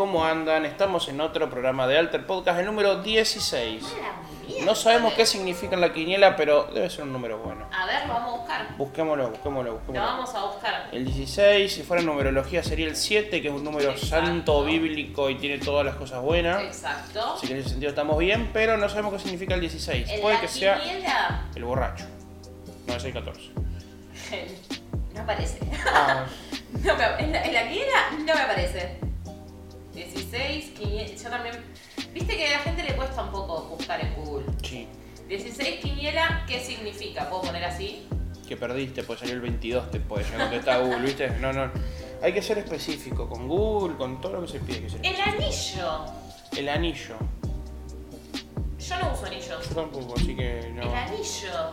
¿cómo 0.00 0.24
andan? 0.24 0.64
Estamos 0.64 1.10
en 1.10 1.20
otro 1.20 1.50
programa 1.50 1.86
de 1.86 1.98
Alter 1.98 2.24
Podcast, 2.26 2.58
el 2.58 2.64
número 2.64 3.02
16. 3.02 3.84
No 4.64 4.74
sabemos 4.74 5.12
qué 5.12 5.26
significa 5.26 5.74
en 5.74 5.82
la 5.82 5.92
quiniela, 5.92 6.36
pero 6.36 6.70
debe 6.72 6.88
ser 6.88 7.04
un 7.04 7.12
número 7.12 7.36
bueno. 7.36 7.66
A 7.70 7.84
ver, 7.84 8.06
lo 8.06 8.14
vamos 8.14 8.32
a 8.32 8.36
buscar. 8.38 8.76
Busquémoslo, 8.78 9.28
busquémoslo, 9.28 9.70
Lo 9.72 9.76
busquémoslo. 9.76 10.06
vamos 10.06 10.34
a 10.34 10.44
buscar. 10.46 10.88
El 10.90 11.04
16, 11.04 11.70
si 11.70 11.82
fuera 11.82 12.02
numerología, 12.02 12.62
sería 12.62 12.86
el 12.86 12.96
7, 12.96 13.42
que 13.42 13.48
es 13.48 13.52
un 13.52 13.62
número 13.62 13.90
Exacto. 13.90 14.24
santo, 14.26 14.64
bíblico 14.64 15.28
y 15.28 15.34
tiene 15.34 15.58
todas 15.58 15.84
las 15.84 15.96
cosas 15.96 16.22
bueas. 16.22 16.62
Exacto. 16.62 17.34
Así 17.36 17.48
que 17.48 17.52
en 17.52 17.58
ese 17.58 17.68
sentido 17.68 17.90
estamos 17.90 18.16
bien, 18.16 18.48
pero 18.54 18.78
no 18.78 18.88
sabemos 18.88 19.12
qué 19.12 19.18
significa 19.18 19.52
el 19.52 19.60
16. 19.60 20.08
En 20.08 20.20
Puede 20.22 20.36
la 20.36 20.40
que 20.40 20.48
sea 20.48 20.80
quiniela 20.80 21.44
el 21.54 21.64
borracho. 21.64 22.06
No, 22.86 22.94
es 22.94 23.04
el 23.04 23.12
14. 23.12 23.50
no 25.14 25.20
aparece. 25.20 25.58
Ah, 25.94 26.24
No 26.72 26.92
en, 27.18 27.32
la, 27.32 27.44
en 27.44 27.52
la 27.52 27.68
quiniela 27.68 28.10
no 28.20 28.34
me 28.34 28.40
aparece. 28.40 29.09
16, 30.06 30.70
500. 30.78 31.22
Yo 31.22 31.30
también. 31.30 31.54
Viste 32.12 32.36
que 32.36 32.46
a 32.48 32.52
la 32.52 32.58
gente 32.58 32.82
le 32.82 32.94
cuesta 32.94 33.22
un 33.22 33.30
poco 33.30 33.62
buscar 33.76 34.00
en 34.00 34.14
Google. 34.14 34.46
sí. 34.62 34.88
16 35.28 35.80
quiniela, 35.80 36.44
¿qué 36.48 36.58
significa? 36.58 37.30
¿Puedo 37.30 37.42
poner 37.42 37.62
así? 37.64 38.04
que 38.48 38.56
perdiste, 38.56 39.04
pues 39.04 39.20
salió 39.20 39.34
el 39.36 39.40
22, 39.42 39.92
te 39.92 40.00
puede 40.00 40.24
llegar 40.24 40.48
contestar 40.48 40.80
Google, 40.84 41.02
¿viste? 41.02 41.30
No, 41.38 41.52
no. 41.52 41.70
Hay 42.20 42.32
que 42.32 42.42
ser 42.42 42.58
específico 42.58 43.28
con 43.28 43.46
Google, 43.46 43.96
con 43.96 44.20
todo 44.20 44.32
lo 44.32 44.42
que 44.42 44.48
se 44.48 44.58
pide 44.58 44.80
que 44.82 44.90
sea. 44.90 45.00
El 45.04 45.20
anillo. 45.20 46.04
El 46.56 46.68
anillo. 46.68 47.14
Yo 48.80 48.98
no 48.98 49.12
uso 49.12 49.26
anillo. 49.26 49.60
Yo 49.62 49.72
tampoco, 49.72 50.14
así 50.16 50.34
que 50.34 50.68
no. 50.74 50.82
El 50.82 50.94
anillo. 50.96 51.72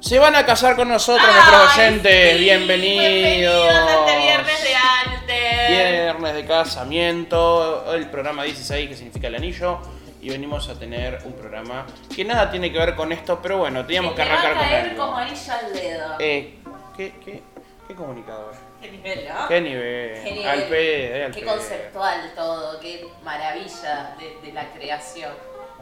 Se 0.00 0.18
van 0.18 0.34
a 0.34 0.44
casar 0.46 0.76
con 0.76 0.88
nosotros, 0.88 1.26
Ay, 1.28 1.34
nuestros 1.34 1.76
oyentes. 1.78 2.32
sí, 2.36 2.40
Bienvenidos. 2.44 3.64
Bienvenidos 3.64 3.70
a 3.70 4.06
este 4.06 4.18
viernes 4.18 4.62
de 4.64 4.74
antes. 4.74 5.68
Viernes 5.68 6.34
de 6.34 6.46
casamiento, 6.46 7.94
el 7.94 8.08
programa 8.10 8.44
16 8.44 8.88
que 8.88 8.96
significa 8.96 9.28
el 9.28 9.34
anillo. 9.36 9.78
Y 10.22 10.28
venimos 10.30 10.68
a 10.68 10.78
tener 10.78 11.18
un 11.24 11.32
programa 11.32 11.86
que 12.14 12.24
nada 12.26 12.50
tiene 12.50 12.70
que 12.70 12.78
ver 12.78 12.94
con 12.94 13.10
esto, 13.10 13.40
pero 13.42 13.56
bueno, 13.58 13.86
teníamos 13.86 14.12
que 14.14 14.22
te 14.22 14.28
va 14.28 14.34
a 14.34 14.38
arrancar 14.40 14.56
con 14.58 14.90
algo. 14.90 15.06
como 15.06 15.16
anillo 15.16 15.52
al 15.52 15.72
dedo. 15.72 16.16
Eh, 16.18 16.58
¿qué, 16.96 17.14
qué, 17.24 17.42
qué 17.88 17.94
comunicador? 17.94 18.52
Qué 18.82 18.90
nivel, 18.90 19.28
¿no? 19.28 19.48
¿Qué 19.48 19.60
nivel? 19.62 20.22
Qué 20.24 20.30
nivel. 20.32 20.48
Al 20.48 20.62
pedo, 20.64 21.24
al 21.26 21.32
Qué 21.32 21.40
pedo. 21.40 21.52
conceptual 21.54 22.32
todo, 22.34 22.80
qué 22.80 23.06
maravilla 23.22 24.14
de, 24.18 24.46
de 24.46 24.52
la 24.52 24.70
creación. 24.72 25.32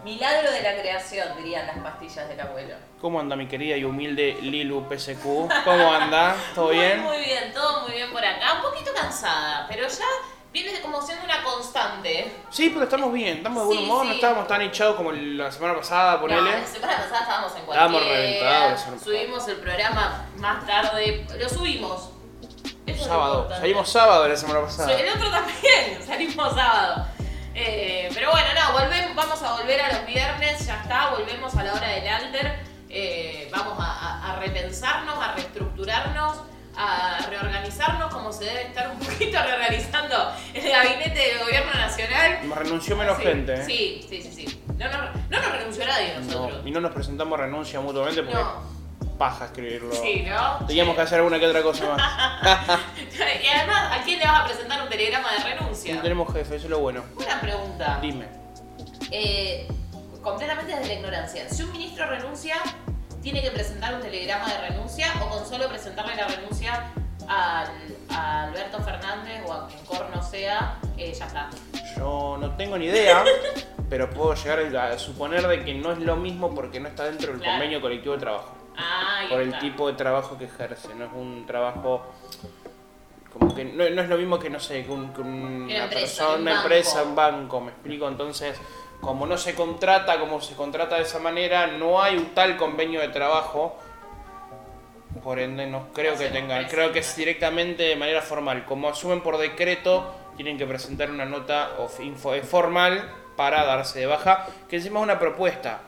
Milagro 0.04 0.50
de 0.50 0.62
la 0.62 0.76
creación, 0.80 1.28
dirían 1.36 1.66
las 1.66 1.78
pastillas 1.78 2.28
del 2.28 2.40
abuelo. 2.40 2.74
¿Cómo 3.00 3.20
anda 3.20 3.36
mi 3.36 3.46
querida 3.46 3.76
y 3.76 3.84
humilde 3.84 4.38
Lilu 4.40 4.86
PSQ? 4.88 5.22
¿Cómo 5.64 5.92
anda? 5.92 6.36
¿Todo 6.54 6.68
bien? 6.70 7.02
Muy 7.02 7.18
bien, 7.18 7.52
todo 7.52 7.82
muy 7.82 7.92
bien 7.92 8.10
por 8.12 8.24
acá. 8.24 8.54
Un 8.54 8.62
poquito 8.62 8.92
cansada, 8.94 9.66
pero 9.68 9.86
ya 9.86 10.04
viene 10.52 10.80
como 10.80 11.02
siendo 11.02 11.24
una 11.24 11.42
constante. 11.42 12.32
Sí, 12.50 12.70
pero 12.70 12.84
estamos 12.84 13.12
bien, 13.12 13.38
estamos 13.38 13.62
de 13.62 13.66
buen 13.66 13.78
Sí, 13.78 13.84
humor, 13.84 14.06
no 14.06 14.12
estábamos 14.12 14.46
tan 14.48 14.62
hinchados 14.62 14.96
como 14.96 15.12
la 15.12 15.50
semana 15.52 15.74
pasada, 15.76 16.20
ponele. 16.20 16.40
No, 16.42 16.58
la 16.58 16.66
semana 16.66 16.96
pasada 16.96 17.20
estábamos 17.20 17.52
en 17.52 17.58
Estábamos 17.62 18.02
cualquiera. 18.02 18.58
reventados. 18.68 19.02
Subimos 19.04 19.48
el 19.48 19.56
programa 19.56 20.26
más 20.36 20.66
tarde. 20.66 21.26
Lo 21.38 21.48
subimos. 21.48 22.10
Eso 22.86 23.04
sábado, 23.04 23.48
salimos 23.50 23.88
sábado 23.90 24.26
la 24.28 24.36
semana 24.36 24.60
pasada. 24.62 24.92
El 24.92 25.08
otro 25.10 25.30
también, 25.30 26.02
salimos 26.06 26.54
sábado. 26.54 27.06
Eh, 27.60 28.08
pero 28.14 28.30
bueno, 28.30 28.46
no, 28.54 28.72
volvemos, 28.78 29.14
vamos 29.16 29.42
a 29.42 29.52
volver 29.60 29.80
a 29.80 29.92
los 29.92 30.06
viernes, 30.06 30.64
ya 30.64 30.80
está, 30.80 31.10
volvemos 31.10 31.54
a 31.56 31.64
la 31.64 31.72
hora 31.74 31.88
del 31.88 32.06
alter. 32.06 32.60
Eh, 32.88 33.48
vamos 33.50 33.76
a, 33.80 33.84
a- 33.92 34.32
a 34.32 34.36
repensarnos, 34.38 35.18
a 35.18 35.32
reestructurarnos, 35.34 36.36
a 36.76 37.18
reorganizarnos 37.28 38.14
como 38.14 38.32
se 38.32 38.44
debe 38.44 38.62
estar 38.62 38.88
un 38.90 38.98
poquito 39.04 39.42
reorganizando 39.42 40.32
el 40.54 40.70
gabinete 40.70 41.18
del 41.18 41.38
gobierno 41.40 41.72
nacional. 41.74 42.38
Nos 42.44 42.58
renunció 42.58 42.96
menos 42.96 43.16
Sí, 43.18 43.22
gente, 43.24 43.54
¿eh? 43.54 43.64
Sí, 43.66 44.06
sí, 44.08 44.22
sí, 44.22 44.32
sí. 44.46 44.62
No, 44.78 44.86
nos- 44.86 45.16
no 45.28 45.40
nos 45.40 45.50
renunció 45.52 45.84
nadie 45.84 46.14
nosotros. 46.16 46.62
No, 46.62 46.68
y 46.68 46.70
no 46.70 46.80
nos 46.80 46.92
presentamos 46.92 47.38
renuncia 47.40 47.80
mutuamente 47.80 48.22
porque 48.22 48.38
No. 48.38 48.77
Paja 49.18 49.46
escribirlo. 49.46 49.92
Sí, 49.94 50.24
¿no? 50.28 50.64
Teníamos 50.66 50.94
que 50.94 51.02
hacer 51.02 51.18
alguna 51.18 51.38
que 51.40 51.46
otra 51.46 51.62
cosa 51.62 51.86
más. 51.96 52.80
Y 53.42 53.46
además, 53.48 53.98
¿a 53.98 54.02
quién 54.04 54.18
le 54.20 54.24
vas 54.26 54.40
a 54.40 54.44
presentar 54.44 54.80
un 54.82 54.88
telegrama 54.88 55.28
de 55.32 55.38
renuncia? 55.54 55.94
no 55.96 56.02
tenemos 56.02 56.32
jefe, 56.32 56.56
eso 56.56 56.64
es 56.66 56.70
lo 56.70 56.78
bueno. 56.78 57.02
Una 57.16 57.40
pregunta. 57.40 57.98
Dime. 58.00 58.26
Eh, 59.10 59.66
completamente 60.22 60.72
desde 60.74 60.86
la 60.86 60.94
ignorancia. 60.94 61.48
Si 61.48 61.62
un 61.62 61.72
ministro 61.72 62.06
renuncia, 62.06 62.56
¿tiene 63.22 63.42
que 63.42 63.50
presentar 63.50 63.94
un 63.94 64.00
telegrama 64.00 64.46
de 64.52 64.68
renuncia 64.68 65.08
o 65.22 65.28
con 65.28 65.46
solo 65.46 65.68
presentarle 65.68 66.14
la 66.16 66.28
renuncia 66.28 66.92
al, 67.28 67.68
a 68.10 68.44
Alberto 68.44 68.80
Fernández 68.82 69.42
o 69.46 69.52
a 69.52 69.66
quien 69.68 69.84
corno 69.84 70.22
sea, 70.22 70.78
eh, 70.96 71.12
ya 71.12 71.26
está? 71.26 71.50
Yo 71.96 72.36
no 72.38 72.54
tengo 72.56 72.78
ni 72.78 72.86
idea, 72.86 73.24
pero 73.90 74.08
puedo 74.10 74.34
llegar 74.34 74.60
a 74.76 74.98
suponer 74.98 75.46
de 75.48 75.64
que 75.64 75.74
no 75.74 75.92
es 75.92 75.98
lo 75.98 76.16
mismo 76.16 76.54
porque 76.54 76.78
no 76.80 76.88
está 76.88 77.04
dentro 77.04 77.32
del 77.32 77.40
Claro. 77.40 77.54
convenio 77.54 77.80
colectivo 77.80 78.14
de 78.14 78.20
trabajo. 78.20 78.54
Ah, 78.78 79.24
por 79.28 79.40
el 79.40 79.48
está. 79.48 79.60
tipo 79.60 79.88
de 79.88 79.94
trabajo 79.94 80.38
que 80.38 80.44
ejerce. 80.44 80.94
No 80.94 81.06
es 81.06 81.10
un 81.12 81.44
trabajo 81.46 82.06
como 83.32 83.54
que 83.54 83.64
no, 83.64 83.88
no 83.90 84.02
es 84.02 84.08
lo 84.08 84.16
mismo 84.16 84.38
que 84.38 84.48
no 84.50 84.58
sé 84.60 84.84
que, 84.84 84.90
un- 84.90 85.12
que 85.12 85.20
una, 85.20 85.84
empresa, 85.84 85.98
persona, 86.00 86.34
un 86.36 86.42
una 86.42 86.60
empresa, 86.62 87.02
un 87.02 87.14
banco, 87.14 87.60
me 87.60 87.70
explico. 87.72 88.08
Entonces, 88.08 88.56
como 89.00 89.26
no 89.26 89.36
se 89.36 89.54
contrata, 89.54 90.18
como 90.18 90.40
se 90.40 90.54
contrata 90.54 90.96
de 90.96 91.02
esa 91.02 91.18
manera, 91.18 91.66
no 91.66 92.00
hay 92.02 92.16
un 92.16 92.26
tal 92.34 92.56
convenio 92.56 93.00
de 93.00 93.08
trabajo. 93.08 93.76
Por 95.22 95.38
ende, 95.38 95.66
no 95.66 95.88
creo 95.92 96.12
No 96.12 96.18
que 96.18 96.28
tengan. 96.28 96.66
Creo 96.66 96.92
que 96.92 97.00
es 97.00 97.16
directamente 97.16 97.82
de 97.82 97.96
manera 97.96 98.22
formal. 98.22 98.64
Como 98.64 98.88
asumen 98.88 99.20
por 99.20 99.36
decreto, 99.38 100.14
tienen 100.36 100.56
que 100.56 100.66
presentar 100.66 101.10
una 101.10 101.24
nota 101.24 101.70
of- 101.78 102.00
info- 102.00 102.34
eh, 102.34 102.42
formal 102.42 103.10
para 103.36 103.64
darse 103.64 104.00
de 104.00 104.06
baja, 104.06 104.46
que 104.68 104.76
encima 104.76 105.00
es 105.00 105.04
una 105.04 105.18
propuesta. 105.18 105.80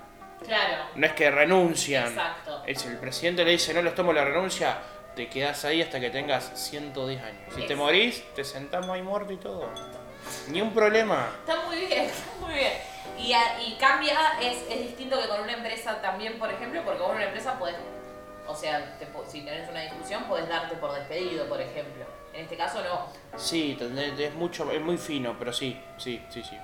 Claro. 0.47 0.85
No 0.95 1.07
es 1.07 1.13
que 1.13 1.31
renuncian. 1.31 2.09
Exacto. 2.09 2.63
Es 2.67 2.85
el 2.87 2.97
presidente 2.99 3.45
le 3.45 3.53
dice, 3.53 3.73
no 3.75 3.83
les 3.83 3.95
tomo 3.95 4.13
la 4.13 4.25
renuncia, 4.25 4.79
te 5.15 5.29
quedas 5.29 5.65
ahí 5.65 5.83
hasta 5.83 6.01
que 6.01 6.11
tengas 6.11 6.51
110 6.55 7.23
años. 7.23 7.55
Si 7.55 7.67
te 7.67 7.77
morís, 7.77 8.25
te 8.35 8.45
sentamos 8.45 8.91
ahí 8.91 9.03
muerto 9.03 9.33
y 9.33 9.37
todo. 9.37 9.69
Ni 10.49 10.61
un 10.61 10.73
problema. 10.73 11.29
Está 11.41 11.63
muy 11.67 11.77
bien, 11.87 12.05
está 12.07 12.25
muy 12.41 12.55
bien. 12.55 12.73
Y, 13.19 13.33
a- 13.33 13.61
y 13.63 13.75
cambia, 13.75 14.15
es, 14.41 14.57
es 14.71 14.81
distinto 14.81 15.21
que 15.21 15.29
con 15.29 15.41
una 15.41 15.53
empresa 15.53 16.01
también, 16.01 16.39
por 16.39 16.51
ejemplo, 16.51 16.83
porque 16.85 17.01
con 17.01 17.17
una 17.17 17.25
empresa 17.25 17.59
puedes, 17.59 17.77
o 18.47 18.55
sea, 18.55 18.97
te 18.99 19.07
si 19.31 19.43
tenés 19.43 19.69
una 19.69 19.81
discusión, 19.83 20.25
puedes 20.25 20.49
darte 20.49 20.77
por 20.77 20.93
despedido, 20.95 21.47
por 21.47 21.61
ejemplo. 21.61 22.05
En 22.33 22.43
este 22.43 22.57
caso 22.57 22.81
no. 22.83 23.09
Sí, 23.39 23.77
es 24.19 24.35
mucho, 24.35 24.71
es 24.71 24.81
muy 24.81 24.97
fino, 24.97 25.37
pero 25.39 25.53
sí, 25.53 25.79
sí, 25.99 26.25
sí, 26.31 26.43
sí. 26.45 26.57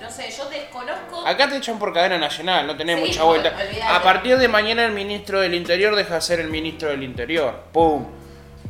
No 0.00 0.10
sé, 0.10 0.30
yo 0.30 0.48
desconozco. 0.48 1.26
Acá 1.26 1.48
te 1.48 1.56
echan 1.56 1.78
por 1.78 1.92
cadena 1.92 2.16
nacional, 2.18 2.66
no 2.66 2.76
tenés 2.76 2.96
Sí, 2.96 3.06
mucha 3.08 3.22
vuelta. 3.24 3.50
olvidate. 3.50 3.82
A 3.82 4.02
partir 4.02 4.38
de 4.38 4.48
mañana 4.48 4.84
el 4.84 4.92
ministro 4.92 5.40
del 5.40 5.54
Interior 5.54 5.94
deja 5.94 6.14
de 6.14 6.20
ser 6.22 6.40
el 6.40 6.48
ministro 6.48 6.88
del 6.88 7.02
Interior. 7.02 7.64
¡Pum! 7.72 8.06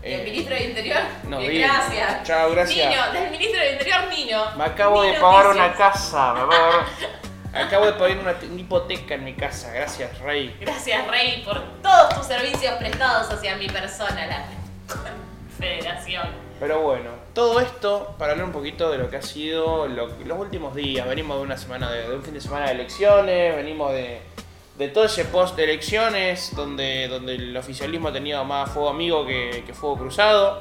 El 0.03 0.21
Eh, 0.21 0.25
ministro 0.25 0.55
del 0.55 0.71
Interior. 0.71 0.99
no, 1.25 1.39
Bien, 1.39 1.51
bien. 1.51 1.69
gracias. 1.69 2.23
Chao, 2.25 2.51
gracias. 2.51 2.89
Niño, 2.89 3.13
del 3.13 3.31
ministro 3.31 3.61
del 3.61 3.73
Interior, 3.75 4.01
niño. 4.09 4.45
Me 4.57 4.65
acabo 4.65 5.03
de 5.03 5.13
pagar 5.15 5.47
una 5.49 5.73
casa, 5.75 6.33
me 6.35 6.41
acabo 6.41 6.53
de 6.53 6.59
pagar- 6.59 6.87
Acabo 7.67 7.87
de 7.87 7.93
pagar 7.95 8.19
una, 8.19 8.35
una 8.49 8.61
hipoteca 8.61 9.15
en 9.15 9.25
mi 9.25 9.35
casa, 9.35 9.73
gracias, 9.73 10.17
Rey. 10.21 10.57
Gracias, 10.61 11.07
Rey, 11.09 11.43
por 11.45 11.61
todos 11.83 12.15
tus 12.15 12.27
servicios 12.27 12.75
prestados 12.75 13.29
hacia 13.31 13.57
mi 13.57 13.67
persona, 13.69 14.27
la 14.27 14.45
Confederación. 15.57 16.29
Pero 16.59 16.81
bueno, 16.83 17.11
todo 17.35 17.61
esto 17.61 18.15
para 18.19 18.33
hablar 18.33 18.47
un 18.47 18.53
poquito 18.53 18.91
de 18.91 18.99
lo 18.99 19.09
que 19.11 19.17
ha 19.17 19.23
sido 19.23 19.87
lo- 19.87 20.09
los 20.25 20.39
últimos 20.39 20.75
días. 20.75 21.07
Venimos 21.09 21.37
de 21.39 21.43
una 21.45 21.57
semana 21.57 21.91
de, 21.91 22.09
de 22.09 22.15
un 22.17 22.23
fin 22.23 22.35
de 22.35 22.41
semana 22.41 22.67
de 22.67 22.73
elecciones, 22.73 23.57
venimos 23.57 23.93
de, 23.93 24.21
de 24.79 24.89
todo 24.89 25.05
ese 25.05 25.25
post 25.27 25.57
de 25.57 25.65
elecciones 25.65 26.55
donde, 26.57 27.09
donde 27.09 27.35
el 27.35 27.57
oficialismo 27.57 28.09
ha 28.09 28.13
tenido 28.13 28.45
más 28.45 28.71
fuego 28.71 28.89
amigo 28.89 29.27
que, 29.27 29.63
que 29.67 29.73
fuego 29.75 29.97
cruzado. 29.99 30.61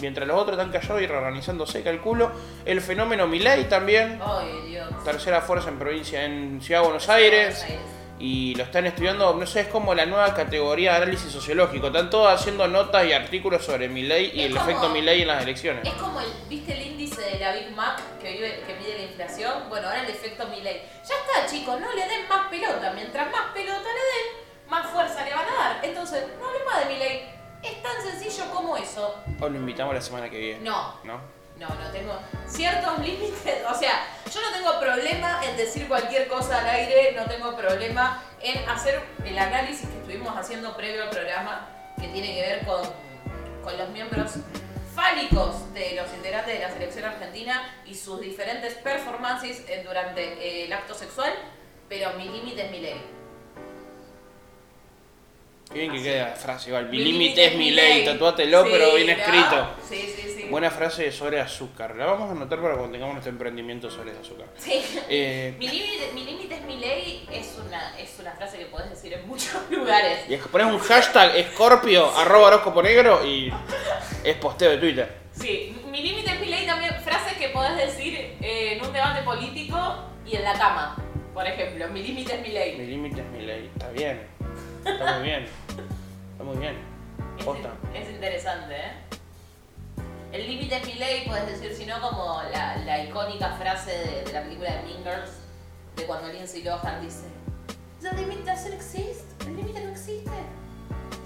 Mientras 0.00 0.26
los 0.26 0.36
otros 0.36 0.58
están 0.58 0.72
callados 0.72 1.00
y 1.02 1.06
reorganizándose, 1.06 1.82
calculo. 1.82 2.30
El 2.66 2.80
fenómeno 2.80 3.26
Milei 3.28 3.64
también, 3.68 4.20
Ay, 4.26 4.70
Dios. 4.70 4.88
tercera 5.04 5.40
fuerza 5.40 5.68
en 5.68 5.78
provincia 5.78 6.24
en 6.24 6.60
Ciudad 6.60 6.80
de 6.80 6.86
Buenos 6.86 7.08
Aires. 7.08 7.64
Y 8.18 8.54
lo 8.54 8.62
están 8.64 8.86
estudiando, 8.86 9.34
no 9.34 9.44
sé, 9.46 9.62
es 9.62 9.66
como 9.68 9.92
la 9.94 10.06
nueva 10.06 10.32
categoría 10.34 10.92
de 10.92 10.96
análisis 10.98 11.30
sociológico. 11.32 11.88
Están 11.88 12.10
todos 12.10 12.32
haciendo 12.32 12.66
notas 12.68 13.04
y 13.06 13.12
artículos 13.12 13.64
sobre 13.64 13.88
Milei 13.88 14.30
y 14.34 14.40
Es 14.40 14.46
el 14.46 14.52
como- 14.56 14.68
efecto 14.70 14.88
Milei 14.90 15.22
en 15.22 15.28
las 15.28 15.42
elecciones. 15.42 15.84
Es 15.84 15.92
como 15.94 16.20
el, 16.20 16.28
¿viste 16.48 16.74
el 16.74 16.86
índice 16.92 17.20
de 17.20 17.38
la 17.40 17.52
Big 17.52 17.70
Mac 17.72 18.00
que, 18.22 18.30
vive- 18.32 18.62
que 18.66 18.74
mide 18.76 18.96
la 18.98 19.02
inflación? 19.04 19.68
Bueno, 19.68 19.88
ahora 19.88 20.02
el 20.04 20.10
efecto 20.10 20.46
Milley. 20.46 20.80
Ya 21.08 21.14
está, 21.16 21.50
chicos, 21.50 21.80
no 21.80 21.92
le 21.92 22.06
den 22.06 22.28
más 22.28 22.48
pelota. 22.48 22.92
Mientras 22.94 23.30
más 23.32 23.52
pelota 23.52 23.80
le 23.82 23.88
den, 23.88 24.70
más 24.70 24.86
fuerza 24.90 25.24
le 25.24 25.34
van 25.34 25.46
a 25.48 25.54
dar. 25.64 25.84
Entonces, 25.84 26.24
no 26.40 26.48
hable 26.48 26.64
más 26.64 26.78
de 26.86 26.94
Milley. 26.94 27.22
Es 27.62 27.82
tan 27.82 28.00
sencillo 28.00 28.44
como 28.52 28.76
eso. 28.76 29.16
O 29.40 29.48
lo 29.48 29.56
invitamos 29.56 29.92
la 29.94 30.00
semana 30.00 30.30
que 30.30 30.38
viene. 30.38 30.60
No, 30.60 31.00
¿No? 31.02 31.18
no, 31.58 31.68
no 31.68 31.90
tengo 31.92 32.16
ciertos 32.46 32.98
límites. 33.04 33.64
O 33.68 33.74
sea, 33.74 34.06
yo 34.34 34.40
no 34.40 34.50
tengo 34.50 34.80
problema 34.80 35.40
en 35.44 35.56
decir 35.56 35.86
cualquier 35.86 36.26
cosa 36.26 36.58
al 36.58 36.66
aire, 36.66 37.12
no 37.12 37.24
tengo 37.26 37.56
problema 37.56 38.20
en 38.42 38.68
hacer 38.68 39.00
el 39.24 39.38
análisis 39.38 39.88
que 39.88 39.96
estuvimos 39.98 40.36
haciendo 40.36 40.76
previo 40.76 41.04
al 41.04 41.10
programa, 41.10 41.68
que 42.00 42.08
tiene 42.08 42.34
que 42.34 42.40
ver 42.40 42.66
con, 42.66 42.82
con 43.62 43.78
los 43.78 43.88
miembros 43.90 44.32
fálicos 44.92 45.72
de 45.72 45.94
los 45.94 46.12
integrantes 46.14 46.54
de 46.54 46.66
la 46.66 46.72
selección 46.72 47.04
argentina 47.04 47.62
y 47.86 47.94
sus 47.94 48.20
diferentes 48.20 48.74
performances 48.74 49.62
durante 49.84 50.64
el 50.64 50.72
acto 50.72 50.94
sexual, 50.94 51.32
pero 51.88 52.14
mi 52.14 52.28
límite 52.28 52.64
es 52.64 52.70
mi 52.72 52.80
ley. 52.80 53.23
Qué 55.72 55.78
bien 55.80 55.90
que 55.90 55.96
Así. 55.98 56.04
queda 56.04 56.28
la 56.30 56.36
frase 56.36 56.68
igual. 56.68 56.88
Mi 56.90 56.98
Mi 56.98 57.04
límite 57.04 57.44
es 57.46 57.56
mi 57.56 57.70
ley, 57.70 58.04
tatuátelo, 58.04 58.64
Sí, 58.64 58.68
pero 58.72 58.94
bien 58.94 59.06
¿no? 59.06 59.12
escrito. 59.12 59.70
Sí, 59.88 60.12
sí, 60.14 60.34
sí. 60.36 60.44
Buena 60.50 60.70
frase 60.70 61.10
sobre 61.10 61.40
azúcar. 61.40 61.96
La 61.96 62.06
vamos 62.06 62.28
a 62.28 62.32
anotar 62.32 62.60
para 62.60 62.74
cuando 62.74 62.92
tengamos 62.92 63.14
nuestro 63.14 63.32
emprendimiento 63.32 63.90
sobre 63.90 64.12
azúcar. 64.12 64.46
Sí. 64.58 64.82
Eh, 65.08 65.54
Mi 65.58 65.68
límite 65.68 66.12
mi 66.14 66.54
es 66.54 66.62
mi 66.64 66.76
ley 66.76 67.26
es 67.32 67.58
una, 67.66 67.98
es 67.98 68.16
una 68.20 68.32
frase 68.32 68.58
que 68.58 68.66
podés 68.66 68.90
decir 68.90 69.12
en 69.14 69.26
muchos 69.26 69.54
lugares. 69.70 70.20
y 70.28 70.36
pones 70.36 70.66
un 70.68 70.78
hashtag 70.78 71.36
escorpio 71.36 72.10
arroba 72.16 72.48
horóscopo 72.48 72.82
negro 72.82 73.24
y 73.26 73.52
es 74.22 74.36
posteo 74.36 74.70
de 74.72 74.78
Twitter. 74.78 75.08
Sí, 75.32 75.74
mi 75.90 76.02
límite 76.02 76.30
es 76.30 76.40
mi 76.40 76.46
ley 76.46 76.64
también, 76.66 76.94
frases 77.02 77.32
que 77.38 77.48
podés 77.48 77.76
decir 77.76 78.14
eh, 78.40 78.74
en 78.74 78.84
un 78.86 78.92
debate 78.92 79.22
político 79.22 79.76
y 80.26 80.36
en 80.36 80.44
la 80.44 80.52
cama. 80.52 80.96
Por 81.32 81.46
ejemplo, 81.46 81.88
mi 81.88 82.02
límite 82.02 82.34
es 82.34 82.40
mi 82.42 82.48
Mi 82.48 82.54
ley. 82.54 82.86
límite 82.86 83.20
es 83.22 83.26
mi 83.28 83.40
ley. 83.44 83.70
Está 83.74 83.88
bien. 83.90 84.33
Está 84.84 85.14
muy 85.14 85.22
bien. 85.22 85.46
Está 86.32 86.44
muy 86.44 86.56
bien. 86.56 86.76
Es, 87.38 87.44
Posta. 87.44 87.70
es 87.94 88.10
interesante, 88.10 88.76
¿eh? 88.76 88.92
El 90.32 90.46
límite 90.48 90.76
es 90.76 90.86
mi 90.86 90.94
ley, 90.94 91.24
podés 91.26 91.46
decir, 91.46 91.74
si 91.74 91.86
no, 91.86 92.00
como 92.00 92.42
la, 92.52 92.76
la 92.78 93.04
icónica 93.04 93.50
frase 93.52 93.90
de, 93.90 94.24
de 94.24 94.32
la 94.32 94.42
película 94.42 94.72
de 94.72 94.82
Mean 94.82 95.04
Girls, 95.04 95.30
de 95.96 96.04
cuando 96.06 96.28
Lindsay 96.28 96.62
Lohan 96.62 97.00
dice: 97.00 97.26
The 98.00 98.12
limit 98.16 98.44
doesn't 98.44 98.74
exist. 98.74 99.40
El 99.46 99.56
límite 99.56 99.80
no 99.84 99.90
existe. 99.92 100.32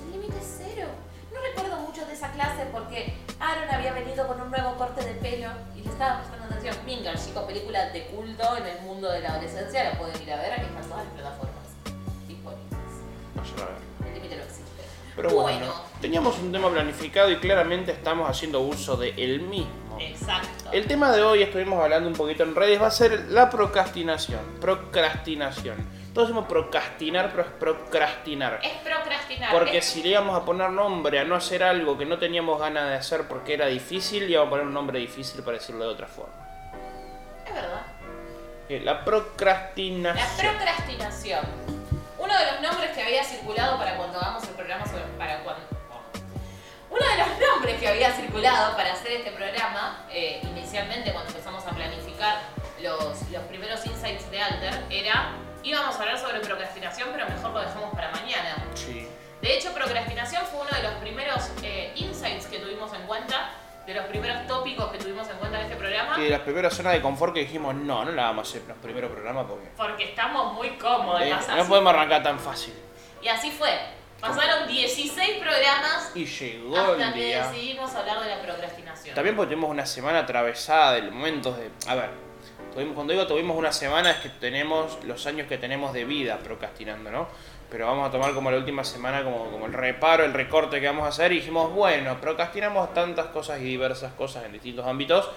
El 0.04 0.12
límite 0.12 0.38
es 0.38 0.58
cero. 0.58 0.88
No 1.32 1.40
recuerdo 1.40 1.80
mucho 1.80 2.04
de 2.06 2.12
esa 2.12 2.30
clase 2.32 2.66
porque 2.72 3.14
Aaron 3.40 3.70
había 3.70 3.92
venido 3.92 4.26
con 4.26 4.40
un 4.40 4.50
nuevo 4.50 4.74
corte 4.76 5.04
de 5.04 5.14
pelo 5.14 5.48
y 5.74 5.80
le 5.82 5.90
estaba 5.90 6.20
prestando 6.20 6.44
atención. 6.46 6.76
Mean 6.84 7.00
Girls, 7.00 7.26
chicos, 7.26 7.44
película 7.44 7.90
de 7.90 8.06
culto 8.06 8.56
en 8.56 8.66
el 8.66 8.80
mundo 8.82 9.10
de 9.10 9.20
la 9.20 9.30
adolescencia, 9.30 9.84
la 9.84 9.98
pueden 9.98 10.20
ir 10.22 10.32
a 10.32 10.36
ver, 10.36 10.52
aquí 10.52 10.64
están 10.64 10.82
todas 10.88 11.04
las 11.04 11.14
plataformas 11.14 11.47
Pero 15.18 15.30
bueno, 15.30 15.66
teníamos 16.00 16.38
un 16.38 16.52
tema 16.52 16.70
planificado 16.70 17.28
y 17.30 17.38
claramente 17.38 17.90
estamos 17.90 18.30
haciendo 18.30 18.60
uso 18.60 18.96
de 18.96 19.14
el 19.16 19.40
mismo. 19.40 19.98
Exacto. 19.98 20.70
El 20.70 20.86
tema 20.86 21.10
de 21.10 21.22
hoy, 21.22 21.42
estuvimos 21.42 21.82
hablando 21.82 22.08
un 22.08 22.14
poquito 22.14 22.44
en 22.44 22.54
redes, 22.54 22.80
va 22.80 22.86
a 22.86 22.92
ser 22.92 23.24
la 23.30 23.50
procrastinación. 23.50 24.38
Procrastinación. 24.60 25.74
Todos 26.14 26.28
decimos 26.28 26.46
procrastinar, 26.48 27.30
pero 27.30 27.42
es 27.42 27.48
procrastinar. 27.58 28.60
Es 28.62 28.74
procrastinar. 28.84 29.52
Porque 29.52 29.78
es, 29.78 29.86
si 29.86 30.04
le 30.04 30.10
íbamos 30.10 30.40
a 30.40 30.44
poner 30.44 30.70
nombre 30.70 31.18
a 31.18 31.24
no 31.24 31.34
hacer 31.34 31.64
algo 31.64 31.98
que 31.98 32.06
no 32.06 32.18
teníamos 32.18 32.60
ganas 32.60 32.88
de 32.88 32.94
hacer 32.94 33.26
porque 33.26 33.54
era 33.54 33.66
difícil, 33.66 34.26
le 34.26 34.32
íbamos 34.32 34.46
a 34.46 34.50
poner 34.50 34.66
un 34.66 34.74
nombre 34.74 35.00
difícil 35.00 35.42
para 35.42 35.58
decirlo 35.58 35.84
de 35.84 35.90
otra 35.90 36.06
forma. 36.06 36.32
es 37.44 37.54
verdad. 37.54 37.82
Eh, 38.68 38.80
La 38.84 38.92
La 38.92 39.02
procrastinación. 39.02 40.16
Uno 42.28 42.38
de 42.38 42.52
los 42.52 42.60
nombres 42.60 42.90
que 42.90 43.02
había 43.02 43.24
circulado 43.24 43.78
para 43.78 43.96
cuando 43.96 44.18
hagamos 44.18 44.42
el 44.42 44.50
programa 44.50 44.86
sobre. 44.86 45.02
Para 45.16 45.38
cuando, 45.38 45.62
uno 46.90 47.00
de 47.00 47.16
los 47.16 47.28
nombres 47.40 47.80
que 47.80 47.88
había 47.88 48.12
circulado 48.12 48.76
para 48.76 48.92
hacer 48.92 49.12
este 49.12 49.30
programa, 49.30 50.04
eh, 50.10 50.38
inicialmente 50.42 51.10
cuando 51.10 51.30
empezamos 51.30 51.66
a 51.66 51.70
planificar 51.70 52.40
los, 52.82 53.22
los 53.30 53.42
primeros 53.44 53.86
insights 53.86 54.30
de 54.30 54.42
Alter, 54.42 54.74
era. 54.90 55.32
íbamos 55.62 55.96
a 55.96 56.00
hablar 56.00 56.18
sobre 56.18 56.40
procrastinación, 56.40 57.08
pero 57.12 57.26
mejor 57.30 57.50
lo 57.50 57.60
dejamos 57.60 57.94
para 57.94 58.10
mañana. 58.10 58.56
Sí. 58.74 59.08
De 59.40 59.56
hecho, 59.56 59.72
procrastinación 59.72 60.44
fue 60.44 60.60
uno 60.60 60.70
de 60.70 60.82
los 60.82 60.92
primeros 60.96 61.50
eh, 61.62 61.92
insights 61.96 62.44
que 62.44 62.58
tuvimos 62.58 62.92
en 62.92 63.06
cuenta, 63.06 63.52
de 63.88 63.94
los 63.94 64.04
primeros 64.04 64.46
tópicos 64.46 64.92
que 64.92 64.98
tuvimos 64.98 65.26
en 65.30 65.36
cuenta 65.38 65.58
en 65.58 65.64
este 65.64 65.76
programa. 65.76 66.18
Y 66.18 66.24
de 66.24 66.28
las 66.30 66.40
primeras 66.40 66.74
zonas 66.74 66.92
de 66.92 67.00
confort 67.00 67.32
que 67.32 67.40
dijimos, 67.40 67.74
no, 67.74 68.04
no 68.04 68.12
la 68.12 68.24
vamos 68.24 68.46
a 68.46 68.50
hacer 68.50 68.60
en 68.62 68.68
los 68.68 68.76
primeros 68.78 69.10
programas 69.10 69.46
porque 69.48 69.68
Porque 69.74 70.04
estamos 70.04 70.52
muy 70.52 70.70
cómodos. 70.76 71.22
eh, 71.22 71.34
no 71.56 71.64
podemos 71.66 71.94
arrancar 71.94 72.22
tan 72.22 72.38
fácil. 72.38 72.74
Y 73.22 73.28
así 73.28 73.50
fue. 73.50 73.70
Pasaron 74.20 74.68
16 74.68 75.38
programas 75.38 76.10
Y 76.14 76.26
llegó 76.26 76.76
hasta 76.76 77.06
el 77.06 77.12
que 77.14 77.20
día. 77.20 77.46
decidimos 77.48 77.94
hablar 77.94 78.20
de 78.20 78.28
la 78.28 78.42
procrastinación. 78.42 79.14
También 79.14 79.34
porque 79.36 79.54
tuvimos 79.54 79.70
una 79.70 79.86
semana 79.86 80.18
atravesada 80.18 80.92
de 80.92 81.02
momentos 81.02 81.56
de... 81.56 81.70
A 81.86 81.94
ver, 81.94 82.10
tuvimos, 82.74 82.94
cuando 82.94 83.14
digo 83.14 83.26
tuvimos 83.26 83.56
una 83.56 83.72
semana 83.72 84.10
es 84.10 84.16
que 84.18 84.28
tenemos 84.28 85.02
los 85.04 85.24
años 85.26 85.46
que 85.48 85.56
tenemos 85.56 85.94
de 85.94 86.04
vida 86.04 86.36
procrastinando, 86.38 87.10
¿no? 87.10 87.28
Pero 87.70 87.86
vamos 87.86 88.08
a 88.08 88.10
tomar 88.10 88.32
como 88.32 88.50
la 88.50 88.56
última 88.56 88.82
semana 88.82 89.22
como, 89.22 89.50
como 89.50 89.66
el 89.66 89.72
reparo, 89.72 90.24
el 90.24 90.32
recorte 90.32 90.80
que 90.80 90.86
vamos 90.86 91.04
a 91.04 91.08
hacer 91.08 91.32
y 91.32 91.36
dijimos, 91.36 91.72
bueno, 91.72 92.18
procrastinamos 92.20 92.94
tantas 92.94 93.26
cosas 93.26 93.60
y 93.60 93.64
diversas 93.64 94.12
cosas 94.14 94.44
en 94.44 94.52
distintos 94.52 94.86
ámbitos. 94.86 95.30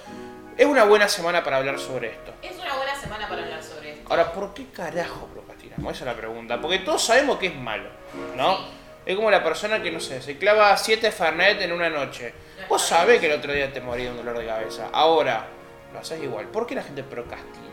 Es 0.57 0.66
una 0.66 0.86
buena 0.86 1.07
semana 1.07 1.44
para 1.44 1.57
hablar 1.57 1.80
sobre 1.80 2.10
esto. 2.10 2.33
Es 2.42 2.57
una 2.57 2.75
buena 2.75 2.95
semana 2.95 3.28
para 3.28 3.44
hablar 3.44 3.63
sobre 3.63 3.94
esto. 3.94 4.07
Ahora, 4.10 4.31
¿por 4.31 4.54
qué 4.54 4.68
carajo 4.68 5.28
procrastinamos? 5.28 5.94
Esa 5.94 6.04
es 6.04 6.06
la 6.06 6.16
pregunta. 6.16 6.62
Porque 6.62 6.80
todos 6.80 7.04
sabemos 7.04 7.38
que 7.38 7.48
es 7.48 7.56
malo, 7.56 7.89
¿no? 8.36 8.57
Sí. 8.57 8.63
Es 9.06 9.16
como 9.16 9.31
la 9.31 9.44
persona 9.44 9.81
que, 9.81 9.92
no 9.92 10.00
sé, 10.00 10.22
se 10.22 10.38
clava 10.38 10.78
7 10.78 11.12
Fernet 11.12 11.62
en 11.62 11.72
una 11.72 11.89
noche. 11.89 12.33
No 12.62 12.68
Vos 12.68 12.81
sabés 12.81 13.19
que 13.19 13.25
el 13.25 13.39
otro 13.39 13.51
día 13.51 13.74
te 13.74 13.81
morí 13.81 14.04
de 14.04 14.12
un 14.12 14.18
dolor 14.18 14.38
de 14.38 14.45
cabeza. 14.45 14.89
Ahora, 14.94 15.48
lo 15.92 16.00
haces 16.00 16.22
igual. 16.22 16.45
¿Por 16.48 16.68
qué 16.68 16.75
la 16.75 16.83
gente 16.83 17.04
procrastina? 17.04 17.68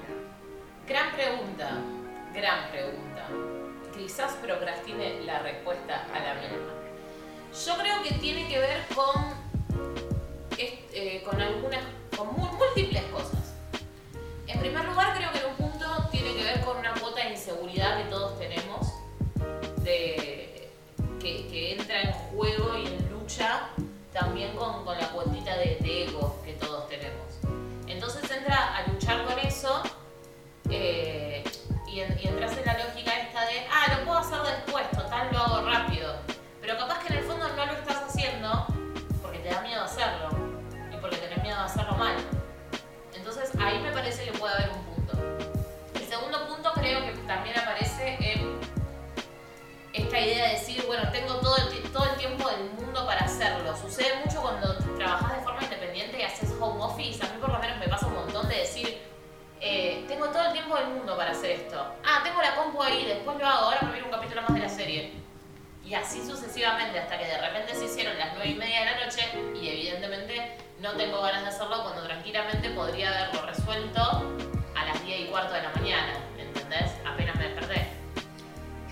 Gran 0.87 1.12
pregunta, 1.12 1.70
gran 2.32 2.70
pregunta. 2.70 3.26
Quizás 3.98 4.32
procrastine 4.34 5.20
la 5.24 5.40
respuesta 5.40 6.06
a 6.14 6.18
la 6.20 6.34
misma. 6.34 6.72
Yo 7.66 7.76
creo 7.76 8.02
que 8.02 8.14
tiene 8.14 8.48
que 8.48 8.58
ver 8.58 8.86
con, 8.94 9.34
eh, 10.56 11.22
con 11.24 11.40
algunas, 11.40 11.80
con 12.16 12.28
múltiples 12.36 13.02
cosas. 13.04 13.54
En 14.46 14.60
primer 14.60 14.84
lugar, 14.86 15.14
creo 15.16 15.30
que 15.32 15.38
en 15.40 15.46
un 15.46 15.56
punto 15.56 16.08
tiene 16.10 16.34
que 16.36 16.42
ver 16.44 16.60
con 16.64 16.76
una 16.78 16.94
cuota 16.94 17.24
de 17.24 17.30
inseguridad 17.30 17.98
que 18.02 18.08
todos 18.08 18.38
tenemos, 18.38 18.86
de, 19.82 20.70
que, 21.20 21.46
que 21.48 21.72
entra 21.74 22.02
en 22.02 22.12
juego 22.12 22.78
y 22.78 22.86
en 22.86 23.10
lucha 23.10 23.69
también 24.12 24.56
con, 24.56 24.84
con 24.84 24.96
la 24.96 25.08
cuotita 25.10 25.56
de, 25.56 25.76
de 25.81 26.05
ego 26.05 26.40
que 26.44 26.52
todos 26.55 26.88
tenemos. 26.88 27.26
Entonces 27.86 28.31
entra 28.31 28.76
a 28.76 28.86
luchar 28.86 29.24
con 29.24 29.38
eso 29.40 29.82
eh, 30.70 31.43
y, 31.86 32.00
en- 32.00 32.19
y 32.22 32.28
entras 32.28 32.56
en 32.56 32.64
la 32.67 32.74
hacer 34.29 34.56
después, 34.56 34.91
total 34.91 35.29
lo 35.32 35.39
hago 35.39 35.70
rápido. 35.70 36.15
Pero 36.61 36.77
capaz 36.77 36.99
que 37.01 37.13
en 37.13 37.19
el 37.20 37.25
fondo 37.25 37.49
no 37.49 37.67
lo 37.67 37.73
estás 37.73 38.03
haciendo 38.08 38.67
porque 39.23 39.39
te 39.39 39.49
da 39.49 39.63
miedo 39.63 39.82
hacerlo 39.82 40.29
y 40.93 40.97
porque 40.99 41.17
tenés 41.17 41.43
miedo 41.43 41.56
de 41.56 41.65
hacerlo 41.65 41.94
mal. 41.97 42.15
Entonces 43.15 43.51
ahí 43.61 43.79
me 43.81 43.91
parece 43.91 44.25
que 44.25 44.32
puede 44.32 44.55
haber 44.55 44.70
un 44.70 44.85
punto. 44.85 45.15
El 45.94 46.06
segundo 46.06 46.47
punto 46.47 46.73
creo 46.75 47.01
que 47.06 47.13
también 47.27 47.58
aparece 47.58 48.19
en 48.20 48.61
esta 49.94 50.20
idea 50.20 50.49
de 50.49 50.53
decir, 50.53 50.85
bueno, 50.87 51.11
tengo 51.11 51.35
todo 51.37 51.56
el, 51.56 51.82
todo 51.91 52.05
el 52.05 52.17
tiempo 52.17 52.49
del 52.51 52.70
mundo 52.73 53.06
para 53.06 53.20
hacerlo. 53.20 53.75
Sucede 53.77 54.15
mucho 54.25 54.43
cuando 54.43 54.75
trabajas 54.99 55.39
de 55.39 55.43
forma 55.43 55.63
independiente 55.63 56.19
y 56.20 56.23
haces 56.23 56.51
home 56.61 56.82
office. 56.82 57.25
A 57.25 57.32
mí 57.32 57.41
por 57.41 57.51
lo 57.51 57.58
menos 57.61 57.79
me 57.79 57.89
pasa 57.89 58.06
un 58.06 58.15
montón 58.15 58.47
de 58.49 58.56
decir, 58.56 59.07
eh, 59.60 60.05
tengo 60.06 60.29
todo 60.29 60.46
el 60.46 60.53
tiempo 60.53 60.77
del 60.77 60.88
mundo 60.88 61.17
para 61.17 61.32
hacer 61.32 61.50
esto. 61.50 61.84
Ah, 62.05 62.20
tengo 62.22 62.41
la 62.41 62.55
compu 62.55 62.82
ahí, 62.82 63.05
después 63.06 63.36
lo 63.38 63.46
hago, 63.46 63.67
ahora 63.67 63.81
me 63.82 63.93
viene 63.93 64.06
un 64.06 64.12
capítulo 64.12 64.43
más 64.43 64.55
de 64.55 64.60
la 64.60 64.69
serie. 64.69 65.12
Y 65.84 65.94
así 65.94 66.24
sucesivamente 66.24 66.98
hasta 66.98 67.19
que 67.19 67.24
de 67.24 67.38
repente 67.41 67.74
se 67.74 67.86
hicieron 67.86 68.19
las 68.19 68.34
9 68.34 68.50
y 68.50 68.55
media 68.55 68.81
de 68.81 68.84
la 68.86 69.05
noche 69.06 69.22
y 69.60 69.69
evidentemente 69.69 70.58
no 70.81 70.93
tengo 70.93 71.20
ganas 71.22 71.43
de 71.43 71.48
hacerlo 71.48 71.82
cuando 71.82 72.03
tranquilamente 72.03 72.70
podría 72.70 73.08
haberlo 73.08 73.46
resuelto 73.46 74.00
a 74.74 74.84
las 74.84 75.05
10 75.05 75.20
y 75.20 75.24
cuarto 75.27 75.55
de 75.55 75.62
la 75.62 75.70
mañana, 75.70 76.12
¿entendés? 76.36 76.93
Apenas 77.06 77.34
me 77.36 77.48
desperté. 77.48 77.86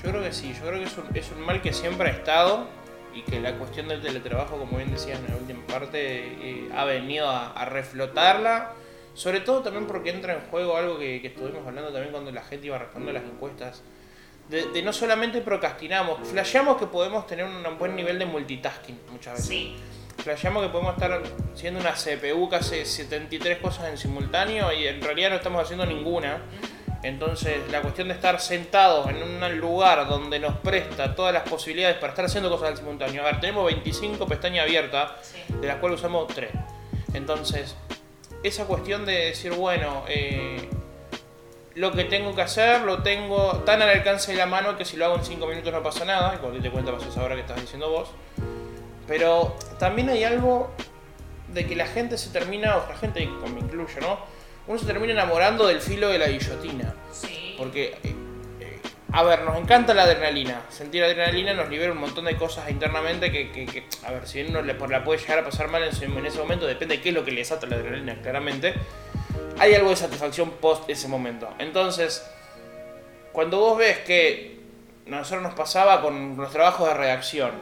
Yo 0.03 0.11
creo 0.11 0.23
que 0.23 0.33
sí, 0.33 0.55
yo 0.55 0.67
creo 0.67 0.81
que 1.13 1.21
es 1.21 1.31
un, 1.31 1.41
mal 1.43 1.61
que 1.61 1.73
siempre 1.73 2.09
ha 2.09 2.13
estado 2.13 2.67
y 3.15 3.23
que 3.23 3.41
la 3.41 3.53
cuestión 3.57 3.89
del 3.89 4.01
teletrabajo, 4.01 4.59
como 4.59 4.79
bien 4.79 4.91
decías 4.91 5.21
en 5.21 5.29
la 5.29 5.37
última 5.37 5.67
parte, 5.67 5.99
eh, 6.01 6.71
ha 6.75 6.85
venido 6.85 7.31
a 7.31 7.65
reflotarla. 7.67 8.73
Sobre 9.17 9.41
todo 9.41 9.63
también 9.63 9.87
porque 9.87 10.11
entra 10.11 10.35
en 10.35 10.41
juego 10.51 10.77
algo 10.77 10.99
que, 10.99 11.23
que 11.23 11.29
estuvimos 11.29 11.67
hablando 11.67 11.91
también 11.91 12.13
cuando 12.13 12.31
la 12.31 12.43
gente 12.43 12.67
iba 12.67 12.77
respondiendo 12.79 13.19
a 13.19 13.23
las 13.23 13.33
encuestas. 13.33 13.83
De, 14.51 14.67
de 14.67 14.83
no 14.83 14.93
solamente 14.93 15.41
procrastinamos, 15.41 16.29
flasheamos 16.29 16.77
que 16.77 16.87
podemos 16.87 17.27
tener 17.27 17.47
un 17.47 17.79
buen 17.79 17.97
nivel 17.97 18.19
de 18.19 18.27
multitasking 18.27 19.01
muchas 19.11 19.33
veces. 19.35 19.49
Sí. 19.49 19.77
Flasheamos 20.23 20.63
que 20.63 20.69
podemos 20.69 20.93
estar 20.95 21.23
siendo 21.55 21.81
una 21.81 21.93
CPU 21.95 22.49
que 22.51 22.57
hace 22.57 22.85
73 22.85 23.59
cosas 23.59 23.89
en 23.89 23.97
simultáneo 23.97 24.71
y 24.73 24.87
en 24.87 25.01
realidad 25.01 25.31
no 25.31 25.37
estamos 25.37 25.63
haciendo 25.63 25.87
ninguna. 25.87 26.43
Entonces, 27.03 27.59
la 27.71 27.81
cuestión 27.83 28.09
de 28.09 28.15
estar 28.15 28.39
sentados 28.41 29.09
en 29.09 29.23
un 29.23 29.59
lugar 29.59 30.07
donde 30.09 30.39
nos 30.39 30.57
presta 30.59 31.15
todas 31.15 31.33
las 31.33 31.43
posibilidades 31.49 31.97
para 31.97 32.11
estar 32.11 32.25
haciendo 32.27 32.51
cosas 32.51 32.69
al 32.71 32.77
simultáneo. 32.77 33.23
A 33.23 33.27
ver, 33.27 33.41
tenemos 33.41 33.65
25 33.67 34.27
pestañas 34.27 34.65
abiertas, 34.65 35.13
Sí. 35.23 35.43
de 35.61 35.67
las 35.69 35.77
cuales 35.77 36.01
usamos 36.01 36.27
3. 36.35 36.51
Entonces, 37.15 37.77
esa 38.47 38.67
cuestión 38.67 39.05
de 39.05 39.27
decir, 39.27 39.53
bueno, 39.53 40.05
eh, 40.09 40.69
lo 41.75 41.93
que 41.93 42.05
tengo 42.05 42.35
que 42.35 42.43
hacer 42.43 42.83
lo 42.83 43.03
tengo 43.03 43.63
tan 43.65 43.83
al 43.83 43.91
alcance 43.91 44.33
de 44.33 44.39
la 44.39 44.47
mano 44.47 44.77
que 44.77 44.85
si 44.85 44.97
lo 44.97 45.05
hago 45.05 45.17
en 45.17 45.25
5 45.25 45.47
minutos 45.47 45.73
no 45.73 45.83
pasa 45.83 46.05
nada, 46.05 46.35
y 46.35 46.39
cuando 46.39 46.61
te 46.61 46.71
cuenta 46.71 46.93
pasas 46.93 47.17
ahora 47.19 47.35
que 47.35 47.43
estás 47.43 47.61
diciendo 47.61 47.91
vos. 47.91 48.09
Pero 49.07 49.57
también 49.79 50.09
hay 50.09 50.25
algo 50.25 50.71
de 51.53 51.67
que 51.67 51.77
la 51.77 51.87
gente 51.87 52.19
se 52.19 52.31
termina, 52.31 52.77
o 52.77 52.89
la 52.89 52.97
gente, 52.97 53.29
me 53.53 53.61
incluyo, 53.61 54.01
¿no? 54.01 54.19
Uno 54.67 54.79
se 54.79 54.87
termina 54.87 55.13
enamorando 55.13 55.67
del 55.67 55.81
filo 55.81 56.09
de 56.09 56.19
la 56.19 56.29
guillotina. 56.29 56.95
Sí. 57.13 57.55
Porque, 57.57 57.97
eh, 58.03 58.15
a 59.13 59.23
ver, 59.23 59.43
nos 59.43 59.57
encanta 59.57 59.95
la 59.95 60.03
adrenalina. 60.03 60.63
Sentir 60.69 61.03
adrenalina 61.05 61.55
nos 61.55 61.69
libera 61.69 61.93
un 61.93 61.99
montón 61.99 62.25
de 62.25 62.37
cosas 62.37 62.69
internamente 62.71 63.31
que, 63.33 63.51
que- 63.53 63.67
que, 63.67 63.85
a 64.05 64.11
ver, 64.13 64.27
si 64.27 64.43
uno 64.43 64.63
le, 64.63 64.75
por 64.75 64.91
la 64.91 65.05
puede 65.05 65.21
llegar 65.21 65.39
a 65.39 65.45
pasar 65.45 65.69
mal 65.69 65.83
en, 65.83 65.91
ese- 65.91 66.05
en 66.07 66.27
ese 66.27 66.39
momento, 66.39 66.67
depende 66.67 66.97
de 66.97 67.03
qué 67.03 67.11
es 67.11 67.15
lo 67.15 67.25
que 67.25 67.31
le 67.31 67.39
desata 67.39 67.67
la 67.67 67.77
adrenalina, 67.77 68.17
claramente. 68.21 68.75
Hay 69.59 69.75
algo 69.75 69.91
de 69.91 69.97
satisfacción 69.97 70.51
post 70.51 70.89
ese 70.91 71.09
momento. 71.09 71.49
Entonces, 71.59 72.27
cuando 73.33 73.59
vos 73.61 73.79
ves 73.79 73.99
que 74.01 74.61
nosotros 75.07 75.43
nos 75.43 75.55
pasaba 75.55 76.03
con 76.03 76.37
los 76.37 76.51
trabajos 76.51 76.89
de 76.89 76.95
redacción, 76.95 77.53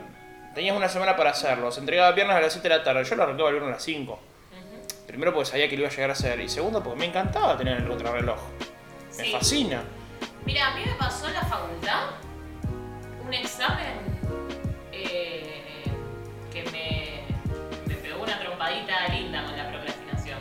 tenías 0.55 0.77
una 0.77 0.89
semana 0.89 1.15
para 1.17 1.31
hacerlo, 1.31 1.71
se 1.71 1.81
entregaba 1.81 2.11
viernes 2.13 2.37
a 2.37 2.41
las 2.41 2.53
7 2.53 2.69
de 2.69 2.77
la 2.79 2.83
tarde, 2.85 3.05
yo 3.05 3.15
lo 3.17 3.23
arrancaba 3.25 3.49
el 3.51 3.55
viernes 3.57 3.73
a 3.73 3.77
las 3.77 3.83
5. 3.85 4.13
Ujú. 4.13 5.07
Primero 5.07 5.33
porque 5.35 5.51
sabía 5.51 5.69
que 5.69 5.77
lo 5.77 5.83
iba 5.83 5.89
a 5.91 5.93
llegar 5.93 6.11
a 6.11 6.15
hacer, 6.15 6.41
y 6.41 6.49
segundo 6.49 6.83
porque 6.83 6.99
me 7.01 7.07
encantaba 7.07 7.57
tener 7.57 7.77
el 7.79 7.87
contrarreloj. 7.87 8.39
Me 9.19 9.25
Sí. 9.25 9.33
fascina. 9.33 9.83
Mira, 10.47 10.69
a 10.69 10.75
mí 10.75 10.83
me 10.85 10.95
pasó 10.95 11.27
en 11.27 11.35
la 11.35 11.43
facultad 11.43 12.11
un 13.25 13.33
examen 13.33 13.99
eh, 14.93 15.85
que 16.53 16.63
me, 16.65 17.23
me 17.87 17.95
pegó 18.01 18.23
una 18.23 18.39
trompadita 18.39 19.09
linda 19.09 19.45
con 19.45 19.57
la 19.57 19.71
procrastinación. 19.71 20.39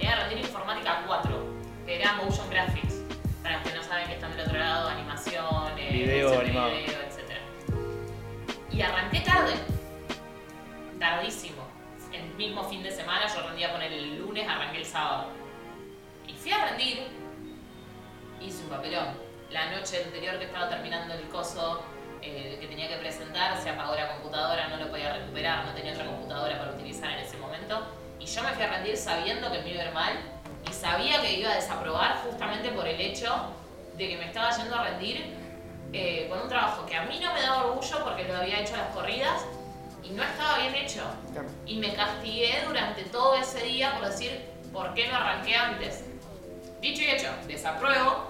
Era 0.00 0.16
rendir 0.24 0.38
informática 0.44 1.04
4, 1.06 1.54
que 1.86 2.00
era 2.00 2.14
motion 2.14 2.50
graphics. 2.50 2.96
Para 3.42 3.58
los 3.58 3.68
que 3.68 3.76
no 3.76 3.82
saben 3.84 4.08
que 4.08 4.14
están 4.14 4.36
del 4.36 4.46
otro 4.46 4.58
lado, 4.58 4.88
animaciones, 4.88 5.92
Video 5.92 6.30
de 6.30 6.38
animado. 6.38 6.70
video, 6.70 7.00
etc. 7.00 7.38
Y 8.72 8.82
arranqué 8.82 9.20
tarde, 9.20 9.54
tardísimo. 10.98 11.62
El 12.12 12.34
mismo 12.34 12.64
fin 12.64 12.82
de 12.82 12.90
semana, 12.90 13.26
yo 13.32 13.46
rendía 13.46 13.70
con 13.70 13.82
el 13.82 14.18
lunes, 14.18 14.48
arranqué 14.48 14.78
el 14.78 14.84
sábado. 14.84 15.30
Y 16.26 16.34
fui 16.34 16.50
a 16.52 16.66
rendir 16.66 17.06
hice 18.40 18.62
un 18.64 18.70
papelón. 18.70 19.27
La 19.50 19.70
noche 19.70 20.04
anterior 20.04 20.38
que 20.38 20.44
estaba 20.44 20.68
terminando 20.68 21.14
el 21.14 21.26
coso 21.28 21.82
eh, 22.20 22.58
que 22.60 22.66
tenía 22.66 22.86
que 22.88 22.96
presentar, 22.96 23.56
se 23.62 23.70
apagó 23.70 23.94
la 23.94 24.12
computadora, 24.14 24.68
no 24.68 24.76
lo 24.76 24.90
podía 24.90 25.14
recuperar, 25.14 25.64
no 25.64 25.72
tenía 25.72 25.92
otra 25.92 26.04
computadora 26.04 26.58
para 26.58 26.72
utilizar 26.72 27.12
en 27.12 27.20
ese 27.20 27.38
momento. 27.38 27.86
Y 28.18 28.26
yo 28.26 28.42
me 28.42 28.50
fui 28.50 28.62
a 28.64 28.68
rendir 28.68 28.96
sabiendo 28.96 29.50
que 29.50 29.60
me 29.60 29.70
iba 29.70 29.82
a 29.82 29.86
ir 29.86 29.92
mal 29.92 30.12
y 30.68 30.72
sabía 30.72 31.22
que 31.22 31.38
iba 31.38 31.50
a 31.50 31.54
desaprobar 31.54 32.18
justamente 32.24 32.70
por 32.72 32.86
el 32.86 33.00
hecho 33.00 33.54
de 33.96 34.08
que 34.08 34.16
me 34.18 34.26
estaba 34.26 34.50
yendo 34.50 34.74
a 34.74 34.84
rendir 34.84 35.34
eh, 35.94 36.26
con 36.28 36.42
un 36.42 36.48
trabajo 36.48 36.84
que 36.84 36.96
a 36.96 37.04
mí 37.04 37.18
no 37.18 37.32
me 37.32 37.40
daba 37.40 37.66
orgullo 37.66 38.04
porque 38.04 38.24
lo 38.24 38.36
había 38.36 38.60
hecho 38.60 38.74
a 38.74 38.78
las 38.78 38.94
corridas 38.94 39.46
y 40.02 40.10
no 40.10 40.24
estaba 40.24 40.58
bien 40.58 40.74
hecho. 40.74 41.02
Y 41.64 41.78
me 41.78 41.94
castigué 41.94 42.64
durante 42.66 43.04
todo 43.04 43.34
ese 43.36 43.62
día 43.62 43.94
por 43.94 44.08
decir, 44.08 44.42
¿por 44.72 44.92
qué 44.92 45.08
no 45.08 45.16
arranqué 45.16 45.56
antes? 45.56 46.04
Dicho 46.82 47.02
y 47.02 47.06
hecho, 47.06 47.30
desapruebo. 47.46 48.27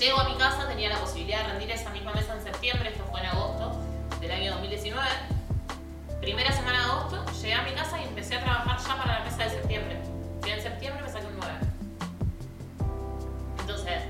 Llego 0.00 0.18
a 0.20 0.24
mi 0.28 0.34
casa, 0.36 0.66
tenía 0.68 0.88
la 0.88 0.96
posibilidad 0.98 1.42
de 1.42 1.48
rendir 1.52 1.70
esa 1.70 1.90
misma 1.90 2.12
mesa 2.12 2.34
en 2.34 2.42
septiembre, 2.42 2.88
esto 2.90 3.04
fue 3.10 3.20
en 3.20 3.26
agosto 3.26 3.72
del 4.20 4.30
año 4.32 4.52
2019. 4.52 5.06
Primera 6.20 6.50
semana 6.52 6.78
de 6.78 6.84
agosto, 6.84 7.24
llegué 7.40 7.54
a 7.54 7.62
mi 7.62 7.70
casa 7.72 8.00
y 8.00 8.04
empecé 8.04 8.36
a 8.36 8.40
trabajar 8.42 8.78
ya 8.78 8.96
para 8.96 9.18
la 9.20 9.24
mesa 9.24 9.44
de 9.44 9.50
septiembre. 9.50 10.00
Y 10.46 10.50
en 10.50 10.62
septiembre 10.62 11.02
me 11.04 11.10
saqué 11.10 11.26
un 11.26 11.36
9. 11.36 11.54
Entonces, 13.60 14.02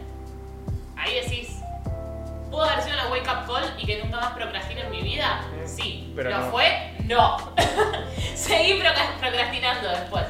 ahí 0.96 1.14
decís, 1.14 1.58
¿pudo 2.50 2.62
haber 2.64 2.82
sido 2.82 2.94
una 2.96 3.08
wake 3.10 3.28
up 3.28 3.46
call 3.46 3.74
y 3.78 3.86
que 3.86 4.02
nunca 4.02 4.20
más 4.20 4.32
procrastine 4.32 4.80
en 4.82 4.90
mi 4.90 5.02
vida? 5.02 5.42
Sí. 5.66 6.12
pero 6.16 6.30
¿Lo 6.30 6.38
no. 6.38 6.50
fue? 6.50 6.94
No. 7.04 7.36
Seguí 8.34 8.80
procra- 8.80 9.16
procrastinando 9.18 9.88
después. 9.90 10.24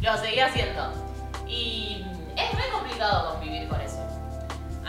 Lo 0.00 0.16
seguí 0.16 0.38
haciendo. 0.40 0.92
Y 1.46 2.04
es 2.36 2.54
muy 2.54 2.62
complicado 2.72 3.32
convivir 3.34 3.68
con 3.68 3.80
eso. 3.80 3.97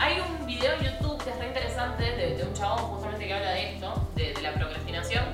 Hay 0.00 0.18
un 0.20 0.46
video 0.46 0.72
en 0.74 0.80
YouTube 0.80 1.22
que 1.22 1.30
es 1.30 1.38
re 1.38 1.46
interesante 1.48 2.02
de, 2.02 2.36
de 2.36 2.42
un 2.42 2.54
chabón 2.54 2.78
justamente 2.78 3.26
que 3.26 3.34
habla 3.34 3.50
de 3.50 3.74
esto, 3.74 4.08
de, 4.14 4.32
de 4.32 4.40
la 4.42 4.52
procrastinación, 4.54 5.24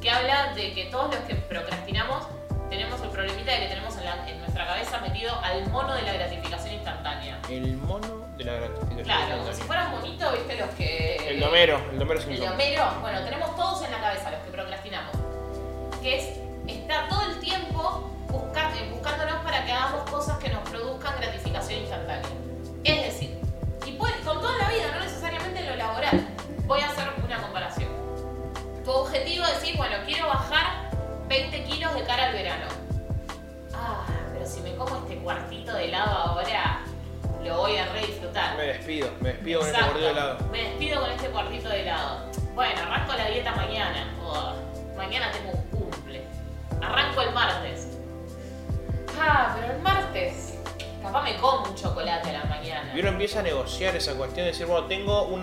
que 0.00 0.10
habla 0.10 0.52
de 0.54 0.72
que 0.74 0.84
todos 0.86 1.14
los 1.14 1.24
que 1.24 1.34
procrastinamos 1.36 2.26
tenemos 2.68 3.00
el 3.02 3.08
problemita 3.08 3.50
de 3.52 3.60
que 3.60 3.66
tenemos 3.68 3.96
en, 3.96 4.04
la- 4.04 4.28
en 4.30 4.38
nuestra 4.40 4.66
cabeza 4.66 5.00
metido 5.00 5.34
al 5.42 5.66
mono 5.70 5.92
de 5.94 6.02
la 6.02 6.12
gratificación 6.12 6.74
instantánea. 6.74 7.40
El 7.48 7.76
mono 7.78 8.28
de 8.36 8.44
la 8.44 8.52
gratificación. 8.52 9.02
Claro, 9.04 9.20
instantánea. 9.22 9.54
si 9.54 9.62
fueran 9.62 9.90
bonitos, 9.92 10.32
viste 10.34 10.56
los 10.56 10.70
que... 10.76 11.16
El 11.28 11.40
domero, 11.40 11.80
el 11.90 11.98
domero 11.98 12.20
El 12.20 12.26
Simpson. 12.26 12.46
de 12.46 12.54
Homero, 12.54 12.84
bueno, 13.00 13.24
tenemos 13.24 13.56
todos 13.56 13.82
en 13.84 13.90
la 13.90 14.00
cabeza 14.00 14.30
los 14.30 14.40
que 14.40 14.50
procrastinamos. 14.52 15.16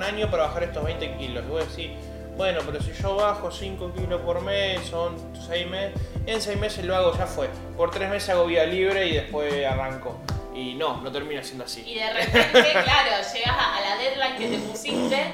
Año 0.08 0.32
para 0.32 0.44
bajar 0.44 0.64
estos 0.64 0.84
20 0.84 1.18
kilos. 1.18 1.44
Y 1.46 1.50
vos 1.50 1.76
decís, 1.76 1.92
bueno, 2.36 2.62
pero 2.66 2.82
si 2.82 2.94
yo 2.94 3.16
bajo 3.16 3.52
5 3.52 3.94
kilos 3.94 4.22
por 4.22 4.42
mes, 4.42 4.86
son 4.88 5.16
6 5.48 5.68
meses, 5.68 6.02
en 6.26 6.42
6 6.42 6.58
meses 6.60 6.86
lo 6.86 6.96
hago, 6.96 7.18
ya 7.18 7.26
fue. 7.26 7.50
Por 7.76 7.92
3 7.92 8.10
meses 8.10 8.30
hago 8.30 8.46
vida 8.46 8.66
libre 8.66 9.08
y 9.08 9.14
después 9.14 9.66
arranco. 9.66 10.18
Y 10.54 10.74
no, 10.74 11.02
no 11.02 11.12
termina 11.12 11.44
siendo 11.44 11.66
así. 11.66 11.84
Y 11.86 11.96
de 11.96 12.12
repente, 12.12 12.72
claro, 12.72 13.12
llegas 13.34 13.56
a, 13.58 13.82
la 13.82 13.98
deadline 13.98 14.38
que 14.38 14.48
te 14.48 14.58
pusiste 14.58 15.34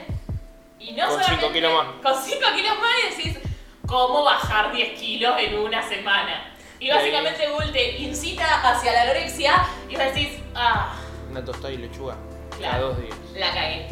y 0.80 0.92
no 0.94 1.08
Con 1.08 1.14
solamente... 1.14 1.42
cinco 1.42 1.54
kilos 1.54 1.74
más. 1.74 1.88
Con 2.02 2.24
5 2.24 2.40
kilos 2.56 2.80
más 2.80 2.92
y 2.98 3.16
decís, 3.16 3.40
¿cómo 3.88 4.24
bajar 4.24 4.74
10 4.74 5.00
kilos 5.00 5.36
en 5.40 5.60
una 5.60 5.88
semana? 5.88 6.50
Y 6.80 6.90
básicamente 6.90 7.48
Google 7.48 7.72
te 7.72 7.98
incita 8.00 8.70
hacia 8.70 8.92
la 8.92 9.04
anorexia 9.04 9.66
y 9.88 9.96
vos 9.96 10.04
decís, 10.06 10.40
ah, 10.56 10.94
Una 11.32 11.44
tostada 11.46 11.74
y 11.74 11.78
lechuga. 11.78 12.18
Claro. 12.58 12.76
A 12.76 12.80
dos 12.80 13.02
días. 13.02 13.16
la 13.36 13.54
cagué. 13.54 13.88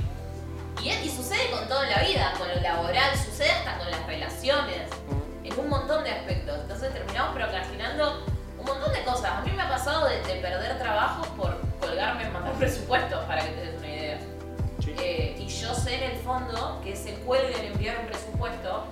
Y, 0.82 0.90
y 0.90 1.10
sucede 1.10 1.52
con 1.52 1.68
todo 1.68 1.84
en 1.84 1.92
la 1.92 2.00
vida, 2.00 2.34
con 2.38 2.48
lo 2.48 2.56
laboral, 2.56 3.16
sucede 3.18 3.52
hasta 3.52 3.78
con 3.78 3.92
las 3.92 4.06
relaciones, 4.08 4.90
en 5.44 5.60
un 5.60 5.70
montón 5.70 6.04
de 6.04 6.12
aspectos. 6.12 6.60
Entonces 6.62 6.94
terminamos 6.94 7.36
procrastinando 7.36 8.26
un 8.58 8.66
montón 8.66 8.92
de 8.94 9.04
cosas. 9.04 9.32
A 9.32 9.42
mí 9.42 9.52
me 9.52 9.62
ha 9.62 9.70
pasado 9.70 10.08
de, 10.08 10.22
de 10.22 10.36
perder 10.42 10.78
trabajo 10.78 11.24
por 11.36 11.58
colgarme 11.80 12.24
en 12.24 12.34
mandar 12.34 12.54
presupuestos, 12.60 13.24
para 13.26 13.44
que 13.44 13.52
te 13.52 13.62
des 13.62 13.78
una 13.78 13.88
idea. 13.88 14.18
Sí. 14.84 14.96
Eh, 15.00 15.36
y 15.40 15.48
yo 15.48 15.74
sé 15.76 15.96
en 15.96 16.12
el 16.12 16.18
fondo 16.18 16.82
que 16.84 16.94
ese 16.94 17.14
cuelgue 17.26 17.58
en 17.60 17.74
enviar 17.74 18.00
un 18.00 18.08
presupuesto 18.08 18.86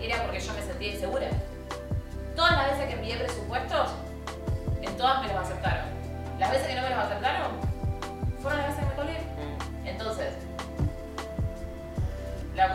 era 0.00 0.22
porque 0.22 0.40
yo 0.40 0.52
me 0.54 0.62
sentía 0.62 0.94
insegura. 0.94 1.28
Todas 2.34 2.52
las 2.52 2.72
veces 2.72 2.86
que 2.86 2.94
envié 2.94 3.16
presupuestos, 3.16 3.90
en 4.80 4.96
todas 4.96 5.22
me 5.22 5.28
los 5.28 5.36
aceptaron. 5.36 5.84
Las 6.38 6.50
veces 6.50 6.66
que 6.66 6.74
no 6.74 6.82
me 6.82 6.90
los 6.90 6.98
aceptaron, 6.98 7.41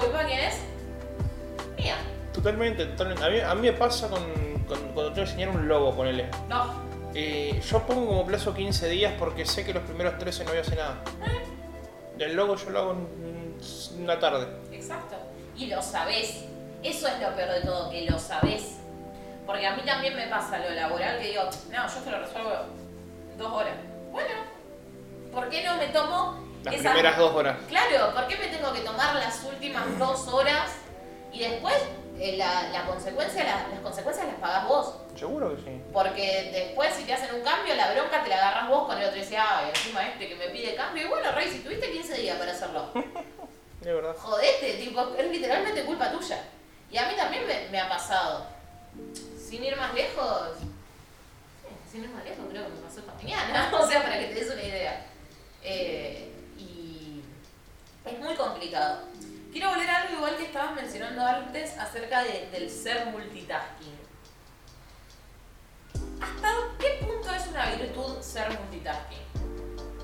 ¿la 0.07 0.17
culpa 0.19 0.25
quién 0.27 0.39
es? 0.39 0.55
Mía. 1.77 1.95
Totalmente, 2.33 2.85
totalmente. 2.85 3.23
A 3.23 3.29
mí, 3.29 3.39
a 3.39 3.55
mí 3.55 3.61
me 3.61 3.73
pasa 3.73 4.09
con, 4.09 4.21
con- 4.67 4.79
cuando 4.93 5.13
tengo 5.13 5.13
que 5.15 5.21
enseñar 5.21 5.49
un 5.49 5.67
logo, 5.67 5.95
ponele. 5.95 6.27
No. 6.47 6.87
Eh, 7.13 7.59
yo 7.67 7.81
pongo 7.87 8.05
como 8.07 8.25
plazo 8.25 8.53
15 8.53 8.89
días 8.89 9.13
porque 9.17 9.45
sé 9.45 9.65
que 9.65 9.73
los 9.73 9.83
primeros 9.83 10.17
13 10.19 10.43
no 10.43 10.51
voy 10.51 10.59
a 10.59 10.61
hacer 10.61 10.77
nada. 10.77 10.97
El 12.19 12.35
logo 12.35 12.55
yo 12.55 12.69
lo 12.71 12.79
hago 12.79 12.91
en 12.91 13.57
una 14.03 14.19
tarde. 14.19 14.47
Exacto. 14.71 15.15
Y 15.55 15.67
lo 15.67 15.81
sabés. 15.81 16.43
Eso 16.83 17.07
es 17.07 17.19
lo 17.19 17.35
peor 17.35 17.49
de 17.53 17.61
todo, 17.61 17.89
que 17.89 18.01
lo 18.09 18.19
sabés. 18.19 18.77
Porque 19.47 19.65
a 19.65 19.75
mí 19.75 19.81
también 19.85 20.15
me 20.15 20.27
pasa 20.27 20.59
lo 20.59 20.69
laboral 20.71 21.19
que 21.19 21.29
digo, 21.29 21.43
no, 21.71 21.87
yo 21.87 21.99
te 22.03 22.11
lo 22.11 22.19
resuelvo 22.19 22.51
en 23.31 23.37
dos 23.37 23.51
horas. 23.53 23.73
Bueno, 24.11 24.29
¿por 25.31 25.49
qué 25.49 25.63
no 25.63 25.77
me 25.77 25.87
tomo 25.87 26.46
Las 26.71 26.81
primeras 26.81 27.17
dos 27.17 27.33
horas. 27.35 27.57
Claro, 27.67 28.13
¿por 28.13 28.27
qué 28.27 28.35
me 28.37 28.47
tengo 28.47 28.71
que 28.73 28.81
tomar 28.81 29.15
las 29.15 29.43
últimas 29.43 29.97
dos 29.99 30.27
horas 30.27 30.71
y 31.31 31.39
después 31.39 31.75
eh, 32.19 32.35
la, 32.37 32.69
la 32.69 32.85
consecuencia, 32.85 33.43
la- 33.43 33.67
las 33.69 33.79
consecuencias 33.81 34.25
las 34.27 34.35
pagás 34.37 34.67
vos? 34.67 34.95
Seguro 35.15 35.55
que 35.55 35.61
sí. 35.63 35.81
Porque 35.93 36.49
después 36.53 36.93
si 36.93 37.03
te 37.03 37.13
hacen 37.13 37.33
un 37.35 37.41
cambio, 37.41 37.75
la 37.75 37.91
bronca 37.93 38.23
te 38.23 38.29
la 38.29 38.37
agarras 38.37 38.69
vos 38.69 38.87
con 38.87 38.97
el 38.97 39.05
otro 39.05 39.17
y 39.17 39.21
decís, 39.21 39.37
ay, 39.39 39.69
encima 39.69 40.07
este 40.07 40.27
que 40.29 40.35
me 40.35 40.49
pide 40.49 40.75
cambio. 40.75 41.05
Y 41.05 41.09
bueno, 41.09 41.31
Rey, 41.31 41.49
si 41.49 41.59
tuviste 41.59 41.91
15 41.91 42.13
días 42.17 42.37
para 42.37 42.51
hacerlo, 42.51 42.91
De 43.81 43.93
verdad. 43.93 44.15
jodete, 44.17 44.73
tipo, 44.73 45.15
es 45.17 45.31
literalmente 45.31 45.83
culpa 45.85 46.11
tuya. 46.11 46.41
Y 46.91 46.97
a 46.97 47.07
mí 47.07 47.15
también 47.15 47.45
me, 47.45 47.67
me 47.69 47.79
ha 47.79 47.87
pasado. 47.89 48.45
Sin 49.37 49.63
ir 49.63 49.75
más 49.77 49.93
lejos, 49.93 50.49
sin 51.91 52.03
ir 52.03 52.09
más 52.09 52.23
lejos, 52.23 52.45
creo 52.49 52.63
que 52.63 52.69
me 52.69 52.79
pasó 52.81 52.99
esta 52.99 53.13
mañana. 53.13 53.69
O 53.79 53.87
sea, 53.87 54.01
para 54.03 54.19
que 54.19 54.25
te 54.27 54.33
des 54.35 54.49
una 54.51 54.63
idea. 54.63 55.05
Eh, 55.63 56.31
es 58.07 58.19
muy 58.19 58.35
complicado. 58.35 58.99
Quiero 59.51 59.69
volver 59.69 59.89
a 59.89 60.01
algo 60.03 60.15
igual 60.17 60.37
que 60.37 60.43
estabas 60.45 60.75
mencionando 60.75 61.25
antes 61.25 61.77
acerca 61.77 62.23
de- 62.23 62.49
del 62.51 62.69
ser 62.69 63.07
multitasking. 63.07 63.97
¿Hasta 66.21 66.49
qué 66.79 66.99
punto 67.05 67.31
es 67.33 67.47
una 67.47 67.71
virtud 67.75 68.21
ser 68.21 68.49
multitasking? 68.59 69.17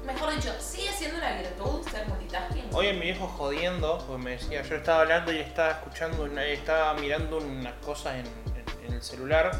Mejor 0.05 0.35
dicho, 0.35 0.53
¿sigue 0.59 0.91
siendo 0.91 1.17
una 1.17 1.31
virtud 1.33 1.87
ser 1.87 2.07
multitasking? 2.07 2.69
Hoy 2.73 2.93
mi 2.93 3.01
viejo 3.01 3.27
jodiendo, 3.27 3.97
porque 4.05 4.23
me 4.23 4.31
decía, 4.31 4.61
yo 4.63 4.75
estaba 4.75 5.01
hablando 5.01 5.31
y 5.31 5.37
estaba 5.39 5.71
escuchando, 5.71 6.23
una, 6.23 6.43
estaba 6.45 6.93
mirando 6.95 7.37
unas 7.37 7.73
cosas 7.85 8.15
en- 8.15 8.85
en 8.85 8.93
el 8.93 9.01
celular, 9.01 9.51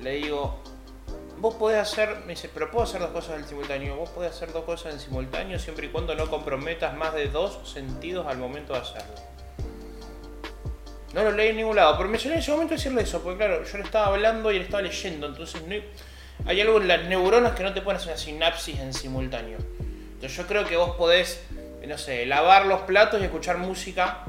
le 0.00 0.10
digo, 0.12 0.62
vos 1.40 1.54
podés 1.54 1.78
hacer, 1.78 2.22
me 2.26 2.34
dice, 2.34 2.50
pero 2.52 2.70
puedo 2.70 2.84
hacer 2.84 3.00
dos 3.00 3.10
cosas 3.10 3.38
en 3.38 3.46
simultáneo, 3.46 3.96
vos 3.96 4.10
podés 4.10 4.32
hacer 4.32 4.52
dos 4.52 4.64
cosas 4.64 4.94
en 4.94 5.00
simultáneo 5.00 5.58
siempre 5.58 5.86
y 5.86 5.90
cuando 5.90 6.14
no 6.14 6.28
comprometas 6.28 6.94
más 6.96 7.14
de 7.14 7.28
dos 7.28 7.60
sentidos 7.70 8.26
al 8.26 8.38
momento 8.38 8.72
de 8.72 8.80
hacerlo. 8.80 9.14
No 11.14 11.22
lo 11.22 11.32
leí 11.32 11.50
en 11.50 11.56
ningún 11.56 11.76
lado, 11.76 11.96
pero 11.96 12.08
me 12.08 12.18
sonó 12.18 12.34
en 12.34 12.40
ese 12.40 12.50
momento 12.50 12.74
decirle 12.74 13.02
eso, 13.02 13.22
porque 13.22 13.38
claro, 13.38 13.64
yo 13.64 13.78
le 13.78 13.84
estaba 13.84 14.06
hablando 14.06 14.52
y 14.52 14.56
él 14.56 14.62
estaba 14.62 14.82
leyendo, 14.82 15.26
entonces 15.26 15.62
hay 16.44 16.60
algo 16.60 16.80
en 16.80 16.88
las 16.88 17.04
neuronas 17.04 17.54
que 17.54 17.62
no 17.62 17.72
te 17.72 17.80
pueden 17.82 17.98
hacer 17.98 18.12
una 18.12 18.18
sinapsis 18.18 18.78
en 18.78 18.92
simultáneo. 18.92 19.58
Entonces 20.14 20.36
yo 20.36 20.46
creo 20.46 20.66
que 20.66 20.76
vos 20.76 20.96
podés, 20.96 21.44
no 21.86 21.96
sé, 21.96 22.26
lavar 22.26 22.66
los 22.66 22.82
platos 22.82 23.20
y 23.20 23.24
escuchar 23.24 23.58
música, 23.58 24.24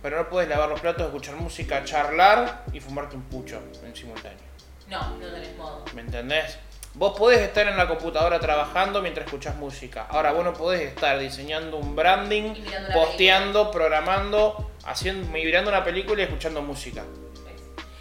pero 0.00 0.16
no 0.16 0.28
podés 0.28 0.48
lavar 0.48 0.68
los 0.68 0.80
platos, 0.80 1.04
escuchar 1.06 1.34
música, 1.36 1.84
charlar 1.84 2.64
y 2.72 2.80
fumarte 2.80 3.16
un 3.16 3.22
pucho 3.22 3.60
en 3.84 3.94
simultáneo. 3.94 4.47
No, 4.88 5.16
no 5.16 5.26
tenés 5.26 5.56
modo. 5.56 5.84
¿Me 5.94 6.00
entendés? 6.00 6.58
Vos 6.94 7.16
podés 7.16 7.40
estar 7.40 7.66
en 7.68 7.76
la 7.76 7.86
computadora 7.86 8.40
trabajando 8.40 9.02
mientras 9.02 9.26
escuchás 9.26 9.54
música. 9.56 10.06
Ahora 10.08 10.32
vos 10.32 10.44
no 10.44 10.54
podés 10.54 10.82
estar 10.82 11.18
diseñando 11.18 11.76
un 11.76 11.94
branding, 11.94 12.54
posteando, 12.92 13.70
programando, 13.70 14.72
haciendo, 14.84 15.28
mirando 15.30 15.70
una 15.70 15.84
película 15.84 16.22
y 16.22 16.24
escuchando 16.24 16.62
música. 16.62 17.04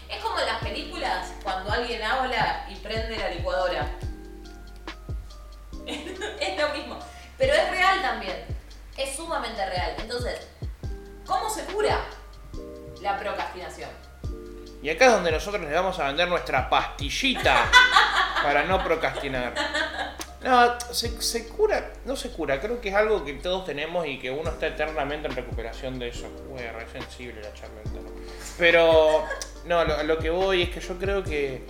Es 0.09 0.23
como 0.23 0.39
en 0.39 0.45
las 0.45 0.63
películas 0.63 1.33
cuando 1.43 1.71
alguien 1.71 2.01
habla 2.01 2.65
y 2.69 2.75
prende 2.75 3.17
la 3.17 3.29
licuadora. 3.29 3.87
es 5.85 6.59
lo 6.59 6.69
mismo. 6.69 6.97
Pero 7.37 7.53
es 7.53 7.69
real 7.69 8.01
también. 8.01 8.45
Es 8.95 9.15
sumamente 9.15 9.63
real. 9.69 9.95
Entonces, 9.99 10.47
¿cómo 11.25 11.49
se 11.49 11.65
cura 11.65 11.99
la 13.01 13.19
procrastinación? 13.19 14.06
Y 14.81 14.89
acá 14.89 15.05
es 15.05 15.11
donde 15.11 15.31
nosotros 15.31 15.61
les 15.63 15.73
vamos 15.73 15.97
a 15.99 16.07
vender 16.07 16.27
nuestra 16.27 16.69
pastillita 16.69 17.69
para 18.43 18.63
no 18.63 18.83
procrastinar. 18.83 19.53
No, 20.43 20.79
se, 20.91 21.21
se 21.21 21.47
cura, 21.47 21.93
no 22.05 22.15
se 22.15 22.29
cura, 22.31 22.61
creo 22.61 22.79
que 22.79 22.89
es 22.89 22.95
algo 22.95 23.25
que 23.25 23.33
todos 23.33 23.65
tenemos 23.65 24.05
y 24.05 24.19
que 24.19 24.29
uno 24.29 24.51
está 24.51 24.67
eternamente 24.67 25.27
en 25.27 25.35
recuperación 25.35 25.97
de 25.97 26.09
eso. 26.09 26.27
Uy, 26.51 26.59
re 26.59 26.87
sensible 26.87 27.41
la 27.41 27.53
charla 27.53 27.81
¿no? 27.93 28.01
Pero, 28.57 29.25
no, 29.65 29.83
lo, 29.83 30.03
lo 30.03 30.17
que 30.19 30.29
voy 30.29 30.61
es 30.61 30.69
que 30.69 30.79
yo 30.79 30.97
creo 30.97 31.23
que 31.23 31.65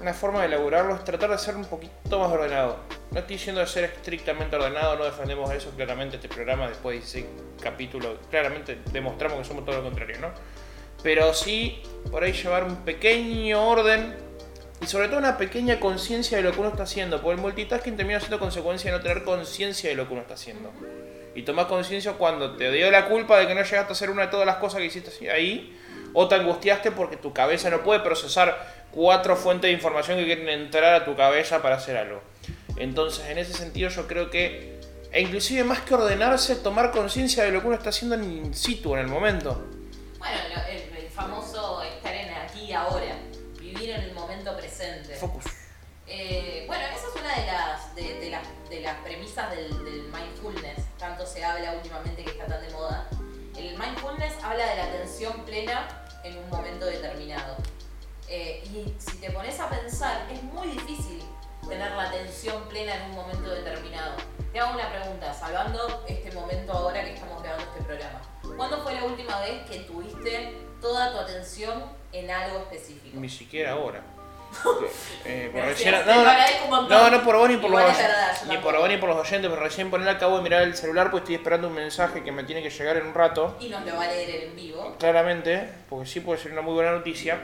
una 0.00 0.14
forma 0.14 0.40
de 0.40 0.46
elaborarlo 0.46 0.94
es 0.94 1.04
tratar 1.04 1.30
de 1.30 1.38
ser 1.38 1.56
un 1.56 1.64
poquito 1.64 2.18
más 2.18 2.30
ordenado. 2.30 2.80
No 3.10 3.20
estoy 3.20 3.36
diciendo 3.36 3.60
de 3.60 3.66
ser 3.66 3.84
estrictamente 3.84 4.56
ordenado, 4.56 4.96
no 4.96 5.04
defendemos 5.04 5.50
eso, 5.52 5.70
claramente 5.70 6.16
este 6.16 6.28
programa 6.28 6.68
después 6.68 6.94
de 6.94 7.00
16 7.00 7.26
capítulos, 7.62 8.18
claramente 8.30 8.78
demostramos 8.92 9.38
que 9.38 9.44
somos 9.44 9.64
todo 9.64 9.76
lo 9.76 9.84
contrario, 9.84 10.18
¿no? 10.20 10.30
Pero 11.06 11.32
sí, 11.34 11.80
por 12.10 12.24
ahí 12.24 12.32
llevar 12.32 12.64
un 12.64 12.78
pequeño 12.78 13.64
orden 13.64 14.16
y 14.82 14.86
sobre 14.88 15.06
todo 15.06 15.18
una 15.18 15.38
pequeña 15.38 15.78
conciencia 15.78 16.36
de 16.36 16.42
lo 16.42 16.50
que 16.50 16.58
uno 16.58 16.70
está 16.70 16.82
haciendo, 16.82 17.22
porque 17.22 17.36
el 17.36 17.42
multitasking 17.42 17.96
termina 17.96 18.18
siendo 18.18 18.40
consecuencia 18.40 18.90
de 18.90 18.96
no 18.98 19.02
tener 19.04 19.22
conciencia 19.22 19.88
de 19.88 19.94
lo 19.94 20.08
que 20.08 20.14
uno 20.14 20.22
está 20.22 20.34
haciendo. 20.34 20.72
Y 21.36 21.42
tomás 21.42 21.66
conciencia 21.66 22.14
cuando 22.14 22.56
te 22.56 22.72
dio 22.72 22.90
la 22.90 23.06
culpa 23.06 23.38
de 23.38 23.46
que 23.46 23.54
no 23.54 23.62
llegaste 23.62 23.88
a 23.88 23.92
hacer 23.92 24.10
una 24.10 24.22
de 24.22 24.28
todas 24.32 24.46
las 24.46 24.56
cosas 24.56 24.80
que 24.80 24.86
hiciste 24.86 25.30
ahí, 25.30 25.78
o 26.12 26.26
te 26.26 26.34
angustiaste 26.34 26.90
porque 26.90 27.16
tu 27.16 27.32
cabeza 27.32 27.70
no 27.70 27.84
puede 27.84 28.00
procesar 28.00 28.86
cuatro 28.90 29.36
fuentes 29.36 29.68
de 29.68 29.74
información 29.74 30.18
que 30.18 30.24
quieren 30.24 30.48
entrar 30.48 30.92
a 30.92 31.04
tu 31.04 31.14
cabeza 31.14 31.62
para 31.62 31.76
hacer 31.76 31.96
algo. 31.98 32.20
Entonces, 32.78 33.26
en 33.26 33.38
ese 33.38 33.52
sentido 33.52 33.90
yo 33.90 34.08
creo 34.08 34.28
que, 34.28 34.80
e 35.12 35.20
inclusive 35.20 35.62
más 35.62 35.82
que 35.82 35.94
ordenarse, 35.94 36.56
tomar 36.56 36.90
conciencia 36.90 37.44
de 37.44 37.52
lo 37.52 37.60
que 37.60 37.68
uno 37.68 37.76
está 37.76 37.90
haciendo 37.90 38.16
in 38.16 38.52
situ, 38.52 38.94
en 38.94 39.02
el 39.02 39.06
momento. 39.06 39.64
Pensar, 59.98 60.26
es 60.30 60.42
muy 60.42 60.68
difícil 60.68 61.22
tener 61.66 61.90
la 61.92 62.02
atención 62.02 62.62
plena 62.68 62.96
en 62.96 63.10
un 63.10 63.16
momento 63.16 63.48
determinado. 63.48 64.16
Te 64.52 64.60
hago 64.60 64.74
una 64.74 64.90
pregunta, 64.90 65.32
salvando 65.32 66.04
este 66.06 66.30
momento 66.32 66.72
ahora 66.74 67.02
que 67.02 67.14
estamos 67.14 67.42
grabando 67.42 67.64
este 67.72 67.82
programa. 67.82 68.20
¿Cuándo 68.58 68.82
fue 68.82 68.92
la 68.92 69.04
última 69.04 69.40
vez 69.40 69.62
que 69.70 69.78
tuviste 69.80 70.54
toda 70.82 71.12
tu 71.12 71.18
atención 71.18 71.82
en 72.12 72.30
algo 72.30 72.58
específico? 72.58 73.18
Ni 73.18 73.28
siquiera 73.30 73.72
ahora. 73.72 74.02
Eh, 75.24 75.48
por 75.52 75.60
Gracias, 75.60 76.06
recién- 76.06 76.06
no, 76.06 76.82
no, 76.88 76.88
no, 76.88 77.10
no 77.10 77.24
por 77.24 77.36
vos 77.36 77.48
ni 77.48 77.56
por 77.56 77.68
Igual 77.68 77.88
los 77.88 77.98
es 77.98 78.04
oyentes. 78.04 78.46
Ni 78.46 78.58
por 78.58 78.78
vos 78.78 78.88
ni 78.88 78.96
por 78.96 79.08
los 79.08 79.18
oyentes, 79.18 79.50
pero 79.50 79.60
recién 79.60 79.90
por 79.90 80.00
él 80.00 80.08
acabo 80.08 80.36
de 80.36 80.42
mirar 80.42 80.62
el 80.62 80.76
celular 80.76 81.10
pues 81.10 81.22
estoy 81.22 81.34
esperando 81.34 81.66
un 81.68 81.74
mensaje 81.74 82.22
que 82.22 82.30
me 82.30 82.44
tiene 82.44 82.62
que 82.62 82.70
llegar 82.70 82.96
en 82.96 83.06
un 83.06 83.14
rato. 83.14 83.56
Y 83.58 83.68
nos 83.68 83.84
lo 83.84 83.96
va 83.96 84.04
a 84.04 84.08
leer 84.08 84.44
en 84.44 84.56
vivo. 84.56 84.94
Claramente, 84.98 85.68
porque 85.90 86.06
sí 86.06 86.20
puede 86.20 86.40
ser 86.40 86.52
una 86.52 86.60
muy 86.62 86.74
buena 86.74 86.92
noticia. 86.92 87.40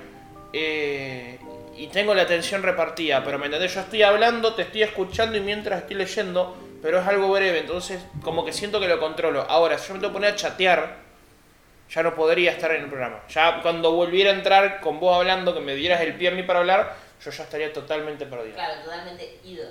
Eh, 0.52 1.40
y 1.76 1.86
tengo 1.88 2.14
la 2.14 2.22
atención 2.22 2.62
repartida, 2.62 3.22
pero 3.24 3.38
me 3.38 3.46
entendés, 3.46 3.74
yo 3.74 3.80
estoy 3.80 4.02
hablando, 4.02 4.54
te 4.54 4.62
estoy 4.62 4.82
escuchando 4.82 5.36
y 5.36 5.40
mientras 5.40 5.80
estoy 5.80 5.96
leyendo, 5.96 6.56
pero 6.82 7.00
es 7.00 7.06
algo 7.06 7.30
breve, 7.30 7.60
entonces 7.60 8.02
como 8.22 8.44
que 8.44 8.52
siento 8.52 8.80
que 8.80 8.88
lo 8.88 9.00
controlo. 9.00 9.42
Ahora, 9.48 9.78
si 9.78 9.88
yo 9.88 9.94
me 9.94 10.00
tengo 10.00 10.12
que 10.12 10.14
poner 10.14 10.32
a 10.32 10.36
chatear, 10.36 10.96
ya 11.90 12.02
no 12.02 12.14
podría 12.14 12.52
estar 12.52 12.70
en 12.72 12.84
el 12.84 12.88
programa. 12.88 13.20
Ya 13.28 13.60
cuando 13.62 13.92
volviera 13.92 14.30
a 14.30 14.34
entrar 14.34 14.80
con 14.80 14.98
vos 14.98 15.16
hablando, 15.16 15.54
que 15.54 15.60
me 15.60 15.74
dieras 15.74 16.00
el 16.00 16.14
pie 16.14 16.28
a 16.28 16.30
mí 16.32 16.42
para 16.42 16.60
hablar, 16.60 16.96
yo 17.22 17.30
ya 17.30 17.44
estaría 17.44 17.72
totalmente 17.72 18.26
perdido. 18.26 18.54
Claro, 18.54 18.82
totalmente 18.82 19.38
ido. 19.44 19.66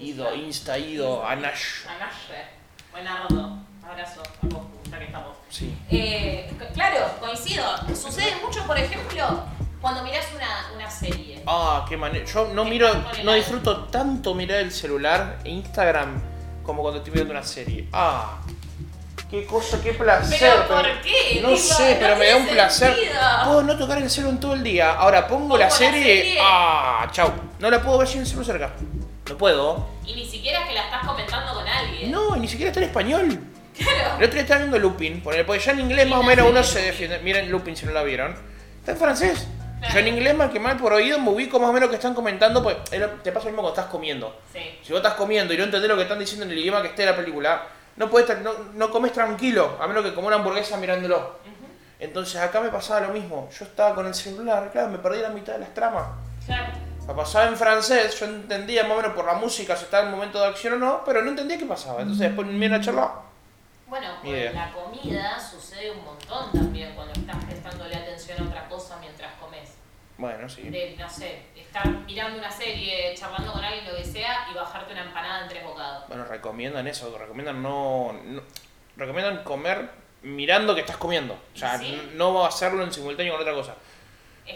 Ido, 0.00 0.34
insta, 0.34 0.78
ido, 0.78 1.26
anash. 1.26 1.86
Anache. 1.86 2.46
Buenardo. 2.90 3.58
Abrazo. 3.86 4.20
A 4.20 4.46
vos, 4.46 4.66
ya 4.90 4.98
que 4.98 5.04
estamos. 5.04 5.36
Sí. 5.48 5.76
Eh, 5.90 6.50
claro, 6.74 7.08
coincido. 7.20 7.64
Sucede 7.94 8.34
mucho, 8.42 8.66
por 8.66 8.76
ejemplo, 8.78 9.44
cuando 9.80 10.02
mirás 10.02 10.26
una, 10.34 10.66
una 10.74 10.90
serie. 10.90 11.42
Ah, 11.46 11.84
qué 11.88 11.96
manera. 11.96 12.24
Yo 12.24 12.48
no 12.54 12.64
miro, 12.64 12.88
no 13.24 13.32
disfruto 13.34 13.84
tanto 13.84 14.34
mirar 14.34 14.58
el 14.60 14.72
celular 14.72 15.38
e 15.44 15.50
Instagram 15.50 16.20
como 16.64 16.82
cuando 16.82 16.98
estoy 16.98 17.12
viendo 17.14 17.32
una 17.32 17.42
serie. 17.44 17.88
Ah, 17.92 18.38
qué 19.30 19.44
cosa, 19.46 19.80
qué 19.82 19.92
placer. 19.92 20.38
¿Pero 20.40 20.66
por 20.68 21.00
qué? 21.02 21.40
No 21.42 21.48
Tipo, 21.50 21.56
sé, 21.60 21.94
no 21.94 22.00
pero 22.00 22.16
me 22.16 22.26
da 22.28 22.36
un 22.36 22.46
placer. 22.48 22.94
sentido. 22.94 23.20
Puedo 23.44 23.62
no 23.62 23.76
tocar 23.78 23.98
el 23.98 24.10
celular 24.10 24.34
en 24.34 24.40
todo 24.40 24.54
el 24.54 24.62
día. 24.64 24.92
Ahora 24.94 25.26
pongo 25.28 25.56
la 25.56 25.66
la 25.66 25.70
serie. 25.70 26.02
serie. 26.02 26.38
Ah, 26.40 27.08
chau. 27.12 27.30
No 27.58 27.70
la 27.70 27.80
puedo 27.82 27.98
ver 27.98 28.08
sin 28.08 28.20
el 28.20 28.26
celular 28.26 28.46
cerca. 28.46 28.72
No 29.28 29.36
puedo. 29.36 29.88
Y 30.04 30.14
ni 30.14 30.24
siquiera 30.28 30.60
es 30.62 30.68
que 30.68 30.74
la 30.74 30.84
estás 30.84 31.04
comentando 31.06 31.52
con 31.54 31.66
alguien. 31.68 32.10
No, 32.10 32.36
y 32.36 32.40
ni 32.40 32.48
siquiera 32.48 32.70
está 32.70 32.80
en 32.80 32.86
español. 32.86 33.40
Claro. 33.76 34.16
El 34.18 34.24
otro 34.24 34.30
día 34.32 34.42
estaba 34.42 34.58
viendo 34.60 34.78
Lupin, 34.78 35.20
porque 35.20 35.44
ya 35.58 35.72
en 35.72 35.80
inglés 35.80 36.08
más 36.08 36.20
o 36.20 36.22
menos 36.22 36.48
uno 36.48 36.62
serie 36.62 36.64
se 36.64 36.86
defiende. 36.92 37.18
Miren 37.18 37.50
Lupin 37.50 37.76
si 37.76 37.84
no 37.86 37.92
la 37.92 38.02
vieron. 38.02 38.34
Está 38.80 38.92
en 38.92 38.98
francés. 38.98 39.46
Claro. 39.78 39.94
Yo 39.94 40.00
en 40.00 40.08
inglés 40.08 40.34
mal 40.34 40.50
que 40.50 40.58
mal 40.60 40.76
por 40.76 40.92
oído 40.92 41.18
me 41.20 41.30
ubico 41.30 41.58
más 41.60 41.68
o 41.70 41.72
menos 41.72 41.88
que 41.90 41.96
están 41.96 42.14
comentando, 42.14 42.62
pues 42.62 42.76
te 42.84 42.98
pasa 43.32 43.44
lo 43.46 43.50
mismo 43.52 43.62
cuando 43.62 43.68
estás 43.68 43.86
comiendo. 43.86 44.40
Sí. 44.52 44.78
Si 44.82 44.92
vos 44.92 45.00
estás 45.00 45.14
comiendo 45.14 45.52
y 45.52 45.58
no 45.58 45.64
entendés 45.64 45.88
lo 45.88 45.96
que 45.96 46.02
están 46.02 46.18
diciendo 46.18 46.44
en 46.46 46.50
el 46.52 46.58
idioma 46.58 46.80
que 46.82 46.88
esté 46.88 47.02
en 47.02 47.10
la 47.10 47.16
película, 47.16 47.62
no 47.96 48.08
puedes 48.10 48.28
estar- 48.28 48.42
no, 48.42 48.52
no 48.74 48.90
comes 48.90 49.12
tranquilo, 49.12 49.76
a 49.80 49.86
menos 49.86 50.02
que 50.04 50.14
como 50.14 50.26
una 50.28 50.36
hamburguesa 50.36 50.76
mirándolo. 50.78 51.16
Ujú. 51.18 51.66
Entonces 51.98 52.36
acá 52.40 52.60
me 52.60 52.68
pasaba 52.70 53.00
lo 53.06 53.12
mismo. 53.12 53.48
Yo 53.58 53.64
estaba 53.64 53.94
con 53.94 54.06
el 54.06 54.14
celular, 54.14 54.70
claro, 54.72 54.88
me 54.88 54.98
perdí 54.98 55.20
la 55.20 55.30
mitad 55.30 55.54
de 55.54 55.60
las 55.60 55.74
tramas. 55.74 56.04
Claro. 56.46 56.72
La 57.06 57.14
pasaba 57.14 57.46
en 57.46 57.56
francés, 57.56 58.18
yo 58.18 58.26
entendía 58.26 58.82
más 58.82 58.92
o 58.92 58.96
menos 58.96 59.12
por 59.12 59.24
la 59.26 59.34
música 59.34 59.76
si 59.76 59.84
estaba 59.84 60.04
en 60.04 60.10
momento 60.10 60.40
de 60.40 60.46
acción 60.46 60.74
o 60.74 60.76
no, 60.76 61.02
pero 61.04 61.22
no 61.22 61.30
entendía 61.30 61.56
qué 61.56 61.64
pasaba. 61.66 62.00
Entonces 62.00 62.26
después 62.28 62.46
me 62.48 62.66
a 62.74 62.80
charlar. 62.80 63.10
Bueno, 63.86 64.08
con 64.20 64.28
idea. 64.30 64.50
la 64.52 64.72
comida 64.72 65.38
sucede 65.38 65.92
un 65.92 66.04
montón 66.04 66.50
también 66.50 66.92
cuando 66.96 67.12
estás 67.12 67.36
prestándole 67.44 67.94
atención 67.94 68.40
a 68.40 68.48
otra 68.48 68.68
cosa. 68.68 68.75
Bueno, 70.18 70.48
sí. 70.48 70.62
De, 70.62 70.96
no 70.98 71.08
sé, 71.08 71.42
estar 71.54 71.86
mirando 72.06 72.38
una 72.38 72.50
serie, 72.50 73.14
charlando 73.14 73.52
con 73.52 73.62
alguien, 73.62 73.86
lo 73.86 73.96
que 73.96 74.04
sea, 74.04 74.46
y 74.50 74.54
bajarte 74.54 74.92
una 74.92 75.02
empanada 75.02 75.42
en 75.42 75.48
tres 75.48 75.62
bocados. 75.64 76.08
Bueno, 76.08 76.24
recomiendan 76.24 76.86
eso, 76.86 77.16
recomiendan 77.18 77.62
no, 77.62 78.12
no- 78.24 78.42
recomiendan 78.96 79.44
comer 79.44 79.90
mirando 80.22 80.74
que 80.74 80.80
estás 80.80 80.96
comiendo. 80.96 81.34
O 81.54 81.56
sea, 81.58 81.78
Sí. 81.78 81.92
n- 81.92 82.14
no 82.14 82.44
hacerlo 82.46 82.82
en 82.82 82.92
simultáneo 82.92 83.32
con 83.34 83.42
otra 83.42 83.52
cosa. 83.54 83.74